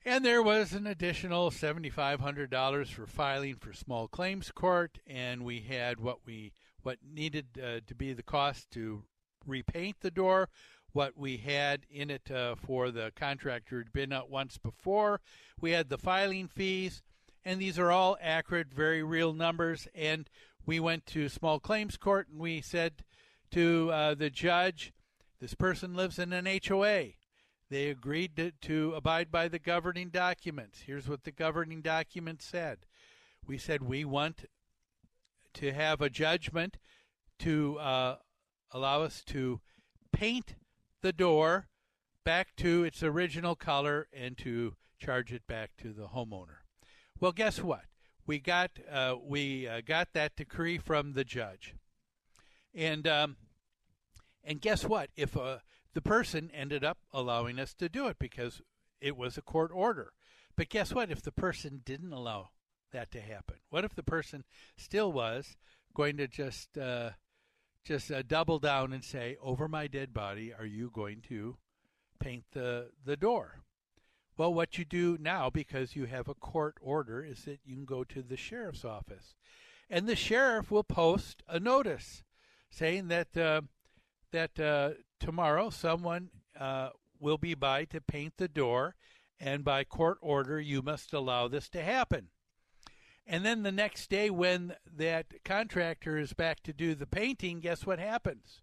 And 0.05 0.25
there 0.25 0.43
was 0.43 0.73
an 0.73 0.87
additional 0.87 1.51
$7,500 1.51 2.87
for 2.87 3.07
filing 3.07 3.57
for 3.57 3.75
small 3.75 4.09
claims 4.09 4.51
court, 4.51 4.99
and 5.07 5.45
we 5.45 5.61
had 5.61 6.01
what 6.01 6.21
we 6.25 6.53
what 6.83 6.97
needed 7.07 7.47
uh, 7.63 7.81
to 7.87 7.95
be 7.95 8.15
the 8.15 8.23
cost 8.23 8.71
to 8.71 9.03
repaint 9.47 9.97
the 10.01 10.11
door, 10.11 10.49
what 10.93 11.19
we 11.19 11.37
had 11.37 11.85
in 11.91 12.09
it 12.09 12.31
uh, 12.31 12.55
for 12.55 12.91
the 12.91 13.13
contractor 13.15 13.77
had 13.77 13.93
been 13.93 14.15
out 14.15 14.31
once 14.31 14.57
before. 14.57 15.21
We 15.61 15.73
had 15.73 15.91
the 15.91 15.99
filing 15.99 16.49
fees, 16.49 17.03
and 17.45 17.61
these 17.61 17.79
are 17.79 17.93
all 17.93 18.17
accurate, 18.23 18.73
very 18.73 19.03
real 19.03 19.35
numbers. 19.35 19.87
And 19.95 20.31
we 20.65 20.81
went 20.81 21.05
to 21.09 21.29
small 21.29 21.61
claims 21.61 21.99
court 21.99 22.29
and 22.31 22.41
we 22.41 22.63
said 22.63 23.05
to 23.51 23.91
uh, 23.93 24.15
the 24.15 24.31
judge, 24.31 24.95
"This 25.41 25.53
person 25.53 25.95
lives 25.95 26.19
in 26.19 26.33
an 26.33 26.47
HOA." 26.47 27.20
They 27.71 27.89
agreed 27.89 28.37
to, 28.37 28.51
to 28.63 28.95
abide 28.97 29.31
by 29.31 29.47
the 29.47 29.61
governing 29.61 30.09
documents. 30.09 30.83
Here's 30.87 31.09
what 31.09 31.23
the 31.23 31.31
governing 31.31 31.83
document 31.83 32.43
said. 32.43 32.79
We 33.47 33.59
said 33.59 33.83
we 33.83 34.05
want 34.05 34.47
to 35.55 35.73
have 35.73 36.01
a 36.01 36.11
judgment 36.11 36.79
to 37.39 37.79
uh, 37.79 38.17
allow 38.73 39.03
us 39.03 39.23
to 39.27 39.61
paint 40.13 40.57
the 41.01 41.13
door 41.13 41.69
back 42.25 42.57
to 42.57 42.83
its 42.83 43.03
original 43.05 43.55
color 43.55 44.09
and 44.13 44.37
to 44.39 44.75
charge 44.99 45.33
it 45.33 45.47
back 45.47 45.71
to 45.79 45.93
the 45.93 46.09
homeowner. 46.09 46.59
Well, 47.21 47.33
guess 47.33 47.63
what? 47.63 47.85
We 48.27 48.41
got 48.41 48.73
uh, 48.91 49.17
we 49.23 49.67
uh, 49.67 49.81
got 49.85 50.09
that 50.13 50.37
decree 50.37 50.79
from 50.79 51.15
the 51.15 51.25
judge, 51.25 51.75
and 52.75 53.07
um, 53.09 53.37
and 54.45 54.61
guess 54.61 54.85
what? 54.85 55.11
If 55.17 55.35
a 55.35 55.63
the 55.95 56.03
person 56.03 56.51
ended 56.55 56.85
up 56.85 56.99
allowing 57.13 57.59
us 57.59 57.75
to 57.75 57.89
do 57.89 58.07
it 58.07 58.19
because 58.19 58.63
it 59.01 59.17
was 59.17 59.37
a 59.37 59.43
court 59.43 59.71
order. 59.75 60.13
But 60.57 60.69
guess 60.69 60.93
what? 60.93 61.11
If 61.11 61.23
the 61.23 61.33
person 61.33 61.83
didn't 61.85 62.13
allow 62.13 62.51
that 62.93 63.11
to 63.13 63.21
happen, 63.21 63.57
what 63.71 63.85
if 63.85 63.95
the 63.95 64.03
person 64.03 64.45
still 64.77 65.13
was 65.13 65.57
going 65.95 66.17
to 66.19 66.29
just 66.29 66.77
uh, 66.77 67.11
just 67.85 68.11
uh, 68.11 68.23
double 68.23 68.59
down 68.59 68.93
and 68.93 69.05
say, 69.05 69.37
"Over 69.41 69.69
my 69.69 69.87
dead 69.87 70.13
body, 70.13 70.53
are 70.53 70.67
you 70.67 70.91
going 70.91 71.23
to 71.29 71.57
paint 72.19 72.45
the 72.53 72.91
the 73.05 73.17
door?" 73.17 73.63
Well, 74.37 74.55
what 74.55 74.79
you 74.79 74.85
do 74.85 75.19
now, 75.21 75.51
because 75.51 75.97
you 75.97 76.07
have 76.07 76.29
a 76.29 76.35
court 76.35 76.77
order, 76.81 77.23
is 77.23 77.45
that 77.45 77.61
you 77.65 77.75
can 77.75 77.85
go 77.85 78.05
to 78.05 78.23
the 78.23 78.37
sheriff's 78.37 78.85
office, 78.85 79.35
and 79.89 80.07
the 80.07 80.17
sheriff 80.17 80.71
will 80.71 80.85
post 80.85 81.43
a 81.49 81.61
notice 81.61 82.23
saying 82.71 83.09
that 83.09 83.37
uh, 83.37 83.63
that 84.33 84.59
uh, 84.59 84.91
tomorrow 85.21 85.71
someone 85.71 86.31
uh, 86.59 86.89
will 87.21 87.39
be 87.39 87.55
by 87.55 87.85
to 87.85 88.01
paint 88.01 88.35
the 88.39 88.49
door, 88.49 88.97
and 89.39 89.63
by 89.63 89.85
court 89.85 90.19
order, 90.21 90.61
you 90.61 90.83
must 90.83 91.13
allow 91.13 91.47
this 91.47 91.69
to 91.71 91.83
happen. 91.83 92.29
And 93.27 93.45
then 93.45 93.63
the 93.63 93.71
next 93.71 94.11
day, 94.11 94.29
when 94.31 94.75
that 94.97 95.45
contractor 95.45 96.19
is 96.19 96.33
back 96.33 96.63
to 96.65 96.73
do 96.73 96.95
the 96.95 97.07
painting, 97.07 97.61
guess 97.61 97.87
what 97.87 97.99
happens? 97.99 98.63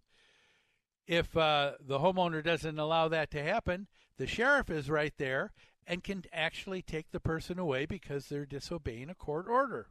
If 1.06 1.34
uh, 1.36 1.72
the 1.80 2.00
homeowner 2.00 2.44
doesn't 2.44 2.78
allow 2.78 3.08
that 3.08 3.30
to 3.30 3.42
happen, 3.42 3.86
the 4.18 4.26
sheriff 4.26 4.68
is 4.68 4.90
right 4.90 5.14
there 5.16 5.52
and 5.86 6.04
can 6.04 6.24
actually 6.34 6.82
take 6.82 7.12
the 7.12 7.20
person 7.20 7.58
away 7.58 7.86
because 7.86 8.26
they're 8.26 8.44
disobeying 8.44 9.08
a 9.08 9.14
court 9.14 9.46
order. 9.48 9.88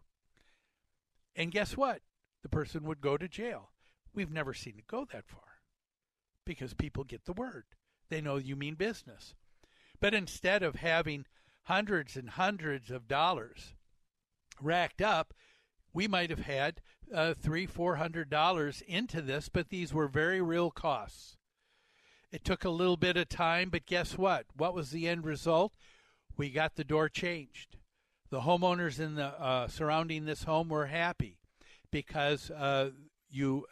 And 1.36 1.52
guess 1.52 1.76
what? 1.76 2.02
The 2.44 2.50
person 2.50 2.84
would 2.84 3.02
go 3.02 3.18
to 3.18 3.28
jail. 3.28 3.72
We've 4.14 4.32
never 4.32 4.54
seen 4.54 4.76
it 4.78 4.86
go 4.86 5.08
that 5.12 5.26
far 5.28 5.47
because 6.48 6.74
people 6.74 7.04
get 7.04 7.26
the 7.26 7.34
word. 7.34 7.66
They 8.10 8.22
know 8.22 8.38
you 8.38 8.56
mean 8.56 8.76
business. 8.76 9.36
But 10.00 10.14
instead 10.14 10.64
of 10.64 10.76
having 10.76 11.26
hundreds 11.64 12.16
and 12.16 12.32
hundreds 12.32 12.90
of 12.90 13.08
dollars 13.08 13.76
racked 14.62 15.02
up, 15.02 15.34
we 15.94 16.08
might 16.08 16.30
have 16.30 16.40
had 16.40 16.82
uh, 17.14 17.34
three, 17.34 17.66
four 17.66 17.96
hundred 17.98 18.30
dollars 18.30 18.82
into 18.88 19.22
this, 19.22 19.50
but 19.50 19.70
these 19.70 19.94
were 19.94 20.08
very 20.08 20.42
real 20.42 20.72
costs. 20.72 21.38
It 22.32 22.44
took 22.44 22.64
a 22.64 22.70
little 22.70 22.98
bit 22.98 23.18
of 23.18 23.30
time, 23.30 23.70
but 23.70 23.86
guess 23.86 24.18
what? 24.18 24.46
What 24.56 24.74
was 24.74 24.92
the 24.92 25.08
end 25.08 25.26
result? 25.26 25.74
We 26.36 26.50
got 26.50 26.76
the 26.76 26.84
door 26.84 27.10
changed. 27.10 27.78
The 28.30 28.42
homeowners 28.42 29.00
in 29.00 29.16
the 29.16 29.28
uh, 29.42 29.68
surrounding 29.68 30.26
this 30.26 30.44
home 30.44 30.68
were 30.68 30.88
happy 30.88 31.40
because 31.92 32.52
uh, 32.52 32.92
you, 33.30 33.66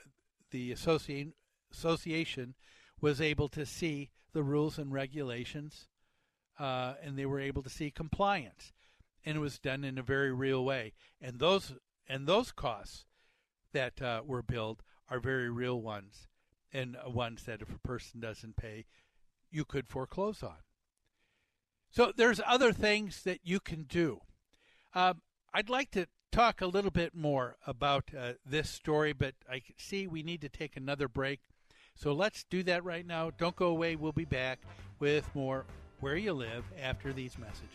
the 0.51 0.71
association, 0.71 1.33
association 1.75 2.55
was 3.01 3.19
able 3.19 3.49
to 3.49 3.65
see 3.65 4.09
the 4.33 4.43
rules 4.43 4.77
and 4.77 4.93
regulations, 4.93 5.87
uh, 6.59 6.93
and 7.03 7.17
they 7.17 7.25
were 7.25 7.39
able 7.39 7.63
to 7.63 7.69
see 7.69 7.91
compliance, 7.91 8.73
and 9.25 9.37
it 9.37 9.39
was 9.39 9.59
done 9.59 9.83
in 9.83 9.97
a 9.97 10.03
very 10.03 10.31
real 10.31 10.63
way. 10.63 10.93
And 11.21 11.39
those 11.39 11.73
and 12.07 12.27
those 12.27 12.51
costs 12.51 13.05
that 13.73 14.01
uh, 14.01 14.21
were 14.25 14.43
billed 14.43 14.83
are 15.09 15.19
very 15.19 15.49
real 15.49 15.81
ones, 15.81 16.27
and 16.71 16.97
ones 17.05 17.43
that 17.43 17.61
if 17.61 17.73
a 17.73 17.87
person 17.87 18.19
doesn't 18.19 18.55
pay, 18.55 18.85
you 19.51 19.65
could 19.65 19.87
foreclose 19.87 20.43
on. 20.43 20.57
So 21.89 22.11
there's 22.15 22.41
other 22.45 22.73
things 22.73 23.23
that 23.23 23.39
you 23.43 23.59
can 23.59 23.83
do. 23.83 24.21
Um, 24.93 25.21
I'd 25.53 25.69
like 25.69 25.91
to 25.91 26.07
talk 26.31 26.59
a 26.59 26.67
little 26.67 26.91
bit 26.91 27.15
more 27.15 27.55
about 27.65 28.11
uh, 28.17 28.33
this 28.45 28.69
story, 28.69 29.13
but 29.13 29.35
I 29.49 29.61
see 29.77 30.05
we 30.05 30.21
need 30.21 30.41
to 30.41 30.49
take 30.49 30.75
another 30.75 31.07
break. 31.07 31.39
So 31.95 32.13
let's 32.13 32.43
do 32.45 32.61
that 32.63 32.83
right 32.83 33.05
now. 33.05 33.31
Don't 33.37 33.55
go 33.55 33.67
away. 33.67 33.95
We'll 33.95 34.11
be 34.11 34.25
back 34.25 34.59
with 34.99 35.27
more 35.33 35.65
Where 36.01 36.17
You 36.17 36.33
Live 36.33 36.65
after 36.81 37.13
these 37.13 37.37
messages. 37.37 37.69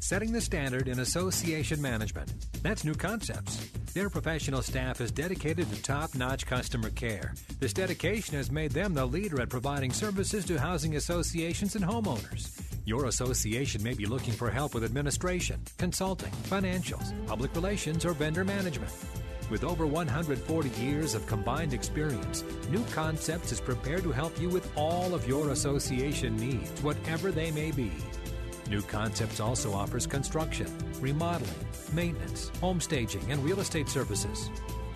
Setting 0.00 0.32
the 0.32 0.40
standard 0.40 0.88
in 0.88 1.00
association 1.00 1.82
management. 1.82 2.32
That's 2.62 2.82
New 2.82 2.94
Concepts. 2.94 3.68
Their 3.92 4.08
professional 4.08 4.62
staff 4.62 5.02
is 5.02 5.12
dedicated 5.12 5.68
to 5.70 5.82
top 5.82 6.14
notch 6.14 6.46
customer 6.46 6.88
care. 6.88 7.34
This 7.60 7.74
dedication 7.74 8.34
has 8.36 8.50
made 8.50 8.70
them 8.70 8.94
the 8.94 9.04
leader 9.04 9.38
at 9.42 9.50
providing 9.50 9.92
services 9.92 10.46
to 10.46 10.58
housing 10.58 10.96
associations 10.96 11.76
and 11.76 11.84
homeowners. 11.84 12.67
Your 12.88 13.04
association 13.04 13.82
may 13.82 13.92
be 13.92 14.06
looking 14.06 14.32
for 14.32 14.50
help 14.50 14.72
with 14.72 14.82
administration, 14.82 15.60
consulting, 15.76 16.32
financials, 16.48 17.12
public 17.26 17.54
relations, 17.54 18.06
or 18.06 18.14
vendor 18.14 18.44
management. 18.44 18.90
With 19.50 19.62
over 19.62 19.86
140 19.86 20.70
years 20.82 21.14
of 21.14 21.26
combined 21.26 21.74
experience, 21.74 22.44
New 22.70 22.82
Concepts 22.94 23.52
is 23.52 23.60
prepared 23.60 24.04
to 24.04 24.10
help 24.10 24.40
you 24.40 24.48
with 24.48 24.72
all 24.74 25.14
of 25.14 25.28
your 25.28 25.50
association 25.50 26.34
needs, 26.38 26.80
whatever 26.80 27.30
they 27.30 27.50
may 27.50 27.72
be. 27.72 27.92
New 28.70 28.80
Concepts 28.80 29.38
also 29.38 29.74
offers 29.74 30.06
construction, 30.06 30.66
remodeling, 30.98 31.66
maintenance, 31.92 32.50
home 32.58 32.80
staging, 32.80 33.30
and 33.30 33.44
real 33.44 33.60
estate 33.60 33.90
services. 33.90 34.48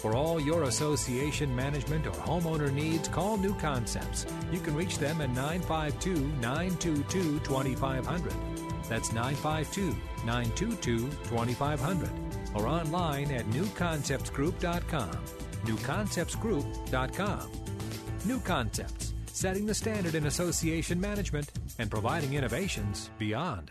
For 0.03 0.17
all 0.17 0.41
your 0.41 0.65
association 0.65 1.55
management 1.55 2.09
or 2.09 2.11
homeowner 2.11 2.73
needs, 2.73 3.07
call 3.07 3.37
New 3.37 3.55
Concepts. 3.55 4.27
You 4.51 4.59
can 4.59 4.75
reach 4.75 4.99
them 4.99 5.21
at 5.21 5.31
952 5.31 6.27
922 6.41 7.39
2500. 7.39 8.33
That's 8.89 9.13
952 9.13 9.97
922 10.27 11.09
2500. 11.09 12.11
Or 12.57 12.67
online 12.67 13.31
at 13.31 13.47
newconceptsgroup.com. 13.51 15.11
Newconceptsgroup.com. 15.67 17.53
New 18.25 18.41
Concepts, 18.41 19.15
setting 19.27 19.67
the 19.67 19.75
standard 19.75 20.17
in 20.17 20.27
association 20.27 21.01
management 21.01 21.53
and 21.79 21.89
providing 21.89 22.35
innovations 22.35 23.09
beyond. 23.21 23.71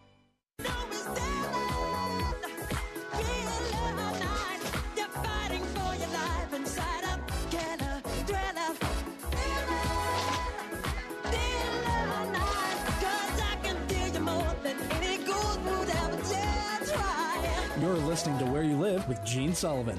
You're 17.81 17.93
listening 17.93 18.37
to 18.39 18.45
Where 18.45 18.61
You 18.61 18.77
Live 18.77 19.07
with 19.09 19.23
Gene 19.25 19.55
Sullivan. 19.55 19.97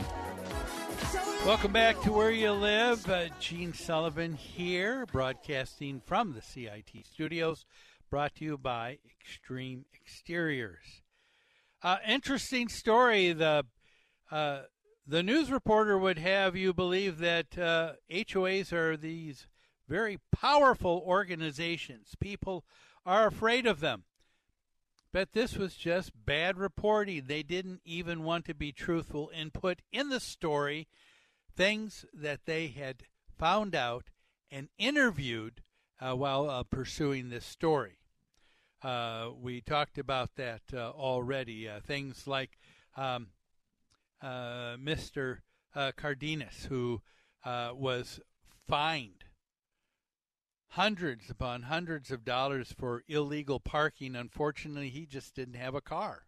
Welcome 1.45 1.73
back 1.73 2.01
to 2.03 2.13
Where 2.13 2.31
You 2.31 2.53
Live. 2.53 3.11
Uh, 3.11 3.25
Gene 3.41 3.75
Sullivan 3.75 4.35
here, 4.35 5.05
broadcasting 5.07 6.01
from 6.07 6.33
the 6.33 6.41
CIT 6.41 7.05
studios, 7.05 7.67
brought 8.13 8.35
to 8.35 8.45
you 8.45 8.59
by 8.59 8.99
Extreme 9.23 9.87
Exteriors. 9.99 11.01
Uh, 11.83 11.97
interesting 12.07 12.69
story. 12.69 13.33
The 13.33 13.65
uh, 14.31 14.65
the 15.07 15.23
news 15.23 15.51
reporter 15.51 15.97
would 15.97 16.19
have 16.19 16.55
you 16.55 16.75
believe 16.75 17.21
that 17.21 17.53
HOAs 17.53 18.71
uh, 18.71 18.77
are 18.77 18.97
these 18.99 19.47
very 19.89 20.19
powerful 20.31 21.03
organizations. 21.07 22.15
People 22.21 22.67
are 23.07 23.27
afraid 23.27 23.67
of 23.67 23.81
them. 23.81 24.05
But 25.11 25.33
this 25.33 25.57
was 25.57 25.75
just 25.75 26.13
bad 26.27 26.59
reporting. 26.59 27.23
They 27.27 27.43
didn't 27.43 27.81
even 27.83 28.25
want 28.25 28.45
to 28.45 28.55
be 28.55 28.73
truthful 28.73 29.31
and 29.35 29.55
put 29.55 29.81
in 29.91 30.11
the 30.11 30.21
story 30.21 30.87
things 31.57 32.05
that 32.13 32.41
they 32.45 32.67
had 32.67 33.05
found 33.39 33.75
out 33.75 34.11
and 34.51 34.69
interviewed 34.77 35.63
uh, 35.99 36.15
while 36.15 36.51
uh, 36.51 36.63
pursuing 36.63 37.31
this 37.31 37.47
story. 37.47 37.97
Uh, 38.83 39.31
we 39.41 39.61
talked 39.61 39.97
about 39.97 40.31
that 40.37 40.63
uh, 40.75 40.91
already. 40.91 41.69
Uh, 41.69 41.81
things 41.81 42.27
like 42.27 42.59
um, 42.97 43.29
uh, 44.21 44.77
Mr. 44.77 45.39
Cardenas, 45.97 46.67
who 46.69 47.01
was 47.45 48.21
fined 48.69 49.25
hundreds 50.71 51.29
upon 51.29 51.63
hundreds 51.63 52.11
of 52.11 52.25
dollars 52.25 52.75
for 52.77 53.05
illegal 53.07 53.61
parking. 53.61 54.17
Unfortunately, 54.17 54.89
he 54.89 55.07
just 55.07 55.35
didn't 55.35 55.57
have 55.57 55.75
a 55.75 55.81
car. 55.81 56.27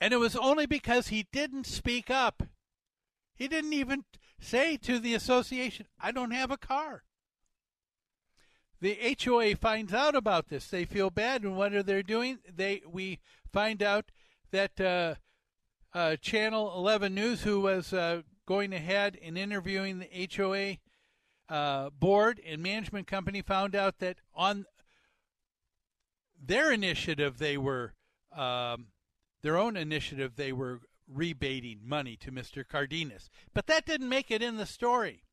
And 0.00 0.14
it 0.14 0.18
was 0.18 0.36
only 0.36 0.66
because 0.66 1.08
he 1.08 1.26
didn't 1.32 1.66
speak 1.66 2.10
up. 2.10 2.42
He 3.34 3.48
didn't 3.48 3.72
even 3.72 4.04
say 4.38 4.76
to 4.78 4.98
the 4.98 5.14
association, 5.14 5.86
I 5.98 6.12
don't 6.12 6.30
have 6.30 6.50
a 6.50 6.56
car. 6.56 7.02
The 8.80 9.16
HOA 9.22 9.56
finds 9.56 9.92
out 9.92 10.14
about 10.14 10.48
this. 10.48 10.68
They 10.68 10.84
feel 10.84 11.10
bad, 11.10 11.42
and 11.42 11.56
what 11.56 11.74
are 11.74 11.82
they 11.82 12.02
doing? 12.02 12.38
They 12.50 12.82
we 12.90 13.20
find 13.52 13.82
out 13.82 14.10
that 14.52 14.80
uh, 14.80 15.14
uh, 15.92 16.16
Channel 16.16 16.72
11 16.76 17.14
News, 17.14 17.42
who 17.42 17.60
was 17.60 17.92
uh, 17.92 18.22
going 18.46 18.72
ahead 18.72 19.18
and 19.22 19.36
interviewing 19.36 19.98
the 19.98 20.28
HOA 20.36 20.78
uh, 21.54 21.90
board 21.90 22.40
and 22.46 22.62
management 22.62 23.06
company 23.06 23.42
found 23.42 23.74
out 23.74 23.98
that 23.98 24.18
on 24.34 24.64
their 26.42 26.72
initiative, 26.72 27.38
they 27.38 27.58
were 27.58 27.92
um, 28.34 28.86
their 29.42 29.56
own 29.56 29.76
initiative, 29.76 30.36
they 30.36 30.52
were 30.52 30.80
rebating 31.06 31.80
money 31.84 32.16
to 32.16 32.30
Mr. 32.30 32.66
Cardenas. 32.66 33.28
But 33.52 33.66
that 33.66 33.84
didn't 33.84 34.08
make 34.08 34.30
it 34.30 34.42
in 34.42 34.56
the 34.56 34.66
story. 34.66 35.24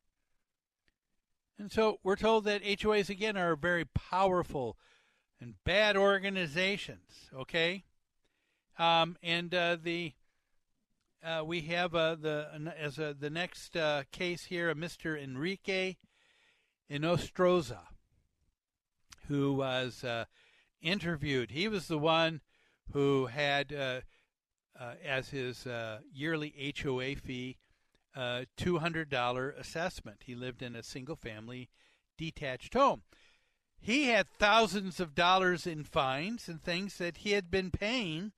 And 1.60 1.72
so 1.72 2.00
we're 2.04 2.16
told 2.16 2.46
that 2.46 2.64
HOAs, 2.64 3.10
again, 3.10 3.36
are 3.36 3.56
very 3.56 3.86
powerful 3.86 4.78
and 5.42 5.56
bad 5.64 5.98
organizations, 5.98 7.30
okay? 7.36 7.84
Um, 8.78 9.18
and 9.24 9.54
uh, 9.54 9.78
the 9.82 10.14
uh, 11.24 11.44
we 11.44 11.62
have 11.62 11.96
uh, 11.96 12.16
the 12.16 12.48
as 12.78 12.96
the 12.96 13.30
next 13.30 13.76
uh, 13.76 14.04
case 14.12 14.46
here, 14.46 14.70
a 14.70 14.76
Mr. 14.76 15.22
Enrique 15.22 15.96
Inostroza, 16.92 17.80
who 19.28 19.54
was 19.54 20.04
uh, 20.04 20.26
interviewed. 20.82 21.52
He 21.52 21.68
was 21.68 21.88
the 21.88 21.98
one 21.98 22.42
who 22.94 23.26
had 23.26 23.74
uh, 23.74 24.02
uh, 24.80 24.94
as 25.04 25.30
his 25.30 25.66
uh, 25.66 26.00
yearly 26.14 26.74
HOA 26.82 27.16
fee 27.16 27.58
$200 28.18 29.60
assessment. 29.60 30.24
He 30.26 30.36
lived 30.36 30.62
in 30.62 30.76
a 30.76 30.84
single 30.84 31.16
family 31.16 31.70
detached 32.18 32.74
home. 32.74 33.04
He 33.80 34.06
had 34.06 34.28
thousands 34.40 35.00
of 35.00 35.14
dollars 35.14 35.68
in 35.68 35.84
fines 35.84 36.48
and 36.48 36.62
things 36.62 36.98
that 36.98 37.18
he 37.18 37.32
had 37.32 37.52
been 37.52 37.72
paying 37.72 38.32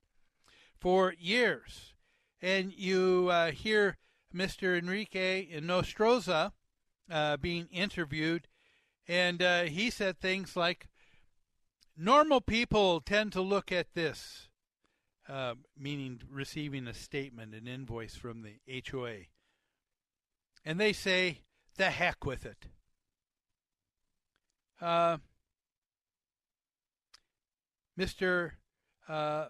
for 0.78 1.14
years. 1.18 1.94
And 2.42 2.72
you 2.72 3.28
uh, 3.30 3.50
hear 3.50 3.96
Mr. 4.34 4.78
Enrique 4.78 5.46
Inostroza 5.50 6.52
uh, 7.10 7.36
being 7.38 7.66
interviewed, 7.72 8.48
and 9.08 9.42
uh, 9.42 9.62
he 9.62 9.90
said 9.90 10.20
things 10.20 10.56
like, 10.56 10.88
Normal 11.96 12.40
people 12.40 13.00
tend 13.00 13.32
to 13.32 13.42
look 13.42 13.70
at 13.70 13.92
this, 13.94 14.48
uh, 15.28 15.54
meaning 15.76 16.20
receiving 16.30 16.86
a 16.86 16.94
statement, 16.94 17.54
an 17.54 17.66
invoice 17.66 18.14
from 18.14 18.42
the 18.42 18.82
HOA, 18.90 19.26
and 20.64 20.78
they 20.78 20.92
say, 20.92 21.40
the 21.76 21.90
heck 21.90 22.24
with 22.24 22.44
it. 22.44 22.66
Uh, 24.80 25.18
Mr. 27.98 28.52
uh, 29.08 29.46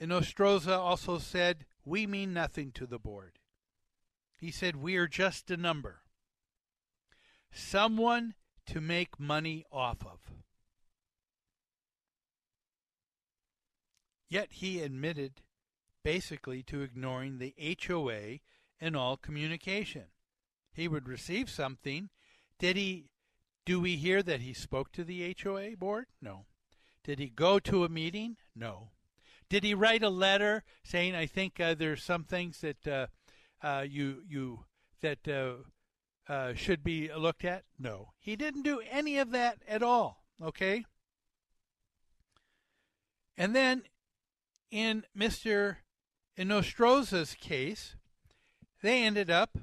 Inostroza 0.00 0.78
also 0.78 1.18
said, 1.18 1.64
We 1.84 2.06
mean 2.06 2.32
nothing 2.32 2.72
to 2.72 2.86
the 2.86 2.98
board. 2.98 3.38
He 4.38 4.50
said, 4.50 4.76
We 4.76 4.96
are 4.96 5.08
just 5.08 5.50
a 5.50 5.56
number. 5.56 6.02
Someone 7.50 8.34
to 8.66 8.80
make 8.80 9.18
money 9.20 9.64
off 9.70 10.04
of. 10.04 10.20
Yet 14.28 14.48
he 14.52 14.80
admitted 14.80 15.42
basically 16.02 16.62
to 16.64 16.80
ignoring 16.80 17.38
the 17.38 17.54
HOA 17.86 18.38
in 18.80 18.96
all 18.96 19.16
communication. 19.16 20.06
He 20.72 20.88
would 20.88 21.08
receive 21.08 21.50
something. 21.50 22.08
Did 22.58 22.76
he 22.76 23.06
do 23.64 23.80
we 23.80 23.96
hear 23.96 24.22
that 24.22 24.40
he 24.40 24.52
spoke 24.52 24.90
to 24.92 25.04
the 25.04 25.36
HOA 25.40 25.76
board? 25.76 26.06
No. 26.20 26.46
Did 27.04 27.18
he 27.18 27.28
go 27.28 27.58
to 27.60 27.84
a 27.84 27.88
meeting? 27.88 28.36
No. 28.54 28.90
Did 29.48 29.64
he 29.64 29.74
write 29.74 30.02
a 30.02 30.08
letter 30.08 30.64
saying, 30.82 31.14
"I 31.14 31.26
think 31.26 31.60
uh, 31.60 31.74
there's 31.74 32.02
some 32.02 32.24
things 32.24 32.60
that 32.60 32.86
uh, 32.86 33.06
uh, 33.62 33.84
you 33.88 34.22
you 34.26 34.64
that 35.00 35.28
uh, 35.28 36.32
uh, 36.32 36.54
should 36.54 36.82
be 36.82 37.12
looked 37.12 37.44
at"? 37.44 37.64
No. 37.78 38.12
He 38.18 38.36
didn't 38.36 38.62
do 38.62 38.80
any 38.90 39.18
of 39.18 39.30
that 39.32 39.62
at 39.68 39.82
all. 39.82 40.24
Okay. 40.42 40.84
And 43.36 43.54
then 43.54 43.82
in 44.70 45.04
Mr. 45.16 45.76
Inostroza's 46.38 47.34
case, 47.34 47.96
they 48.82 49.02
ended 49.02 49.30
up 49.30 49.58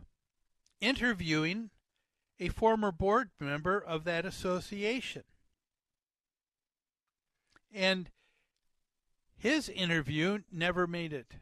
interviewing 0.81 1.69
a 2.39 2.49
former 2.49 2.91
board 2.91 3.31
member 3.39 3.79
of 3.79 4.03
that 4.05 4.25
association. 4.25 5.23
And 7.73 8.09
his 9.37 9.69
interview 9.69 10.39
never 10.51 10.87
made 10.87 11.13
it 11.13 11.35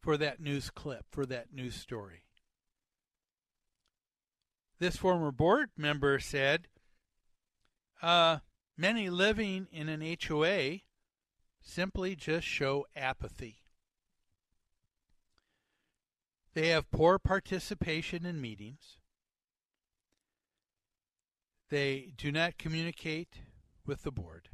for 0.00 0.16
that 0.16 0.40
news 0.40 0.70
clip, 0.70 1.06
for 1.10 1.26
that 1.26 1.52
news 1.52 1.74
story. 1.74 2.22
This 4.78 4.96
former 4.96 5.32
board 5.32 5.70
member 5.76 6.20
said, 6.20 6.68
uh, 8.00 8.38
many 8.76 9.10
living 9.10 9.66
in 9.72 9.88
an 9.88 10.16
HOA 10.26 10.78
simply 11.60 12.14
just 12.14 12.46
show 12.46 12.86
apathy. 12.94 13.62
They 16.54 16.68
have 16.68 16.90
poor 16.90 17.18
participation 17.18 18.26
in 18.26 18.40
meetings. 18.40 18.98
They 21.70 22.12
do 22.16 22.32
not 22.32 22.58
communicate 22.58 23.40
with 23.86 24.02
the 24.02 24.10
board. 24.10 24.48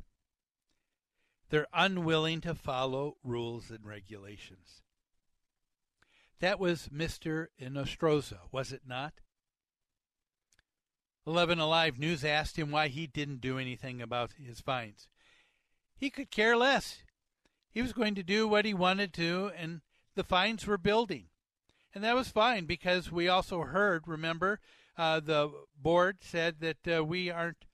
They're 1.51 1.67
unwilling 1.73 2.41
to 2.43 2.55
follow 2.55 3.17
rules 3.23 3.71
and 3.71 3.87
regulations. 3.87 4.83
That 6.41 6.59
was 6.59 6.89
Mr. 6.89 7.47
Inostroza, 7.61 8.41
was 8.51 8.73
it 8.73 8.83
not? 8.87 9.15
11 11.27 11.59
Alive 11.59 11.99
News 11.99 12.25
asked 12.25 12.59
him 12.59 12.71
why 12.71 12.89
he 12.89 13.07
didn't 13.07 13.41
do 13.41 13.59
anything 13.59 14.03
about 14.03 14.33
his 14.33 14.61
fines. 14.61 15.09
He 15.97 16.11
could 16.11 16.31
care 16.31 16.57
less. 16.57 17.03
He 17.71 17.81
was 17.81 17.93
going 17.93 18.15
to 18.17 18.23
do 18.23 18.47
what 18.47 18.65
he 18.65 18.75
wanted 18.75 19.15
to, 19.15 19.51
and 19.57 19.81
the 20.17 20.25
fines 20.25 20.67
were 20.67 20.77
building. 20.77 21.29
And 21.95 22.03
that 22.03 22.17
was 22.17 22.29
fine 22.29 22.67
because 22.67 23.13
we 23.13 23.29
also 23.29 23.63
heard, 23.63 24.09
remember, 24.09 24.59
uh, 24.97 25.21
the 25.21 25.51
board 25.81 26.19
said 26.21 26.57
that 26.61 26.99
uh, 26.99 27.05
we 27.05 27.31
aren't 27.31 27.65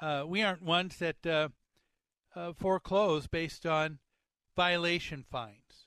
uh, 0.00 0.24
we 0.26 0.42
aren't 0.42 0.62
ones 0.62 0.96
that 0.96 1.24
uh, 1.24 1.48
uh, 2.34 2.52
foreclose 2.52 3.28
based 3.28 3.64
on 3.64 4.00
violation 4.56 5.24
fines. 5.30 5.86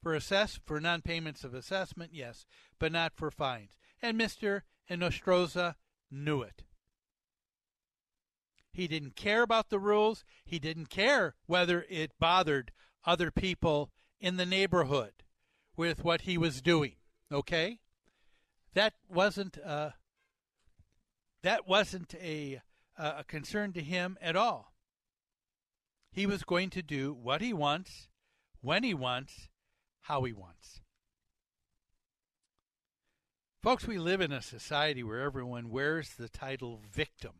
For 0.00 0.14
assess 0.14 0.60
for 0.64 0.80
non-payments 0.80 1.44
of 1.44 1.52
assessment, 1.52 2.12
yes, 2.14 2.46
but 2.78 2.92
not 2.92 3.12
for 3.16 3.30
fines. 3.30 3.76
And 4.00 4.18
Mr. 4.18 4.62
Inostroza 4.88 5.74
knew 6.10 6.40
it. 6.40 6.62
He 8.72 8.86
didn't 8.86 9.16
care 9.16 9.42
about 9.42 9.68
the 9.68 9.80
rules. 9.80 10.24
He 10.44 10.58
didn't 10.58 10.88
care 10.88 11.34
whether 11.46 11.84
it 11.90 12.12
bothered 12.18 12.70
other 13.04 13.30
people 13.30 13.90
in 14.20 14.36
the 14.36 14.46
neighborhood 14.46 15.24
with 15.80 16.04
what 16.04 16.20
he 16.20 16.36
was 16.36 16.60
doing. 16.60 16.92
Okay? 17.32 17.78
That 18.74 18.92
wasn't 19.08 19.56
uh, 19.56 19.92
that 21.42 21.66
wasn't 21.66 22.14
a 22.16 22.60
a 22.98 23.24
concern 23.24 23.72
to 23.72 23.80
him 23.80 24.18
at 24.20 24.36
all. 24.36 24.74
He 26.12 26.26
was 26.26 26.42
going 26.42 26.68
to 26.70 26.82
do 26.82 27.14
what 27.14 27.40
he 27.40 27.54
wants, 27.54 28.08
when 28.60 28.82
he 28.82 28.92
wants, 28.92 29.48
how 30.00 30.24
he 30.24 30.34
wants. 30.34 30.82
Folks, 33.62 33.86
we 33.86 33.96
live 33.96 34.20
in 34.20 34.32
a 34.32 34.42
society 34.42 35.02
where 35.02 35.20
everyone 35.20 35.70
wears 35.70 36.10
the 36.10 36.28
title 36.28 36.82
victim 36.92 37.32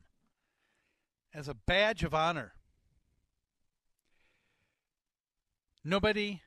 as 1.34 1.46
a 1.46 1.54
badge 1.54 2.04
of 2.04 2.14
honor. 2.14 2.54
Nobody 5.84 6.40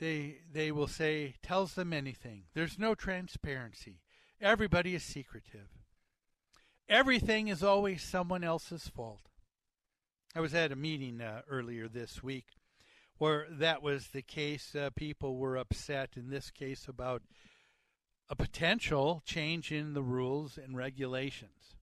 they 0.00 0.38
they 0.52 0.72
will 0.72 0.88
say 0.88 1.34
tells 1.42 1.74
them 1.74 1.92
anything. 1.92 2.44
There's 2.54 2.78
no 2.78 2.94
transparency. 2.94 4.00
Everybody 4.40 4.94
is 4.94 5.04
secretive. 5.04 5.68
Everything 6.88 7.48
is 7.48 7.62
always 7.62 8.02
someone 8.02 8.42
else's 8.42 8.88
fault. 8.88 9.28
I 10.34 10.40
was 10.40 10.54
at 10.54 10.72
a 10.72 10.76
meeting 10.76 11.20
uh, 11.20 11.42
earlier 11.48 11.86
this 11.86 12.22
week 12.22 12.46
where 13.18 13.46
that 13.50 13.82
was 13.82 14.08
the 14.08 14.22
case. 14.22 14.74
Uh, 14.74 14.90
people 14.96 15.36
were 15.36 15.56
upset 15.56 16.10
in 16.16 16.30
this 16.30 16.50
case 16.50 16.88
about 16.88 17.22
a 18.28 18.34
potential 18.34 19.22
change 19.26 19.70
in 19.70 19.92
the 19.92 20.02
rules 20.02 20.56
and 20.56 20.76
regulations. 20.76 21.76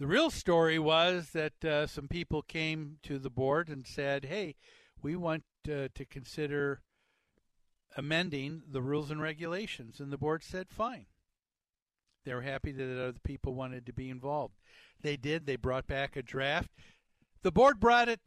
The 0.00 0.06
real 0.06 0.30
story 0.30 0.78
was 0.78 1.30
that 1.30 1.64
uh, 1.64 1.86
some 1.86 2.08
people 2.08 2.42
came 2.42 2.98
to 3.02 3.18
the 3.18 3.30
board 3.30 3.68
and 3.68 3.86
said, 3.86 4.24
hey, 4.24 4.56
we 5.02 5.16
want 5.16 5.44
uh, 5.66 5.88
to 5.94 6.04
consider 6.08 6.82
amending 7.96 8.62
the 8.70 8.82
rules 8.82 9.10
and 9.10 9.20
regulations. 9.20 10.00
And 10.00 10.12
the 10.12 10.18
board 10.18 10.42
said, 10.42 10.68
fine. 10.68 11.06
They 12.24 12.34
were 12.34 12.42
happy 12.42 12.72
that 12.72 13.02
other 13.02 13.18
people 13.24 13.54
wanted 13.54 13.86
to 13.86 13.92
be 13.92 14.10
involved. 14.10 14.54
They 15.00 15.16
did. 15.16 15.46
They 15.46 15.56
brought 15.56 15.86
back 15.86 16.16
a 16.16 16.22
draft. 16.22 16.70
The 17.42 17.52
board 17.52 17.80
brought 17.80 18.08
it 18.08 18.20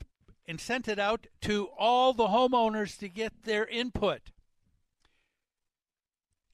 and 0.48 0.60
sent 0.60 0.88
it 0.88 1.00
out 1.00 1.28
to 1.42 1.70
all 1.78 2.14
the 2.14 2.28
homeowners 2.28 2.98
to 3.00 3.10
get 3.10 3.44
their 3.44 3.66
input. 3.66 4.32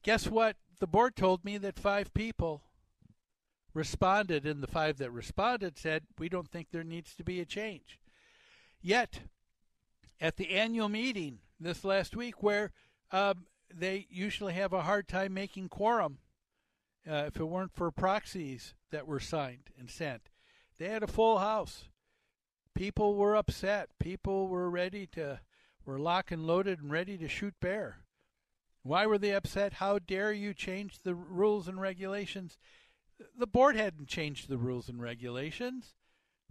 Guess 0.02 0.28
what? 0.28 0.56
The 0.78 0.86
board 0.86 1.16
told 1.16 1.44
me 1.44 1.58
that 1.58 1.78
five 1.78 2.12
people 2.14 2.62
responded, 3.74 4.46
and 4.46 4.62
the 4.62 4.68
five 4.68 4.98
that 4.98 5.10
responded 5.10 5.78
said, 5.78 6.04
We 6.18 6.28
don't 6.28 6.48
think 6.48 6.68
there 6.70 6.84
needs 6.84 7.14
to 7.16 7.24
be 7.24 7.40
a 7.40 7.44
change. 7.44 7.98
Yet, 8.80 9.20
at 10.20 10.36
the 10.36 10.50
annual 10.50 10.88
meeting 10.88 11.38
this 11.60 11.84
last 11.84 12.16
week, 12.16 12.42
where 12.42 12.72
um, 13.10 13.46
they 13.74 14.06
usually 14.10 14.54
have 14.54 14.72
a 14.72 14.82
hard 14.82 15.08
time 15.08 15.34
making 15.34 15.68
quorum 15.68 16.18
uh, 17.08 17.24
if 17.26 17.36
it 17.36 17.44
weren't 17.44 17.74
for 17.74 17.90
proxies 17.90 18.74
that 18.90 19.06
were 19.06 19.20
signed 19.20 19.70
and 19.78 19.90
sent. 19.90 20.30
They 20.78 20.88
had 20.88 21.02
a 21.02 21.08
full 21.08 21.38
house. 21.38 21.84
People 22.74 23.16
were 23.16 23.36
upset. 23.36 23.90
People 23.98 24.48
were 24.48 24.70
ready 24.70 25.06
to, 25.08 25.40
were 25.84 25.98
lock 25.98 26.30
and 26.30 26.46
loaded 26.46 26.80
and 26.80 26.90
ready 26.90 27.18
to 27.18 27.28
shoot 27.28 27.54
bear. 27.60 28.00
Why 28.82 29.06
were 29.06 29.18
they 29.18 29.34
upset? 29.34 29.74
How 29.74 29.98
dare 29.98 30.32
you 30.32 30.54
change 30.54 31.00
the 31.00 31.14
rules 31.14 31.66
and 31.66 31.80
regulations? 31.80 32.58
The 33.36 33.46
board 33.46 33.74
hadn't 33.74 34.08
changed 34.08 34.48
the 34.48 34.58
rules 34.58 34.88
and 34.88 35.02
regulations, 35.02 35.94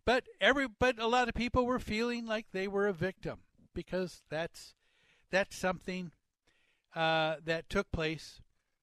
but 0.06 0.26
every 0.42 0.68
but 0.68 1.00
a 1.00 1.08
lot 1.08 1.30
of 1.30 1.34
people 1.34 1.66
were 1.66 1.80
feeling 1.80 2.26
like 2.26 2.48
they 2.52 2.68
were 2.68 2.88
a 2.88 2.94
victim 2.94 3.40
because 3.78 4.24
that's 4.28 4.74
that's 5.30 5.56
something 5.56 6.10
uh, 6.96 7.36
that 7.46 7.70
took 7.70 7.92
place 7.92 8.42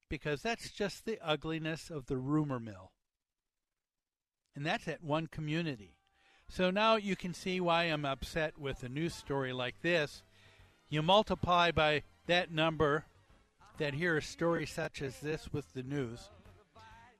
because 0.09 0.40
that's 0.40 0.70
just 0.70 1.05
the 1.05 1.18
ugliness 1.20 1.90
of 1.90 2.07
the 2.07 2.16
rumor 2.16 2.61
mill. 2.61 2.92
And 4.55 4.64
that's 4.64 4.86
at 4.86 5.03
one 5.03 5.26
community. 5.26 5.97
So 6.49 6.70
now 6.70 6.95
you 6.95 7.16
can 7.16 7.34
see 7.34 7.61
why 7.61 7.84
I'm 7.84 8.05
upset 8.05 8.57
with 8.57 8.84
a 8.84 8.88
news 8.88 9.14
story 9.14 9.53
like 9.53 9.82
this. 9.82 10.22
You 10.88 11.03
multiply 11.03 11.72
by 11.72 12.05
that 12.26 12.53
number 12.53 13.07
that 13.78 13.95
hear 13.95 14.16
a 14.16 14.22
story 14.22 14.64
such 14.64 15.03
as 15.03 15.18
this 15.18 15.53
with 15.53 15.72
the 15.72 15.82
news. 15.82 16.30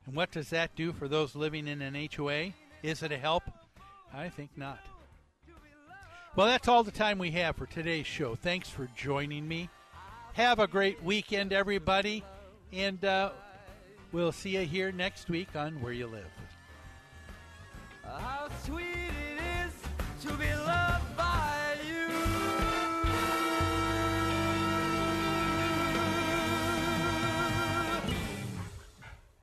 And 0.07 0.15
what 0.15 0.31
does 0.31 0.51
that 0.51 0.77
do 0.77 0.93
for 0.93 1.09
those 1.09 1.35
living 1.35 1.67
in 1.67 1.83
an 1.83 2.09
HOA? 2.17 2.53
Is 2.85 3.03
it 3.03 3.11
a 3.11 3.19
help? 3.19 3.43
I 4.13 4.29
think 4.29 4.51
not. 4.57 4.79
Well, 6.37 6.49
that's 6.49 6.67
all 6.67 6.83
the 6.83 6.91
time 6.91 7.19
we 7.19 7.31
have 7.31 7.55
for 7.55 7.67
today's 7.67 8.09
show. 8.09 8.35
Thanks 8.35 8.69
for 8.69 8.89
joining 8.97 9.47
me. 9.47 9.69
Have 10.33 10.59
a 10.59 10.67
great 10.67 11.01
weekend, 11.01 11.53
everybody. 11.53 12.25
And 12.73 13.05
uh, 13.05 13.31
we'll 14.11 14.33
see 14.33 14.57
you 14.57 14.63
here 14.63 14.91
next 14.91 15.29
week 15.29 15.55
on 15.55 15.81
Where 15.81 15.93
You 15.93 16.09
Live. 16.09 16.27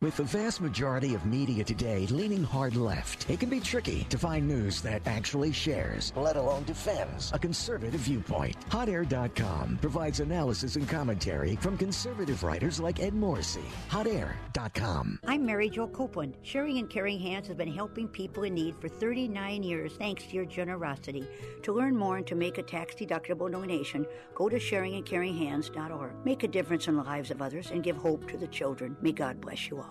With 0.02 0.18
the 0.18 0.24
vast 0.24 0.62
majority 0.62 1.14
of 1.14 1.28
media 1.28 1.64
today 1.64 2.08
leaning 2.08 2.43
hard 2.43 2.76
left, 2.76 3.30
it 3.30 3.39
can 3.39 3.49
be 3.49 3.60
tricky 3.60 4.04
to 4.06 4.18
find 4.18 4.47
news 4.47 4.82
that 4.82 5.04
actually 5.06 5.52
shares, 5.52 6.12
let 6.16 6.38
alone 6.38 6.64
defends, 6.64 7.32
a 7.36 7.38
conservative 7.38 8.02
viewpoint. 8.02 8.56
HotAir.com 8.70 9.78
provides 9.80 10.20
analysis 10.20 10.76
and 10.76 10.89
commentary 10.89 11.56
from 11.58 11.78
conservative 11.78 12.41
writers 12.41 12.80
like 12.80 12.99
Ed 12.99 13.14
Morrissey. 13.14 13.62
HotAir.com. 13.91 15.20
I'm 15.28 15.45
Mary 15.45 15.70
Jo 15.70 15.88
Copeland. 15.88 16.36
Sharing 16.41 16.80
and 16.80 16.89
Caring 16.89 17.20
Hands 17.20 17.47
has 17.47 17.56
been 17.56 17.72
helping 17.72 18.08
people 18.08 18.41
in 18.41 18.56
need 18.56 18.78
for 18.82 18.89
39 18.89 19.62
years 19.62 19.93
thanks 19.99 20.24
to 20.24 20.36
your 20.36 20.45
generosity. 20.45 21.28
To 21.62 21.74
learn 21.74 21.95
more 21.95 22.18
and 22.18 22.26
to 22.26 22.34
make 22.34 22.58
a 22.58 22.64
tax-deductible 22.64 23.52
donation, 23.52 24.08
go 24.34 24.49
to 24.49 24.58
sharingandcaringhands.org. 24.58 26.26
Make 26.26 26.41
a 26.41 26.47
difference 26.47 26.88
in 26.88 26.95
the 26.95 27.04
lives 27.04 27.30
of 27.30 27.39
others 27.39 27.70
and 27.70 27.84
give 27.84 27.97
hope 27.97 28.28
to 28.32 28.38
the 28.38 28.47
children. 28.47 28.97
May 29.04 29.12
God 29.12 29.39
bless 29.39 29.70
you 29.70 29.78
all. 29.78 29.91